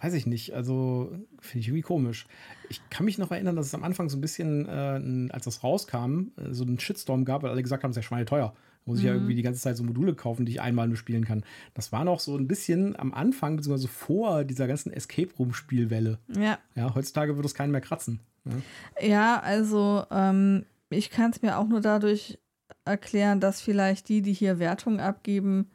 Weiß 0.01 0.15
ich 0.15 0.27
nicht, 0.27 0.55
also 0.55 1.11
finde 1.41 1.59
ich 1.61 1.67
irgendwie 1.69 1.83
komisch. 1.83 2.27
Ich 2.69 2.81
kann 2.89 3.05
mich 3.05 3.19
noch 3.19 3.33
erinnern, 3.33 3.57
dass 3.57 3.67
es 3.67 3.75
am 3.75 3.83
Anfang 3.83 4.09
so 4.09 4.17
ein 4.17 4.21
bisschen, 4.21 4.67
äh, 4.69 5.33
als 5.33 5.45
das 5.45 5.65
rauskam, 5.65 6.29
äh, 6.37 6.53
so 6.55 6.63
einen 6.65 6.79
Shitstorm 6.79 7.25
gab, 7.25 7.43
weil 7.43 7.51
alle 7.51 7.63
gesagt 7.65 7.83
haben, 7.83 7.91
es 7.91 7.97
ist 7.97 8.05
ja 8.05 8.07
schweineteuer. 8.09 8.55
Muss 8.89 8.99
ich 8.99 9.05
ja 9.05 9.13
Mhm. 9.13 9.19
irgendwie 9.19 9.35
die 9.37 9.43
ganze 9.43 9.61
Zeit 9.61 9.77
so 9.77 9.85
Module 9.85 10.15
kaufen, 10.15 10.45
die 10.47 10.53
ich 10.53 10.61
einmal 10.61 10.89
nur 10.89 10.97
spielen 10.97 11.25
kann. 11.25 11.45
Das 11.75 11.93
war 11.93 12.05
noch 12.05 12.19
so 12.21 12.37
ein 12.37 12.49
bisschen 12.49 12.99
am 12.99 13.15
Anfang, 13.15 13.57
beziehungsweise 13.57 13.87
vor 13.89 14.43
dieser 14.45 14.67
ganzen 14.67 14.93
Escape 14.93 15.29
Room-Spielwelle. 15.39 16.19
Ja. 16.37 16.59
Ja, 16.75 16.95
heutzutage 16.95 17.37
würde 17.37 17.47
es 17.47 17.55
keinen 17.55 17.71
mehr 17.71 17.81
kratzen. 17.81 18.19
Ja. 18.45 19.07
Ja, 19.07 19.41
also 19.41 20.05
ähm, 20.11 20.65
ich 20.91 21.11
kann 21.11 21.31
es 21.31 21.43
mir 21.43 21.59
auch 21.59 21.69
nur 21.69 21.81
dadurch 21.81 22.39
erklären, 22.85 23.39
dass 23.41 23.61
vielleicht 23.61 24.09
die, 24.09 24.23
die 24.23 24.33
hier 24.33 24.59
Wertung 24.59 24.99
abgeben, 25.01 25.71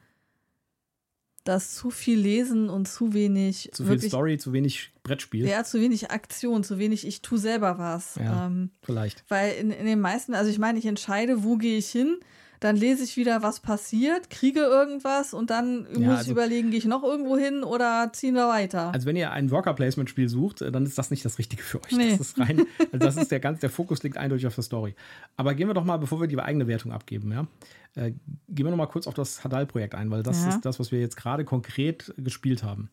das 1.44 1.76
zu 1.76 1.92
viel 1.92 2.18
lesen 2.18 2.70
und 2.70 2.88
zu 2.88 3.14
wenig 3.14 3.70
Zu 3.74 3.84
viel 3.86 4.00
Story, 4.02 4.38
zu 4.38 4.54
wenig 4.54 4.92
Brettspiel. 5.04 5.46
ja, 5.46 5.66
zu 5.66 5.80
wenig 5.82 6.10
Aktion, 6.10 6.64
zu 6.64 6.80
wenig 6.80 7.06
ich 7.06 7.22
tu 7.22 7.36
selber 7.36 7.78
was. 7.78 8.16
Ja. 8.16 8.48
Ähm, 8.48 8.72
Vielleicht. 8.82 9.26
weil 9.28 9.54
in, 9.56 9.70
in 9.72 9.86
den 9.86 10.00
meisten, 10.00 10.34
also 10.36 10.50
ich 10.50 10.58
meine, 10.58 10.80
ich 10.80 10.86
entscheide, 10.86 11.44
wo 11.44 11.58
gehe 11.58 11.78
ich 11.78 11.90
hin, 11.90 12.18
dann 12.64 12.76
lese 12.76 13.04
ich 13.04 13.18
wieder, 13.18 13.42
was 13.44 13.60
passiert, 13.60 14.30
kriege 14.30 14.60
irgendwas 14.62 15.34
und 15.34 15.50
dann 15.50 15.86
Ja, 15.92 16.00
muss 16.00 16.00
ich 16.00 16.10
also- 16.10 16.32
überlegen, 16.32 16.70
gehe 16.70 16.80
ich 16.80 16.86
noch 16.86 17.04
irgendwo 17.04 17.38
hin 17.38 17.64
oder 17.64 18.12
ziehen 18.14 18.36
wir 18.36 18.48
weiter. 18.48 18.94
Also 18.94 19.06
wenn 19.06 19.16
ihr 19.16 19.32
ein 19.32 19.52
Worker-Placement-Spiel 19.52 20.30
sucht, 20.30 20.62
äh, 20.62 20.72
dann 20.72 20.86
ist 20.86 20.98
das 20.98 21.12
nicht 21.12 21.26
das 21.26 21.38
Richtige 21.40 21.62
für 21.64 21.84
euch. 21.84 21.92
Nee. 21.92 22.12
Das 22.12 22.20
ist 22.22 22.40
rein, 22.40 22.66
also 22.92 22.98
das 23.06 23.18
ist 23.18 23.32
der 23.32 23.40
ganz, 23.40 23.60
der 23.60 23.70
Fokus 23.70 24.02
liegt 24.04 24.18
eindeutig 24.18 24.48
auf 24.48 24.56
der 24.56 24.64
Story. 24.64 24.96
Aber 25.36 25.54
gehen 25.56 25.68
wir 25.68 25.74
doch 25.74 25.84
mal, 25.86 25.98
bevor 25.98 26.20
wir 26.22 26.28
die 26.28 26.40
eigene 26.40 26.68
Wertung 26.68 26.92
abgeben, 26.92 27.32
ja, 27.32 27.48
äh, 27.96 28.12
gehen 28.50 28.66
wir 28.66 28.72
noch 28.72 28.78
mal 28.78 28.88
kurz 28.88 29.08
auf 29.08 29.14
das 29.14 29.44
Hadal-Projekt 29.44 29.96
ein, 29.96 30.10
weil 30.12 30.24
das 30.24 30.44
Ja. 30.44 30.50
ist 30.50 30.62
das, 30.62 30.80
was 30.80 30.92
wir 30.92 31.00
jetzt 31.00 31.18
gerade 31.18 31.46
konkret 31.46 32.14
gespielt 32.18 32.64
haben. 32.64 32.90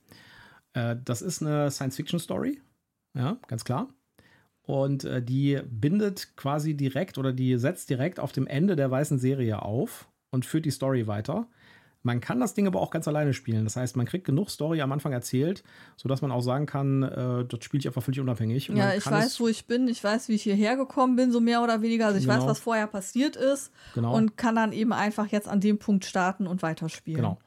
Äh, 0.73 0.97
das 1.05 1.23
ist 1.23 1.43
eine 1.43 1.71
Science-Fiction-Story, 1.71 2.61
ja, 3.15 3.37
ganz 3.49 3.65
klar. 3.65 3.89
Und 4.66 5.05
äh, 5.05 5.23
die 5.23 5.59
bindet 5.68 6.37
quasi 6.37 6.75
direkt 6.75 7.18
oder 7.18 7.33
die 7.33 7.57
setzt 7.59 7.90
direkt 7.90 8.20
auf 8.20 8.33
dem 8.33 8.46
Ende 8.46 8.77
der 8.77 8.90
weißen 8.90 9.18
Serie 9.18 9.62
auf 9.62 10.09
und 10.31 10.44
führt 10.46 10.64
die 10.64 10.70
Story 10.70 11.07
weiter. 11.07 11.46
Man 12.03 12.20
kann 12.23 12.40
das 12.40 12.55
Ding 12.55 12.66
aber 12.66 12.81
auch 12.81 12.90
ganz 12.90 13.07
alleine 13.09 13.35
spielen. 13.35 13.64
Das 13.64 13.77
heißt, 13.77 13.94
man 13.96 14.07
kriegt 14.07 14.25
genug 14.25 14.49
Story 14.49 14.81
am 14.81 14.90
Anfang 14.90 15.12
erzählt, 15.12 15.62
sodass 15.99 16.23
man 16.23 16.31
auch 16.31 16.40
sagen 16.40 16.64
kann, 16.64 17.03
äh, 17.03 17.44
dort 17.44 17.62
spiele 17.62 17.81
ich 17.81 17.87
einfach 17.88 18.03
völlig 18.03 18.20
unabhängig. 18.20 18.70
Und 18.70 18.77
Ja, 18.77 18.94
ich 18.94 19.05
weiß, 19.05 19.38
wo 19.40 19.49
ich 19.49 19.66
bin, 19.66 19.87
ich 19.87 20.03
weiß, 20.03 20.29
wie 20.29 20.35
ich 20.35 20.42
hierher 20.44 20.77
gekommen 20.77 21.16
bin, 21.16 21.31
so 21.31 21.40
mehr 21.40 21.62
oder 21.62 21.83
weniger. 21.83 22.07
Also 22.07 22.18
ich 22.18 22.27
weiß, 22.27 22.37
Genau. 22.38 22.46
was 22.51 22.59
vorher 22.59 22.87
passiert 22.87 23.37
ist 23.37 23.70
Genau. 23.94 24.14
und 24.16 24.38
kann 24.38 24.55
dann 24.55 24.73
eben 24.73 24.94
einfach 24.94 25.27
jetzt 25.27 25.46
an 25.46 25.61
dem 25.61 25.79
Punkt 25.79 26.07
starten 26.07 26.46
und 26.46 26.62
weiterspielen. 26.62 27.20
Genau. 27.20 27.38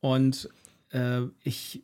Und 0.00 0.48
äh, 0.92 1.22
ich 1.42 1.82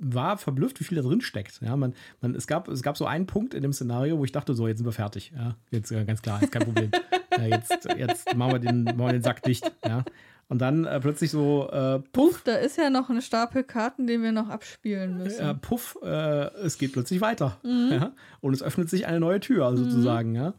war 0.00 0.38
verblüfft, 0.38 0.80
wie 0.80 0.84
viel 0.84 0.96
da 0.96 1.02
drin 1.02 1.20
steckt. 1.20 1.60
Ja, 1.60 1.76
man, 1.76 1.94
man, 2.20 2.34
es, 2.34 2.46
gab, 2.46 2.68
es 2.68 2.82
gab 2.82 2.96
so 2.96 3.06
einen 3.06 3.26
Punkt 3.26 3.54
in 3.54 3.62
dem 3.62 3.72
Szenario, 3.72 4.18
wo 4.18 4.24
ich 4.24 4.32
dachte, 4.32 4.54
so, 4.54 4.68
jetzt 4.68 4.78
sind 4.78 4.86
wir 4.86 4.92
fertig. 4.92 5.32
Ja, 5.36 5.56
jetzt 5.70 5.90
äh, 5.90 6.04
ganz 6.04 6.22
klar, 6.22 6.42
ist 6.42 6.52
kein 6.52 6.64
Problem. 6.64 6.90
ja, 7.38 7.44
jetzt, 7.46 7.88
jetzt 7.96 8.34
machen, 8.34 8.52
wir 8.52 8.58
den, 8.58 8.84
machen 8.84 8.98
wir 8.98 9.12
den 9.12 9.22
Sack 9.22 9.42
dicht. 9.42 9.70
Ja. 9.84 10.04
Und 10.48 10.60
dann 10.60 10.84
äh, 10.84 11.00
plötzlich 11.00 11.30
so, 11.30 11.68
äh, 11.70 12.00
Puff, 12.12 12.42
da 12.44 12.56
ist 12.56 12.76
ja 12.76 12.90
noch 12.90 13.08
ein 13.08 13.22
Stapel 13.22 13.64
Karten, 13.64 14.06
den 14.06 14.22
wir 14.22 14.32
noch 14.32 14.50
abspielen 14.50 15.16
müssen. 15.16 15.40
äh, 15.40 15.54
puff, 15.54 15.98
äh, 16.02 16.52
es 16.62 16.76
geht 16.78 16.92
plötzlich 16.92 17.20
weiter. 17.20 17.58
Mhm. 17.62 17.88
Ja? 17.90 18.12
Und 18.40 18.52
es 18.52 18.62
öffnet 18.62 18.90
sich 18.90 19.06
eine 19.06 19.20
neue 19.20 19.40
Tür, 19.40 19.76
sozusagen. 19.76 20.34
Ja? 20.34 20.54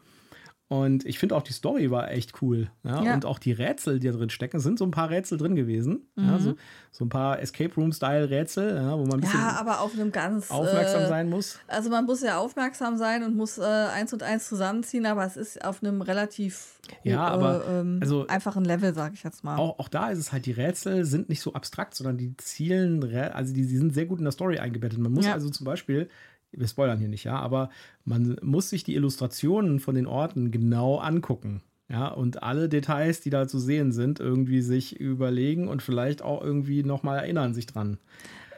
Und 0.83 1.05
ich 1.05 1.19
finde 1.19 1.35
auch 1.35 1.43
die 1.43 1.53
Story 1.53 1.91
war 1.91 2.11
echt 2.11 2.41
cool. 2.41 2.69
Ja? 2.83 3.03
Ja. 3.03 3.13
Und 3.13 3.25
auch 3.25 3.39
die 3.39 3.51
Rätsel, 3.51 3.99
die 3.99 4.07
da 4.07 4.13
drin 4.13 4.29
stecken, 4.29 4.59
sind 4.59 4.79
so 4.79 4.85
ein 4.85 4.91
paar 4.91 5.09
Rätsel 5.09 5.38
drin 5.38 5.55
gewesen. 5.55 6.07
Ja? 6.15 6.23
Mhm. 6.23 6.39
So, 6.39 6.55
so 6.91 7.05
ein 7.05 7.09
paar 7.09 7.39
Escape 7.41 7.73
Room-Style-Rätsel, 7.75 8.75
ja? 8.75 8.93
wo 8.97 9.03
man 9.05 9.15
ein 9.15 9.21
bisschen 9.21 9.39
Ja, 9.39 9.57
aber 9.59 9.81
auf 9.81 9.93
einem 9.93 10.11
ganz 10.11 10.49
aufmerksam 10.51 11.03
äh, 11.03 11.07
sein 11.07 11.29
muss. 11.29 11.59
Also 11.67 11.89
man 11.89 12.05
muss 12.05 12.21
ja 12.21 12.38
aufmerksam 12.38 12.97
sein 12.97 13.23
und 13.23 13.35
muss 13.35 13.57
äh, 13.57 13.63
eins 13.63 14.13
und 14.13 14.23
eins 14.23 14.47
zusammenziehen, 14.47 15.05
aber 15.05 15.25
es 15.25 15.38
ist 15.38 15.63
auf 15.63 15.83
einem 15.83 16.01
relativ 16.01 16.79
Ja, 17.03 17.27
aber, 17.27 17.63
äh, 17.83 17.99
also- 18.01 18.27
einfachen 18.27 18.65
Level, 18.65 18.93
sag 18.93 19.13
ich 19.13 19.23
jetzt 19.23 19.43
mal. 19.43 19.57
Auch, 19.57 19.79
auch 19.79 19.89
da 19.89 20.09
ist 20.09 20.19
es 20.19 20.31
halt, 20.31 20.45
die 20.45 20.51
Rätsel 20.51 21.05
sind 21.05 21.29
nicht 21.29 21.41
so 21.41 21.53
abstrakt, 21.53 21.95
sondern 21.95 22.17
die 22.17 22.35
zielen, 22.38 23.03
also 23.15 23.53
die, 23.53 23.65
die 23.67 23.77
sind 23.77 23.93
sehr 23.93 24.05
gut 24.05 24.19
in 24.19 24.25
der 24.25 24.31
Story 24.31 24.59
eingebettet. 24.59 24.99
Man 24.99 25.11
muss 25.11 25.25
Ja. 25.25 25.33
also 25.33 25.49
zum 25.49 25.65
Beispiel, 25.65 26.09
wir 26.57 26.67
spoilern 26.67 26.99
hier 26.99 27.07
nicht, 27.09 27.23
ja, 27.23 27.37
aber 27.39 27.69
man 28.03 28.37
muss 28.41 28.69
sich 28.69 28.83
die 28.83 28.95
Illustrationen 28.95 29.79
von 29.79 29.95
den 29.95 30.07
Orten 30.07 30.51
genau 30.51 30.97
angucken. 30.97 31.61
Ja, 31.87 32.07
und 32.07 32.41
alle 32.41 32.67
Details, 32.67 33.21
die 33.21 33.29
da 33.29 33.47
zu 33.47 33.59
sehen 33.59 33.91
sind, 33.91 34.19
irgendwie 34.19 34.61
sich 34.61 34.99
überlegen 34.99 35.67
und 35.67 35.83
vielleicht 35.83 36.23
auch 36.23 36.41
irgendwie 36.41 36.81
nochmal 36.83 37.19
erinnern 37.19 37.53
sich 37.53 37.67
dran. 37.67 37.99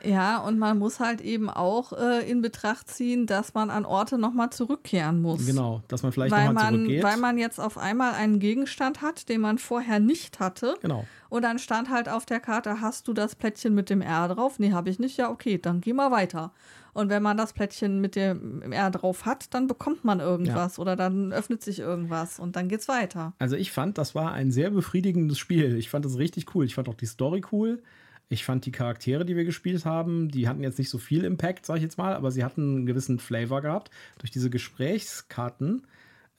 Ja, 0.03 0.37
und 0.37 0.59
man 0.59 0.77
muss 0.77 0.99
halt 0.99 1.21
eben 1.21 1.49
auch 1.49 1.91
äh, 1.93 2.29
in 2.29 2.41
Betracht 2.41 2.87
ziehen, 2.89 3.25
dass 3.25 3.53
man 3.53 3.69
an 3.69 3.83
Orte 3.85 4.17
nochmal 4.17 4.51
zurückkehren 4.51 5.21
muss. 5.21 5.45
Genau, 5.45 5.81
dass 5.87 6.03
man 6.03 6.11
vielleicht 6.11 6.31
Weil 6.31 6.45
nochmal 6.45 6.65
man, 6.65 6.73
zurückgeht. 6.75 7.03
weil 7.03 7.17
man 7.17 7.37
jetzt 7.37 7.59
auf 7.59 7.77
einmal 7.77 8.13
einen 8.13 8.39
Gegenstand 8.39 9.01
hat, 9.01 9.27
den 9.27 9.41
man 9.41 9.57
vorher 9.57 9.99
nicht 9.99 10.39
hatte. 10.39 10.75
genau. 10.81 11.05
Und 11.29 11.41
dann 11.41 11.59
stand 11.59 11.89
halt 11.89 12.07
auf 12.07 12.25
der 12.25 12.39
Karte, 12.39 12.79
hast 12.79 13.07
du 13.07 13.13
das 13.13 13.35
Plättchen 13.35 13.75
mit 13.75 13.89
dem 13.89 14.01
R 14.01 14.29
drauf? 14.29 14.59
Nee, 14.59 14.71
habe 14.71 14.89
ich 14.89 14.99
nicht. 14.99 15.17
Ja, 15.17 15.29
okay, 15.29 15.57
dann 15.57 15.81
geh 15.81 15.91
mal 15.91 16.11
weiter. 16.11 16.53
Und 16.97 17.09
wenn 17.09 17.21
man 17.21 17.37
das 17.37 17.53
Plättchen 17.53 18.01
mit 18.01 18.15
dem 18.15 18.71
R 18.71 18.89
drauf 18.89 19.27
hat, 19.27 19.53
dann 19.53 19.67
bekommt 19.67 20.03
man 20.03 20.19
irgendwas 20.19 20.79
oder 20.79 20.95
dann 20.95 21.31
öffnet 21.31 21.61
sich 21.61 21.77
irgendwas 21.77 22.39
und 22.39 22.55
dann 22.55 22.69
geht's 22.69 22.87
weiter. 22.87 23.33
Also 23.37 23.55
ich 23.55 23.71
fand, 23.71 23.99
das 23.99 24.15
war 24.15 24.31
ein 24.33 24.49
sehr 24.49 24.71
befriedigendes 24.71 25.37
Spiel. 25.37 25.77
Ich 25.77 25.91
fand 25.91 26.05
das 26.05 26.17
richtig 26.17 26.55
cool. 26.55 26.65
Ich 26.65 26.73
fand 26.73 26.89
auch 26.89 26.95
die 26.95 27.05
Story 27.05 27.43
cool. 27.51 27.83
Ich 28.29 28.43
fand 28.43 28.65
die 28.65 28.71
Charaktere, 28.71 29.25
die 29.25 29.35
wir 29.35 29.45
gespielt 29.45 29.85
haben, 29.85 30.29
die 30.29 30.47
hatten 30.49 30.63
jetzt 30.63 30.79
nicht 30.79 30.89
so 30.89 30.97
viel 30.97 31.23
Impact, 31.23 31.67
sag 31.67 31.75
ich 31.75 31.83
jetzt 31.83 31.99
mal, 31.99 32.15
aber 32.15 32.31
sie 32.31 32.43
hatten 32.43 32.77
einen 32.77 32.85
gewissen 32.87 33.19
Flavor 33.19 33.61
gehabt. 33.61 33.91
Durch 34.17 34.31
diese 34.31 34.49
Gesprächskarten 34.49 35.85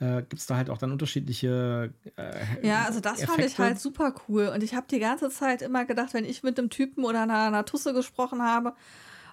äh, 0.00 0.22
gibt 0.22 0.40
es 0.40 0.46
da 0.46 0.56
halt 0.56 0.70
auch 0.70 0.78
dann 0.78 0.90
unterschiedliche. 0.90 1.92
Äh, 2.16 2.66
Ja, 2.66 2.84
also 2.84 2.98
das 2.98 3.22
fand 3.22 3.38
ich 3.38 3.44
Effekte. 3.44 3.62
halt 3.62 3.78
super 3.78 4.12
cool. 4.28 4.50
Und 4.52 4.64
ich 4.64 4.74
habe 4.74 4.88
die 4.90 4.98
ganze 4.98 5.30
Zeit 5.30 5.62
immer 5.62 5.84
gedacht, 5.84 6.14
wenn 6.14 6.24
ich 6.24 6.42
mit 6.42 6.58
einem 6.58 6.68
Typen 6.68 7.04
oder 7.04 7.22
einer, 7.22 7.44
einer 7.44 7.64
Tusse 7.64 7.94
gesprochen 7.94 8.42
habe, 8.42 8.74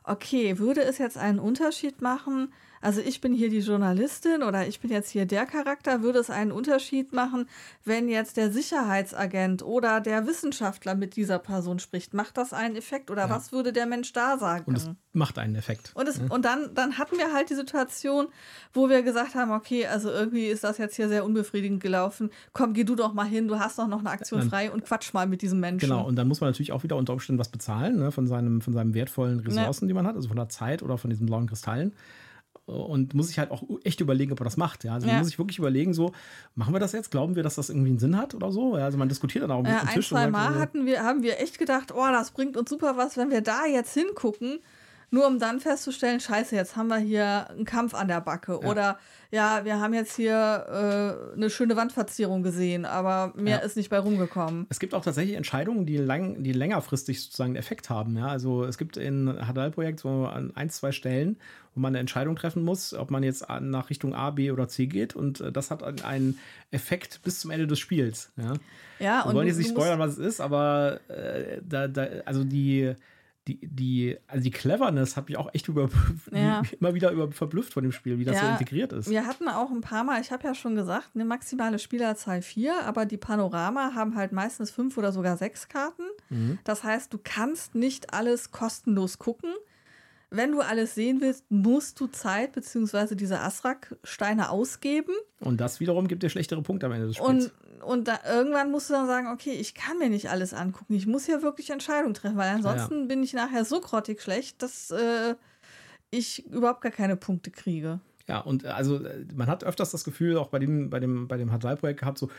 okay, 0.08 0.60
würde 0.60 0.82
es 0.82 0.98
jetzt 0.98 1.18
einen 1.18 1.39
Unterschied 1.39 2.02
machen? 2.02 2.54
Also 2.86 3.02
ich 3.02 3.19
bin 3.19 3.34
hier 3.34 3.50
die 3.50 3.62
Journalistin 3.62 4.43
oder 4.43 4.67
ich 4.67 4.80
bin 4.80 4.91
jetzt 4.91 5.10
hier 5.10 5.26
der 5.26 5.48
Charakter, 5.48 6.04
würde 6.04 6.19
es 6.19 6.30
einen 6.30 6.52
Unterschied 6.52 7.13
machen, 7.13 7.48
wenn 7.84 8.08
jetzt 8.08 8.38
der 8.38 8.52
Sicherheitsagent 8.52 9.63
oder 9.63 10.02
der 10.02 10.28
Wissenschaftler 10.28 10.93
mit 10.93 11.15
dieser 11.15 11.39
Person 11.39 11.80
spricht? 11.80 12.13
Macht 12.13 12.38
das 12.38 12.54
einen 12.54 12.76
Effekt 12.76 13.10
oder 13.10 13.24
Ja. 13.24 13.30
was 13.32 13.52
würde 13.52 13.74
der 13.74 13.88
Mensch 13.88 14.13
da 14.13 14.38
sagen? 14.38 14.65
Und 14.67 14.78
es 14.78 14.89
macht 15.13 15.39
einen 15.39 15.56
Effekt. 15.56 15.91
Und, 15.95 16.08
es, 16.08 16.19
und 16.30 16.45
dann, 16.45 16.76
dann 16.76 17.00
hatten 17.00 17.17
wir 17.17 17.34
halt 17.34 17.50
die 17.50 17.56
Situation, 17.56 18.28
wo 18.74 18.88
wir 18.88 19.01
gesagt 19.01 19.34
haben, 19.34 19.49
okay, 19.51 19.88
also 19.88 20.12
irgendwie 20.12 20.45
ist 20.45 20.64
das 20.64 20.78
jetzt 20.78 20.95
hier 20.95 21.09
sehr 21.09 21.26
unbefriedigend 21.26 21.82
gelaufen. 21.82 22.30
Komm, 22.53 22.74
geh 22.74 22.84
du 22.84 22.95
doch 22.95 23.14
mal 23.14 23.26
hin, 23.26 23.47
du 23.47 23.57
hast 23.59 23.80
doch 23.80 23.88
noch 23.88 23.99
eine 24.01 24.12
Aktion 24.12 24.41
Dann- 24.41 24.49
frei 24.49 24.72
und 24.72 24.86
quatsch 24.86 25.12
mal 25.14 25.26
mit 25.26 25.41
diesem 25.41 25.59
Menschen. 25.59 25.89
Genau, 25.89 26.05
und 26.05 26.16
dann 26.18 26.28
muss 26.28 26.39
man 26.39 26.49
natürlich 26.51 26.72
auch 26.72 26.84
wieder 26.84 26.97
unter 26.97 27.14
Umständen 27.14 27.39
was 27.39 27.49
bezahlen, 27.49 27.97
ne, 27.97 28.12
von, 28.12 28.28
seinem, 28.28 28.62
von 28.62 28.74
seinem 28.74 28.93
wertvollen 28.93 29.39
Ressourcen, 29.39 29.88
die 29.88 29.93
man 29.95 30.05
hat, 30.05 30.16
also 30.16 30.28
von 30.28 30.38
der 30.38 30.49
Zeit 30.49 30.84
oder 30.84 30.99
von 30.99 31.09
diesen 31.09 31.26
blauen 31.26 31.47
Kristallen. 31.47 31.93
Und 32.66 33.13
muss 33.13 33.28
sich 33.28 33.38
halt 33.38 33.51
auch 33.51 33.63
echt 33.84 34.01
überlegen, 34.01 34.32
ob 34.32 34.41
er 34.41 34.45
das 34.45 34.57
macht. 34.57 34.84
Ja? 34.84 34.93
Also 34.93 35.07
ja. 35.07 35.13
man 35.13 35.20
muss 35.20 35.28
sich 35.30 35.39
wirklich 35.39 35.59
überlegen, 35.59 35.93
so, 35.93 36.13
machen 36.55 36.74
wir 36.74 36.80
das 36.80 36.93
jetzt? 36.93 37.11
Glauben 37.11 37.36
wir, 37.36 37.43
dass 37.43 37.55
das 37.55 37.70
irgendwie 37.70 37.89
einen 37.89 37.99
Sinn 37.99 38.18
hat 38.18 38.34
oder 38.34 38.51
so? 38.51 38.78
Ja, 38.78 38.86
also 38.86 38.97
man 38.97 39.09
diskutiert 39.09 39.43
dann 39.43 39.51
auch 39.51 39.63
ja, 39.63 39.82
am 39.82 39.88
Tisch. 39.88 40.11
Ein, 40.11 40.18
zwei 40.18 40.28
Mal 40.28 40.55
hatten 40.55 40.86
wir, 40.86 41.03
haben 41.03 41.24
wir 41.24 41.39
echt 41.39 41.59
gedacht, 41.59 41.93
oh, 41.93 42.07
das 42.11 42.32
bringt 42.32 42.57
uns 42.57 42.70
super 42.70 42.97
was, 42.97 43.18
wenn 43.18 43.30
wir 43.30 43.41
da 43.41 43.66
jetzt 43.66 43.93
hingucken 43.93 44.59
nur 45.16 45.28
um 45.28 45.39
dann 45.39 45.61
festzustellen, 45.61 46.20
scheiße, 46.20 46.55
jetzt 46.55 46.76
haben 46.76 46.89
wir 46.89 46.97
hier 46.97 47.49
einen 47.49 47.63
Kampf 47.63 47.93
an 47.93 48.09
der 48.09 48.20
Backe. 48.20 48.59
Ja. 48.61 48.70
Oder 48.70 48.99
ja, 49.32 49.63
wir 49.63 49.80
haben 49.80 49.93
jetzt 49.93 50.18
hier 50.18 50.36
äh, 51.34 51.36
eine 51.36 51.49
schöne 51.49 51.78
Wandverzierung 51.78 52.43
gesehen, 52.43 52.84
aber 52.84 53.32
mehr 53.36 53.59
ja. 53.59 53.63
ist 53.63 53.78
nicht 53.78 53.89
bei 53.89 53.97
rumgekommen. 53.97 54.68
Es 54.70 54.80
gibt 54.80 54.93
auch 54.93 55.03
tatsächlich 55.03 55.38
Entscheidungen, 55.38 55.86
die, 55.86 55.95
lang, 55.95 56.43
die 56.43 56.51
längerfristig 56.51 57.24
sozusagen 57.24 57.51
einen 57.51 57.55
Effekt 57.55 57.89
haben. 57.89 58.18
Ja? 58.18 58.28
Also 58.28 58.66
es 58.66 58.78
gibt 58.78 58.97
in 58.97 59.30
Hadal-Projekt 59.47 60.01
so 60.01 60.26
an 60.26 60.51
ein, 60.55 60.70
zwei 60.70 60.91
Stellen, 60.91 61.38
wo 61.74 61.80
man 61.80 61.91
eine 61.91 61.99
Entscheidung 61.99 62.36
treffen 62.36 62.63
muss, 62.63 62.93
ob 62.93 63.09
man 63.09 63.24
jetzt 63.24 63.47
nach 63.61 63.89
Richtung 63.89 64.13
A, 64.13 64.32
B 64.32 64.51
oder 64.51 64.68
C 64.68 64.86
geht. 64.86 65.16
Und 65.16 65.39
äh, 65.39 65.49
das 65.49 65.72
hat 65.72 66.03
einen 66.03 66.38
Effekt 66.72 67.22
bis 67.24 67.39
zum 67.39 67.51
Ende 67.51 67.68
des 67.68 67.80
Spiels. 67.80 68.34
Ja, 68.36 68.53
ja 68.99 69.26
Wir 69.26 69.34
wollen 69.34 69.47
jetzt 69.47 69.59
nicht 69.59 69.70
spoilern, 69.70 69.97
was 69.97 70.11
es 70.11 70.20
ist, 70.20 70.41
aber 70.41 70.99
äh, 71.07 71.61
da, 71.63 71.88
da, 71.88 72.05
also 72.26 72.43
die 72.43 72.95
die, 73.48 73.60
die, 73.62 74.18
also 74.28 74.43
die 74.43 74.52
Cleverness 74.52 75.16
hat 75.16 75.30
mich 75.30 75.38
auch 75.38 75.54
echt 75.54 75.68
über, 75.68 75.89
ja. 76.32 76.64
immer 76.80 76.96
wieder 76.96 77.12
über 77.12 77.32
verblüfft 77.32 77.74
von 77.74 77.84
dem 77.84 77.91
Spiel, 77.91 78.18
wie 78.18 78.26
das 78.26 78.36
ja, 78.36 78.41
so 78.41 78.48
integriert 78.48 78.91
ist. 78.91 79.10
Wir 79.10 79.28
hatten 79.28 79.48
auch 79.48 79.70
ein 79.70 79.82
paar 79.82 80.04
Mal, 80.04 80.20
ich 80.20 80.32
habe 80.32 80.48
ja 80.48 80.56
schon 80.56 80.76
gesagt, 80.76 81.12
eine 81.14 81.26
maximale 81.26 81.78
Spielerzahl 81.78 82.41
vier, 82.41 82.84
aber 82.86 83.06
die 83.06 83.18
Panorama 83.18 83.93
haben 83.93 84.16
halt 84.16 84.32
meistens 84.32 84.72
fünf 84.72 84.98
oder 84.98 85.12
sogar 85.12 85.38
sechs 85.38 85.68
Karten. 85.68 86.04
Mhm. 86.30 86.58
Das 86.64 86.84
heißt, 86.84 87.14
du 87.14 87.20
kannst 87.24 87.76
nicht 87.76 88.14
alles 88.14 88.52
kostenlos 88.52 89.20
gucken. 89.20 89.52
Wenn 90.32 90.52
du 90.52 90.62
alles 90.62 90.96
sehen 90.96 91.22
willst, 91.22 91.50
musst 91.50 92.00
du 92.00 92.08
Zeit 92.08 92.54
bzw. 92.54 93.16
diese 93.16 93.39
Asrak-Steine 93.39 94.50
ausgeben. 94.50 95.14
Und 95.39 95.62
das 95.62 95.80
wiederum 95.80 96.08
gibt 96.08 96.24
dir 96.24 96.30
schlechtere 96.30 96.62
Punkte 96.64 96.88
am 96.88 96.93
Ende 96.93 97.08
des 97.08 97.18
Spiels. 97.18 97.30
Und 97.30 97.54
und 97.86 98.07
da, 98.07 98.19
irgendwann 98.27 98.71
musst 98.71 98.89
du 98.89 98.93
dann 98.93 99.07
sagen, 99.07 99.27
okay, 99.27 99.51
ich 99.51 99.73
kann 99.73 99.97
mir 99.97 100.09
nicht 100.09 100.29
alles 100.29 100.53
angucken. 100.53 100.93
Ich 100.93 101.07
muss 101.07 101.25
hier 101.25 101.41
wirklich 101.41 101.69
Entscheidungen 101.69 102.13
treffen, 102.13 102.38
weil 102.38 102.49
ansonsten 102.49 103.01
ja. 103.01 103.05
bin 103.05 103.23
ich 103.23 103.33
nachher 103.33 103.65
so 103.65 103.79
grottig 103.81 104.21
schlecht, 104.21 104.61
dass 104.61 104.91
äh, 104.91 105.36
ich 106.11 106.45
überhaupt 106.47 106.81
gar 106.81 106.91
keine 106.91 107.15
Punkte 107.15 107.51
kriege. 107.51 107.99
Ja, 108.27 108.39
und 108.39 108.63
äh, 108.63 108.69
also 108.69 109.03
äh, 109.03 109.25
man 109.36 109.47
hat 109.47 109.63
öfters 109.63 109.91
das 109.91 110.03
Gefühl, 110.03 110.38
auch 110.38 110.47
bei 110.47 110.59
dem, 110.59 110.89
bei 110.89 110.99
dem, 110.99 111.27
bei 111.27 111.38
dem 111.38 111.51
H3-Projekt 111.51 111.99
gehabt, 111.99 112.17
so, 112.17 112.29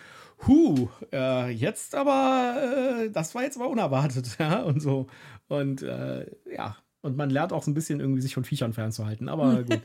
hu, 0.47 0.88
äh, 1.12 1.51
jetzt 1.51 1.94
aber, 1.94 3.05
äh, 3.05 3.11
das 3.11 3.34
war 3.34 3.42
jetzt 3.42 3.57
aber 3.57 3.68
unerwartet, 3.68 4.36
ja, 4.38 4.62
und 4.62 4.80
so. 4.80 5.07
Und 5.49 5.82
äh, 5.82 6.26
ja, 6.53 6.76
und 7.03 7.16
man 7.16 7.30
lernt 7.30 7.53
auch 7.53 7.62
so 7.62 7.70
ein 7.70 7.74
bisschen 7.74 8.01
irgendwie 8.01 8.20
sich 8.20 8.34
von 8.34 8.44
Viechern 8.44 8.72
fernzuhalten, 8.72 9.28
aber 9.28 9.62
gut. 9.62 9.80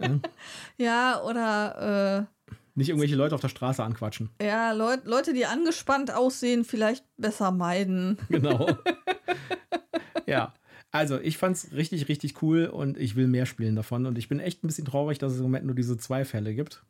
ja. 0.00 0.20
ja, 0.78 1.22
oder 1.22 2.28
nicht 2.76 2.90
irgendwelche 2.90 3.16
Leute 3.16 3.34
auf 3.34 3.40
der 3.40 3.48
Straße 3.48 3.82
anquatschen. 3.82 4.30
Ja, 4.40 4.72
Leut, 4.72 5.06
Leute, 5.06 5.32
die 5.32 5.46
angespannt 5.46 6.14
aussehen, 6.14 6.64
vielleicht 6.64 7.04
besser 7.16 7.50
meiden. 7.50 8.18
Genau. 8.28 8.68
ja. 10.26 10.52
Also, 10.92 11.18
ich 11.18 11.36
fand 11.38 11.56
es 11.56 11.72
richtig, 11.72 12.08
richtig 12.08 12.42
cool 12.42 12.66
und 12.66 12.96
ich 12.96 13.16
will 13.16 13.26
mehr 13.26 13.46
spielen 13.46 13.76
davon. 13.76 14.06
Und 14.06 14.18
ich 14.18 14.28
bin 14.28 14.40
echt 14.40 14.62
ein 14.62 14.66
bisschen 14.66 14.84
traurig, 14.84 15.18
dass 15.18 15.32
es 15.32 15.38
im 15.38 15.44
Moment 15.44 15.66
nur 15.66 15.74
diese 15.74 15.96
zwei 15.96 16.24
Fälle 16.24 16.54
gibt. 16.54 16.82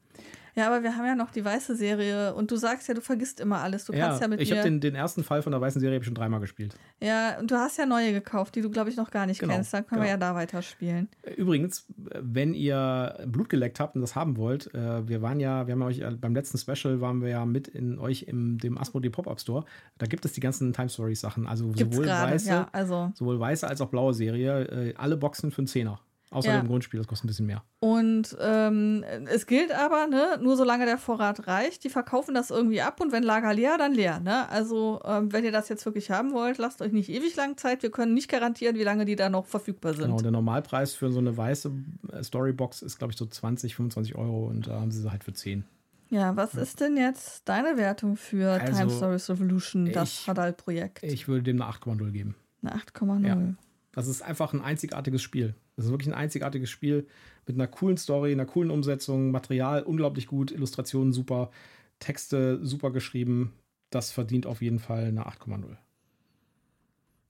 Ja, 0.56 0.68
aber 0.68 0.82
wir 0.82 0.96
haben 0.96 1.04
ja 1.04 1.14
noch 1.14 1.30
die 1.30 1.44
weiße 1.44 1.76
Serie 1.76 2.34
und 2.34 2.50
du 2.50 2.56
sagst 2.56 2.88
ja, 2.88 2.94
du 2.94 3.02
vergisst 3.02 3.40
immer 3.40 3.58
alles. 3.58 3.84
Du 3.84 3.92
ja, 3.92 4.06
kannst 4.06 4.22
ja 4.22 4.28
mit 4.28 4.40
ich 4.40 4.50
habe 4.52 4.62
den, 4.62 4.80
den 4.80 4.94
ersten 4.94 5.22
Fall 5.22 5.42
von 5.42 5.52
der 5.52 5.60
weißen 5.60 5.82
Serie 5.82 6.02
schon 6.02 6.14
dreimal 6.14 6.40
gespielt. 6.40 6.74
Ja, 6.98 7.38
und 7.38 7.50
du 7.50 7.56
hast 7.56 7.76
ja 7.76 7.84
neue 7.84 8.12
gekauft, 8.12 8.54
die 8.54 8.62
du, 8.62 8.70
glaube 8.70 8.88
ich, 8.88 8.96
noch 8.96 9.10
gar 9.10 9.26
nicht 9.26 9.38
genau, 9.38 9.52
kennst. 9.52 9.74
Dann 9.74 9.86
können 9.86 10.00
genau. 10.00 10.04
wir 10.04 10.10
ja 10.12 10.16
da 10.16 10.34
weiterspielen. 10.34 11.08
Übrigens, 11.36 11.84
wenn 11.96 12.54
ihr 12.54 13.26
Blut 13.26 13.50
geleckt 13.50 13.80
habt 13.80 13.96
und 13.96 14.00
das 14.00 14.14
haben 14.14 14.38
wollt, 14.38 14.72
äh, 14.74 15.06
wir 15.06 15.20
waren 15.20 15.40
ja, 15.40 15.66
wir 15.66 15.72
haben 15.72 15.82
euch 15.82 15.98
äh, 15.98 16.10
beim 16.12 16.34
letzten 16.34 16.56
Special 16.56 17.02
waren 17.02 17.20
wir 17.20 17.28
ja 17.28 17.44
mit 17.44 17.68
in 17.68 17.98
euch 17.98 18.22
im 18.22 18.56
dem 18.56 18.78
Asmodee 18.78 19.10
Pop-Up 19.10 19.38
Store. 19.38 19.66
Da 19.98 20.06
gibt 20.06 20.24
es 20.24 20.32
die 20.32 20.40
ganzen 20.40 20.72
Time 20.72 20.88
Stories 20.88 21.20
Sachen. 21.20 21.46
Also 21.46 21.70
sowohl 21.74 22.06
weiße, 22.06 22.48
ja, 22.48 22.68
also. 22.72 23.12
sowohl 23.14 23.38
weiße 23.38 23.68
als 23.68 23.82
auch 23.82 23.90
blaue 23.90 24.14
Serie. 24.14 24.64
Äh, 24.64 24.94
alle 24.96 25.18
Boxen 25.18 25.50
für 25.50 25.58
einen 25.58 25.66
Zehner. 25.66 26.00
Außer 26.30 26.48
ja. 26.48 26.60
dem 26.60 26.66
Grundspiel, 26.66 26.98
das 26.98 27.06
kostet 27.06 27.24
ein 27.24 27.28
bisschen 27.28 27.46
mehr. 27.46 27.62
Und 27.78 28.36
ähm, 28.40 29.04
es 29.26 29.46
gilt 29.46 29.72
aber, 29.72 30.08
ne, 30.08 30.38
nur 30.42 30.56
solange 30.56 30.84
der 30.84 30.98
Vorrat 30.98 31.46
reicht, 31.46 31.84
die 31.84 31.88
verkaufen 31.88 32.34
das 32.34 32.50
irgendwie 32.50 32.80
ab 32.80 33.00
und 33.00 33.12
wenn 33.12 33.22
Lager 33.22 33.54
leer, 33.54 33.78
dann 33.78 33.92
leer. 33.92 34.18
Ne? 34.18 34.48
Also, 34.48 35.00
ähm, 35.04 35.32
wenn 35.32 35.44
ihr 35.44 35.52
das 35.52 35.68
jetzt 35.68 35.86
wirklich 35.86 36.10
haben 36.10 36.32
wollt, 36.32 36.58
lasst 36.58 36.82
euch 36.82 36.90
nicht 36.90 37.10
ewig 37.10 37.36
lang 37.36 37.56
Zeit. 37.56 37.84
Wir 37.84 37.92
können 37.92 38.12
nicht 38.12 38.28
garantieren, 38.28 38.76
wie 38.76 38.82
lange 38.82 39.04
die 39.04 39.14
da 39.14 39.28
noch 39.28 39.46
verfügbar 39.46 39.94
sind. 39.94 40.06
Genau, 40.06 40.20
der 40.20 40.32
Normalpreis 40.32 40.94
für 40.94 41.12
so 41.12 41.20
eine 41.20 41.36
weiße 41.36 41.72
äh, 42.10 42.24
Storybox 42.24 42.82
ist, 42.82 42.98
glaube 42.98 43.12
ich, 43.12 43.18
so 43.18 43.26
20, 43.26 43.76
25 43.76 44.16
Euro 44.16 44.46
und 44.46 44.66
da 44.66 44.80
haben 44.80 44.90
sie 44.90 45.02
sie 45.02 45.10
halt 45.10 45.22
für 45.22 45.32
10. 45.32 45.64
Ja, 46.08 46.36
was 46.36 46.54
ja. 46.54 46.62
ist 46.62 46.80
denn 46.80 46.96
jetzt 46.96 47.48
deine 47.48 47.76
Wertung 47.76 48.16
für 48.16 48.60
also, 48.60 48.72
Time 48.72 48.90
Stories 48.90 49.30
Revolution, 49.30 49.92
das 49.92 50.26
Hadal-Projekt? 50.26 51.02
Ich 51.02 51.28
würde 51.28 51.44
dem 51.44 51.60
eine 51.60 51.70
8,0 51.70 52.10
geben. 52.10 52.36
Eine 52.62 52.76
8,0. 52.76 53.26
Ja. 53.26 53.54
Das 53.96 54.08
ist 54.08 54.20
einfach 54.20 54.52
ein 54.52 54.60
einzigartiges 54.60 55.22
Spiel. 55.22 55.54
Das 55.74 55.86
ist 55.86 55.90
wirklich 55.90 56.08
ein 56.08 56.14
einzigartiges 56.14 56.68
Spiel 56.68 57.06
mit 57.46 57.56
einer 57.56 57.66
coolen 57.66 57.96
Story, 57.96 58.30
einer 58.30 58.44
coolen 58.44 58.70
Umsetzung, 58.70 59.30
Material 59.30 59.82
unglaublich 59.82 60.26
gut, 60.26 60.50
Illustrationen 60.50 61.14
super, 61.14 61.50
Texte 61.98 62.60
super 62.62 62.90
geschrieben. 62.90 63.54
Das 63.88 64.12
verdient 64.12 64.44
auf 64.44 64.60
jeden 64.60 64.80
Fall 64.80 65.06
eine 65.06 65.26
8,0. 65.26 65.78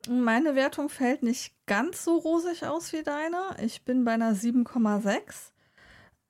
Meine 0.09 0.57
Wertung 0.57 0.89
fällt 0.89 1.23
nicht 1.23 1.55
ganz 1.67 2.03
so 2.03 2.17
rosig 2.17 2.65
aus 2.65 2.93
wie 2.93 3.05
deine. 3.05 3.57
Ich 3.65 3.85
bin 3.85 4.05
bei 4.05 4.15
einer 4.15 4.35
7,6. 4.35 5.53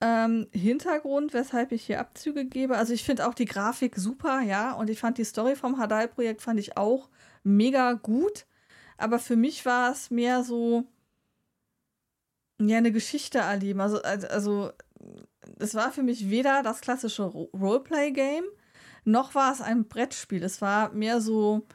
Ähm, 0.03 0.49
Hintergrund, 0.53 1.32
weshalb 1.32 1.72
ich 1.72 1.87
hier 1.87 1.99
Abzüge 1.99 2.45
gebe. 2.45 2.76
Also 2.76 2.93
ich 2.93 3.05
finde 3.05 3.26
auch 3.26 3.32
die 3.32 3.47
Grafik 3.47 3.97
super, 3.97 4.43
ja, 4.43 4.72
und 4.72 4.91
ich 4.91 5.01
fand 5.01 5.16
die 5.16 5.24
Story 5.24 5.57
vom 5.57 5.78
Hadai-Projekt 5.78 6.43
fand 6.43 6.61
ich 6.61 6.76
auch 6.76 7.09
mega 7.43 7.95
gut. 7.95 8.45
Aber 8.99 9.18
für 9.18 9.36
mich 9.36 9.66
war 9.66 9.92
es 9.92 10.11
mehr 10.11 10.42
so, 10.42 10.84
ja, 12.61 12.78
eine 12.78 12.92
Geschichte 12.92 13.38
erleben. 13.38 13.80
Also, 13.80 14.03
also, 14.03 14.70
es 15.59 15.74
war 15.74 15.92
für 15.92 16.03
mich 16.03 16.30
weder 16.30 16.62
das 16.62 16.80
klassische 16.80 17.24
Roleplay-Game, 17.24 18.44
noch 19.05 19.34
war 19.34 19.53
es 19.53 19.61
ein 19.61 19.86
Brettspiel. 19.86 20.42
Es 20.42 20.61
war 20.61 20.92
mehr 20.92 21.20
so, 21.20 21.66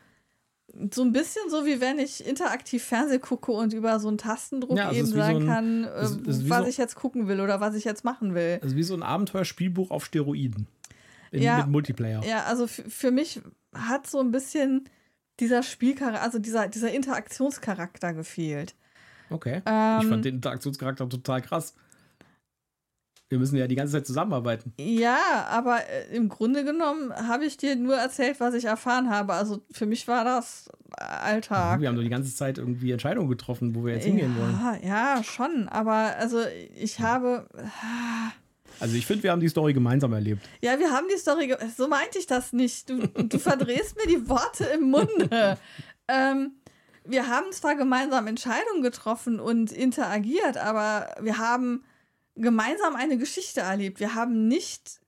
so 0.94 1.02
ein 1.02 1.12
bisschen 1.12 1.50
so, 1.50 1.66
wie 1.66 1.80
wenn 1.80 2.00
ich 2.00 2.26
interaktiv 2.26 2.84
Fernseh 2.84 3.20
gucke 3.20 3.52
und 3.52 3.74
über 3.74 4.00
so 4.00 4.08
einen 4.08 4.18
Tastendruck 4.18 4.78
ja, 4.78 4.90
also 4.90 5.00
eben 5.00 5.08
sagen 5.08 5.34
so 5.34 5.40
ein, 5.42 5.48
kann, 5.48 5.84
äh, 5.86 6.50
was 6.50 6.64
so, 6.64 6.70
ich 6.70 6.78
jetzt 6.78 6.96
gucken 6.96 7.28
will 7.28 7.40
oder 7.40 7.60
was 7.60 7.76
ich 7.76 7.86
jetzt 7.86 8.04
machen 8.04 8.36
will. 8.36 8.60
Also 8.62 8.76
wie 8.76 8.84
so 8.84 8.94
ein 8.94 9.04
Abenteuerspielbuch 9.04 9.92
auf 9.92 10.06
Steroiden. 10.06 10.68
In, 11.32 11.42
ja, 11.42 11.58
mit 11.60 11.68
Multiplayer. 11.68 12.24
Ja, 12.26 12.44
also 12.44 12.68
für 12.68 13.12
mich 13.12 13.42
hat 13.74 14.08
so 14.08 14.20
ein 14.20 14.32
bisschen 14.32 14.90
dieser 15.42 15.64
Spielcharakter, 15.64 16.22
also 16.22 16.40
dieser, 16.40 16.70
dieser 16.70 16.94
Interaktionscharakter 16.94 18.14
gefehlt. 18.14 18.76
Okay. 19.30 19.62
Ähm, 19.66 20.00
ich 20.02 20.08
fand 20.08 20.24
den 20.24 20.36
Interaktionscharakter 20.36 21.10
total 21.10 21.42
krass. 21.42 21.74
Wir 23.30 23.40
müssen 23.40 23.56
ja 23.56 23.66
die 23.66 23.76
ganze 23.76 23.94
Zeit 23.94 24.06
zusammenarbeiten. 24.06 24.74
Ja, 24.78 25.48
aber 25.50 25.88
äh, 25.88 26.16
im 26.16 26.28
Grunde 26.28 26.66
genommen 26.66 27.14
habe 27.14 27.46
ich 27.46 27.58
dir 27.58 27.76
nur 27.78 27.96
erzählt, 27.96 28.40
was 28.40 28.54
ich 28.54 28.66
erfahren 28.66 29.10
habe. 29.10 29.34
Also 29.34 29.62
für 29.72 29.86
mich 29.86 30.08
war 30.08 30.26
das 30.26 30.70
Alltag. 30.98 31.80
Wir 31.80 31.88
haben 31.88 31.96
doch 31.96 32.04
die 32.04 32.10
ganze 32.10 32.36
Zeit 32.36 32.58
irgendwie 32.58 32.92
Entscheidungen 32.92 33.30
getroffen, 33.30 33.74
wo 33.74 33.86
wir 33.86 33.94
jetzt 33.94 34.06
hingehen 34.06 34.36
ja, 34.38 34.42
wollen. 34.42 34.84
Ja, 34.86 35.24
schon. 35.24 35.70
Aber 35.70 36.18
also 36.18 36.40
ich 36.76 37.00
habe. 37.00 37.48
Also 38.80 38.96
ich 38.96 39.06
finde, 39.06 39.24
wir 39.24 39.32
haben 39.32 39.42
die 39.42 39.50
Story 39.50 39.74
gemeinsam 39.74 40.14
erlebt. 40.14 40.48
Ja, 40.62 40.80
wir 40.80 40.92
haben 40.92 41.08
die 41.12 41.18
Story. 41.18 41.56
So 41.76 41.88
meinte 41.88 42.20
ich 42.20 42.28
das 42.28 42.54
nicht. 42.54 42.90
Du, 42.90 43.08
du 43.08 43.40
verdrehst 43.40 43.96
mir 43.98 44.08
die 44.08 44.28
Worte 44.30 44.66
im 44.66 44.90
Munde. 44.90 45.58
ähm, 46.08 46.54
wir 47.04 47.28
haben 47.28 47.52
zwar 47.52 47.76
gemeinsam 47.76 48.28
Entscheidungen 48.28 48.82
getroffen 48.82 49.40
und 49.40 49.72
interagiert, 49.72 50.58
aber 50.58 51.16
wir 51.20 51.38
haben 51.38 51.84
gemeinsam 52.36 52.96
eine 52.96 53.18
Geschichte 53.18 53.62
erlebt. 53.62 54.00
Wir 54.00 54.16
haben 54.16 54.48
nicht 54.48 55.00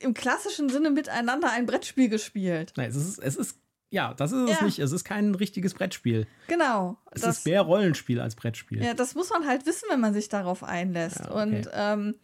im 0.00 0.14
klassischen 0.14 0.68
Sinne 0.68 0.90
miteinander 0.90 1.50
ein 1.50 1.66
Brettspiel 1.66 2.08
gespielt. 2.08 2.72
Nein, 2.76 2.90
es 2.90 2.96
ist, 2.96 3.18
es 3.18 3.36
ist 3.36 3.58
ja, 3.90 4.12
das 4.12 4.32
ist 4.32 4.50
es 4.50 4.60
nicht. 4.60 4.78
Es 4.80 4.92
ist 4.92 5.04
kein 5.04 5.34
richtiges 5.34 5.72
Brettspiel. 5.72 6.26
Genau. 6.46 6.98
Es 7.10 7.22
das, 7.22 7.38
ist 7.38 7.46
mehr 7.46 7.62
Rollenspiel 7.62 8.20
als 8.20 8.36
Brettspiel. 8.36 8.82
Ja, 8.84 8.92
das 8.92 9.14
muss 9.14 9.30
man 9.30 9.46
halt 9.46 9.64
wissen, 9.64 9.86
wenn 9.90 10.00
man 10.00 10.12
sich 10.12 10.28
darauf 10.28 10.62
einlässt. 10.62 11.20
Ja, 11.20 11.30
okay. 11.30 11.42
Und 11.42 11.70
ähm, 11.72 12.14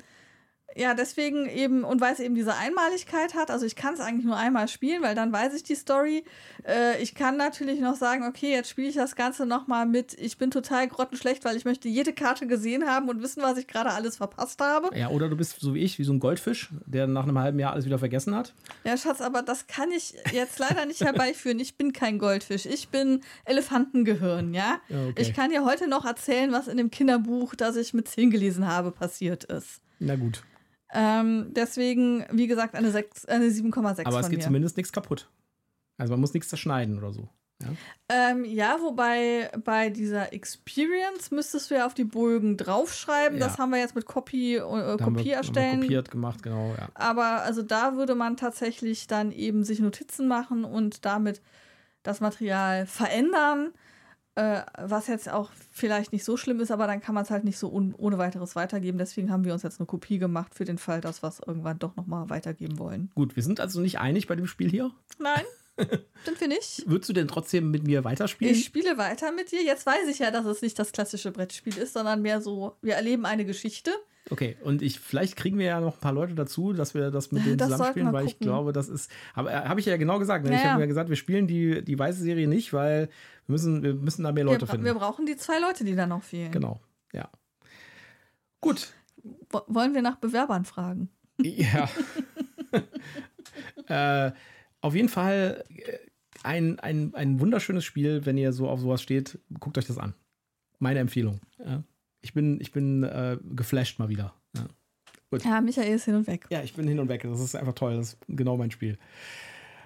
ja, 0.77 0.95
deswegen 0.95 1.49
eben, 1.49 1.85
und 1.85 2.01
weil 2.01 2.13
es 2.13 2.21
eben 2.21 2.35
diese 2.35 2.55
Einmaligkeit 2.55 3.35
hat, 3.35 3.51
also 3.51 3.65
ich 3.65 3.77
kann 3.77 3.95
es 3.95 4.01
eigentlich 4.01 4.25
nur 4.25 4.37
einmal 4.37 4.67
spielen, 4.67 5.03
weil 5.03 5.15
dann 5.15 5.33
weiß 5.33 5.55
ich 5.55 5.63
die 5.63 5.77
Story. 5.77 6.25
Äh, 6.67 7.01
ich 7.01 7.15
kann 7.15 7.37
natürlich 7.37 7.81
noch 7.81 7.95
sagen, 7.95 8.25
okay, 8.25 8.51
jetzt 8.51 8.71
spiele 8.71 8.89
ich 8.89 8.97
das 8.97 9.15
Ganze 9.15 9.47
nochmal 9.47 9.87
mit, 9.87 10.15
ich 10.15 10.37
bin 10.37 10.51
total 10.51 10.89
grottenschlecht, 10.89 11.45
weil 11.45 11.57
ich 11.57 11.65
möchte 11.65 11.89
jede 11.89 12.13
Karte 12.13 12.49
gesehen 12.49 12.87
haben 12.87 13.09
und 13.09 13.23
wissen, 13.23 13.43
was 13.43 13.57
ich 13.57 13.69
gerade 13.69 13.91
alles 13.91 14.17
verpasst 14.17 14.61
habe. 14.61 14.97
Ja, 14.99 15.11
oder 15.11 15.29
du 15.29 15.37
bist 15.37 15.61
so 15.61 15.75
wie 15.75 15.81
ich, 15.81 15.99
wie 16.01 16.05
so 16.05 16.13
ein 16.13 16.19
Goldfisch, 16.19 16.71
der 16.87 17.07
nach 17.07 17.23
einem 17.23 17.39
halben 17.39 17.59
Jahr 17.61 17.73
alles 17.73 17.85
wieder 17.85 18.01
vergessen 18.01 18.35
hat. 18.35 18.53
Ja, 18.83 18.97
Schatz, 18.97 19.21
aber 19.21 19.43
das 19.43 19.69
kann 19.69 19.93
ich 19.93 20.15
jetzt 20.33 20.59
leider 20.59 20.87
nicht 20.87 21.03
herbeiführen. 21.03 21.61
Ich 21.61 21.77
bin 21.77 21.93
kein 21.93 22.19
Goldfisch, 22.19 22.67
ich 22.67 22.89
bin 22.89 23.21
Elefantengehirn, 23.45 24.55
ja. 24.55 24.81
ja 24.89 25.07
okay. 25.07 25.23
Ich 25.23 25.35
kann 25.35 25.51
dir 25.51 25.65
heute 25.65 25.89
noch 25.89 26.05
erzählen, 26.05 26.51
was 26.51 26.67
in 26.67 26.79
dem 26.79 26.91
Kinderbuch, 26.91 27.55
das 27.55 27.77
ich 27.77 27.95
mit 27.95 28.09
10 28.09 28.31
gelesen 28.31 28.67
habe, 28.67 28.91
passiert 28.91 29.45
ist. 29.45 29.81
Na 30.01 30.17
gut. 30.17 30.43
Ähm, 30.95 31.49
deswegen, 31.51 32.25
wie 32.31 32.47
gesagt, 32.47 32.75
eine, 32.75 32.89
eine 32.89 33.47
7,6. 33.47 34.07
Aber 34.07 34.21
es 34.21 34.31
geht 34.31 34.39
mir. 34.39 34.45
zumindest 34.45 34.77
nichts 34.77 34.93
kaputt. 34.93 35.29
Also 35.99 36.13
man 36.13 36.21
muss 36.21 36.35
nichts 36.35 36.49
zerschneiden 36.49 36.99
oder 36.99 37.13
so. 37.13 37.29
Ja? 37.63 37.69
Ähm, 38.09 38.45
ja, 38.45 38.79
wobei 38.81 39.51
bei 39.65 39.91
dieser 39.91 40.33
Experience 40.33 41.31
müsstest 41.31 41.71
du 41.71 41.77
ja 41.77 41.87
auf 41.87 41.95
die 41.95 42.05
Bögen 42.05 42.57
draufschreiben. 42.57 43.39
Ja. 43.39 43.47
Das 43.47 43.59
haben 43.59 43.71
wir 43.71 43.79
jetzt 43.79 43.95
mit 43.95 44.07
Copy, 44.07 44.57
äh, 44.57 44.61
Kopie 44.99 45.25
wir, 45.25 45.37
erstellen. 45.37 45.81
kopiert 45.81 46.11
gemacht, 46.11 46.43
genau, 46.43 46.75
ja. 46.79 46.89
Aber 46.95 47.43
also 47.43 47.63
da 47.63 47.97
würde 47.97 48.15
man 48.15 48.37
tatsächlich 48.37 49.07
dann 49.07 49.33
eben 49.33 49.65
sich 49.65 49.81
Notizen 49.81 50.29
machen 50.29 50.65
und 50.65 51.05
damit 51.05 51.43
das 52.03 52.21
Material 52.21 52.87
verändern. 52.87 53.73
Äh, 54.37 54.63
was 54.77 55.07
jetzt 55.07 55.29
auch 55.29 55.51
vielleicht 55.71 56.13
nicht 56.13 56.25
so 56.25 56.37
schlimm 56.37 56.59
ist, 56.59 56.73
aber 56.73 56.89
dann 56.89 57.01
kann 57.01 57.15
man 57.15 57.23
es 57.23 57.31
halt 57.31 57.45
nicht 57.45 57.57
so 57.57 57.71
ohne 57.71 58.19
weiteres 58.19 58.57
weitergeben. 58.57 58.99
Deswegen 58.99 59.31
haben 59.31 59.45
wir 59.45 59.53
uns 59.53 59.63
jetzt 59.63 59.79
eine 59.79 59.87
Kopie 59.87 60.19
gemacht 60.19 60.57
für 60.57 60.65
den 60.65 60.79
Fall, 60.79 61.01
dass 61.01 61.23
wir 61.23 61.29
es 61.29 61.41
irgendwann 61.47 61.79
doch 61.79 61.95
nochmal 61.95 62.31
weitergeben 62.31 62.79
wollen. 62.81 63.13
Gut, 63.15 63.37
wir 63.37 63.45
sind 63.45 63.61
also 63.61 63.81
nicht 63.81 64.01
einig 64.01 64.27
bei 64.27 64.35
dem 64.35 64.49
Spiel 64.49 64.71
hier? 64.71 64.91
Nein. 65.19 65.45
Sind 66.25 66.41
wir 66.41 66.49
nicht? 66.49 66.85
Würdest 66.87 67.09
du 67.09 67.13
denn 67.13 67.29
trotzdem 67.29 67.71
mit 67.71 67.85
mir 67.85 68.05
weiterspielen? 68.05 68.55
Ich 68.55 68.65
spiele 68.65 68.97
weiter 68.97 69.33
mit 69.33 69.51
dir. 69.51 69.63
Jetzt 69.63 69.87
weiß 69.87 70.09
ich 70.09 70.21
ja, 70.21 70.31
dass 70.31 70.47
es 70.47 70.63
nicht 70.63 70.79
das 70.79 70.93
klassische 70.93 71.33
Brettspiel 71.33 71.77
ist, 71.79 71.95
sondern 71.95 72.23
mehr 72.23 72.41
so, 72.41 72.77
wir 72.81 72.95
erleben 72.95 73.27
eine 73.27 73.45
Geschichte. 73.45 73.91
Okay, 74.31 74.57
und 74.63 74.81
ich 74.81 75.01
vielleicht 75.01 75.37
kriegen 75.37 75.59
wir 75.59 75.67
ja 75.67 75.81
noch 75.81 75.95
ein 75.95 76.01
paar 76.01 76.13
Leute 76.13 76.35
dazu, 76.35 76.73
dass 76.73 76.95
wir 76.95 77.11
das 77.11 77.31
mit 77.31 77.45
denen 77.45 77.59
das 77.59 77.69
zusammenspielen, 77.69 78.13
weil 78.13 78.27
ich 78.27 78.39
glaube, 78.39 78.73
das 78.73 78.89
ist. 78.89 79.11
Aber 79.35 79.53
äh, 79.53 79.69
habe 79.69 79.81
ich 79.81 79.87
ja 79.87 79.99
genau 79.99 80.19
gesagt. 80.19 80.47
Ne? 80.47 80.53
Ja, 80.53 80.57
ich 80.57 80.65
habe 80.65 80.81
ja 80.81 80.87
gesagt, 80.87 81.11
wir 81.11 81.17
spielen 81.17 81.47
die, 81.47 81.85
die 81.85 81.99
weiße 81.99 82.23
Serie 82.23 82.49
nicht, 82.49 82.73
weil 82.73 83.09
wir 83.47 83.53
müssen, 83.53 83.83
wir 83.83 83.93
müssen 83.93 84.23
da 84.23 84.33
mehr 84.33 84.45
Leute 84.45 84.63
wir, 84.63 84.69
finden. 84.69 84.87
Wir 84.87 84.95
brauchen 84.95 85.27
die 85.27 85.37
zwei 85.37 85.61
Leute, 85.61 85.85
die 85.85 85.95
da 85.95 86.07
noch 86.07 86.23
fehlen. 86.23 86.53
Genau, 86.53 86.81
ja. 87.13 87.29
Gut. 88.61 88.95
wollen 89.67 89.93
wir 89.93 90.01
nach 90.01 90.17
Bewerbern 90.17 90.65
fragen? 90.65 91.11
Ja. 91.43 91.89
äh, 94.29 94.33
auf 94.81 94.95
jeden 94.95 95.11
Fall 95.11 95.65
äh, 95.69 95.99
ein, 96.43 96.79
ein, 96.81 97.15
ein 97.15 97.41
wunderschönes 97.41 97.85
Spiel, 97.85 98.25
wenn 98.25 98.39
ihr 98.39 98.55
so 98.55 98.71
auf 98.71 98.81
sowas 98.81 99.03
steht. 99.03 99.39
Guckt 99.61 99.77
euch 99.77 99.87
das 99.87 99.99
an. 99.99 100.15
Meine 100.79 101.01
Empfehlung. 101.01 101.41
Ja. 101.59 101.83
Ich 102.25 102.33
bin, 102.33 102.59
ich 102.61 102.73
bin 102.73 103.03
äh, 103.03 103.37
geflasht 103.43 103.99
mal 103.99 104.09
wieder. 104.09 104.35
Ja. 104.57 104.67
Gut. 105.31 105.45
ja, 105.45 105.61
Michael 105.61 105.95
ist 105.95 106.05
hin 106.05 106.15
und 106.15 106.27
weg. 106.27 106.47
Ja, 106.49 106.63
ich 106.63 106.75
bin 106.75 106.89
hin 106.89 106.99
und 106.99 107.09
weg. 107.09 107.23
Das 107.23 107.41
ist 107.41 107.55
einfach 107.55 107.75
toll. 107.75 107.97
Das 107.97 108.15
ist 108.15 108.19
genau 108.29 108.57
mein 108.57 108.71
Spiel. 108.71 108.99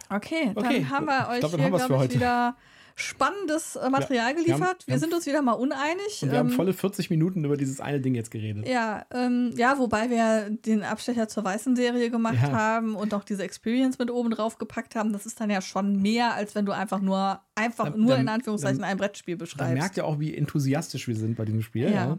Okay, 0.08 0.52
okay. 0.54 0.80
dann 0.80 0.90
haben 0.90 1.06
wir 1.06 1.28
euch 1.30 1.40
glaub, 1.40 1.56
hier, 1.56 1.70
glaube 1.70 2.04
ich, 2.04 2.14
wieder 2.14 2.56
spannendes 2.98 3.76
äh, 3.76 3.88
Material 3.90 4.30
ja, 4.30 4.32
geliefert. 4.32 4.58
Wir, 4.58 4.66
haben, 4.66 4.76
wir, 4.86 4.94
wir 4.94 4.98
sind 4.98 5.14
uns 5.14 5.24
wieder 5.26 5.40
mal 5.40 5.52
uneinig. 5.52 6.20
Und 6.22 6.30
wir 6.30 6.38
ähm, 6.38 6.46
haben 6.46 6.50
volle 6.50 6.72
40 6.72 7.10
Minuten 7.10 7.44
über 7.44 7.56
dieses 7.56 7.80
eine 7.80 8.00
Ding 8.00 8.16
jetzt 8.16 8.32
geredet. 8.32 8.66
Ja, 8.66 9.06
ähm, 9.12 9.52
ja, 9.56 9.78
wobei 9.78 10.10
wir 10.10 10.50
den 10.50 10.82
Abstecher 10.82 11.28
zur 11.28 11.44
weißen 11.44 11.76
Serie 11.76 12.10
gemacht 12.10 12.38
ja. 12.42 12.50
haben 12.50 12.96
und 12.96 13.14
auch 13.14 13.22
diese 13.22 13.44
Experience 13.44 13.98
mit 14.00 14.10
oben 14.10 14.30
drauf 14.30 14.58
gepackt 14.58 14.96
haben. 14.96 15.12
Das 15.12 15.26
ist 15.26 15.40
dann 15.40 15.48
ja 15.48 15.62
schon 15.62 16.02
mehr, 16.02 16.34
als 16.34 16.56
wenn 16.56 16.66
du 16.66 16.72
einfach 16.72 17.00
nur, 17.00 17.40
einfach 17.54 17.90
dann, 17.90 18.00
nur 18.00 18.16
in 18.16 18.28
Anführungszeichen 18.28 18.80
dann, 18.80 18.90
ein 18.90 18.96
Brettspiel 18.96 19.36
beschreibst. 19.36 19.70
Man 19.70 19.78
merkt 19.78 19.96
ja 19.96 20.02
auch, 20.02 20.18
wie 20.18 20.34
enthusiastisch 20.36 21.06
wir 21.06 21.14
sind 21.14 21.36
bei 21.36 21.44
diesem 21.44 21.62
Spiel. 21.62 21.92
Ja. 21.92 22.18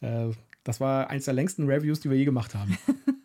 Äh, 0.00 0.30
das 0.64 0.80
war 0.80 1.08
eins 1.08 1.24
der 1.24 1.34
längsten 1.34 1.66
Reviews, 1.66 2.00
die 2.00 2.10
wir 2.10 2.16
je 2.16 2.24
gemacht 2.24 2.54
haben. 2.54 2.76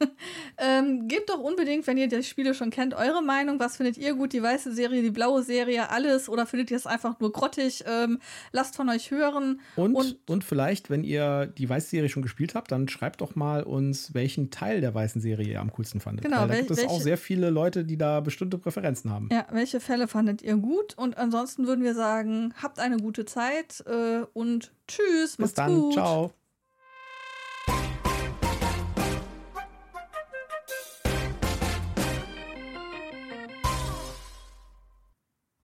ähm, 0.57 1.07
gebt 1.07 1.29
doch 1.29 1.39
unbedingt, 1.39 1.85
wenn 1.85 1.97
ihr 1.97 2.07
die 2.07 2.23
Spiele 2.23 2.53
schon 2.53 2.69
kennt, 2.69 2.93
eure 2.93 3.21
Meinung. 3.21 3.59
Was 3.59 3.77
findet 3.77 3.97
ihr 3.97 4.13
gut? 4.13 4.31
Die 4.31 4.41
weiße 4.41 4.73
Serie, 4.73 5.01
die 5.01 5.11
blaue 5.11 5.43
Serie, 5.43 5.89
alles? 5.89 6.29
Oder 6.29 6.45
findet 6.45 6.71
ihr 6.71 6.77
es 6.77 6.87
einfach 6.87 7.19
nur 7.19 7.33
grottig? 7.33 7.83
Ähm, 7.87 8.19
lasst 8.53 8.77
von 8.77 8.89
euch 8.89 9.11
hören. 9.11 9.59
Und, 9.75 9.95
und, 9.95 10.17
und, 10.29 10.43
vielleicht, 10.45 10.89
wenn 10.89 11.03
ihr 11.03 11.47
die 11.47 11.67
weiße 11.67 11.89
Serie 11.89 12.09
schon 12.09 12.23
gespielt 12.23 12.55
habt, 12.55 12.71
dann 12.71 12.87
schreibt 12.87 13.19
doch 13.19 13.35
mal 13.35 13.63
uns, 13.63 14.13
welchen 14.13 14.49
Teil 14.49 14.79
der 14.79 14.93
weißen 14.93 15.21
Serie 15.21 15.47
ihr 15.47 15.59
am 15.59 15.71
coolsten 15.73 15.99
fandet. 15.99 16.23
Genau, 16.23 16.41
Weil 16.41 16.47
da 16.47 16.55
gibt 16.55 16.71
es 16.71 16.77
welche, 16.77 16.89
auch 16.89 17.01
sehr 17.01 17.17
viele 17.17 17.49
Leute, 17.49 17.83
die 17.83 17.97
da 17.97 18.21
bestimmte 18.21 18.57
Präferenzen 18.57 19.11
haben. 19.11 19.27
Ja, 19.31 19.45
welche 19.51 19.81
Fälle 19.81 20.07
fandet 20.07 20.41
ihr 20.41 20.55
gut? 20.55 20.97
Und 20.97 21.17
ansonsten 21.17 21.67
würden 21.67 21.83
wir 21.83 21.95
sagen, 21.95 22.53
habt 22.61 22.79
eine 22.79 22.97
gute 22.97 23.25
Zeit 23.25 23.83
äh, 23.87 24.25
und 24.33 24.71
tschüss. 24.87 25.35
Bis 25.35 25.53
dann. 25.53 25.75
Gut. 25.75 25.93
Ciao. 25.93 26.33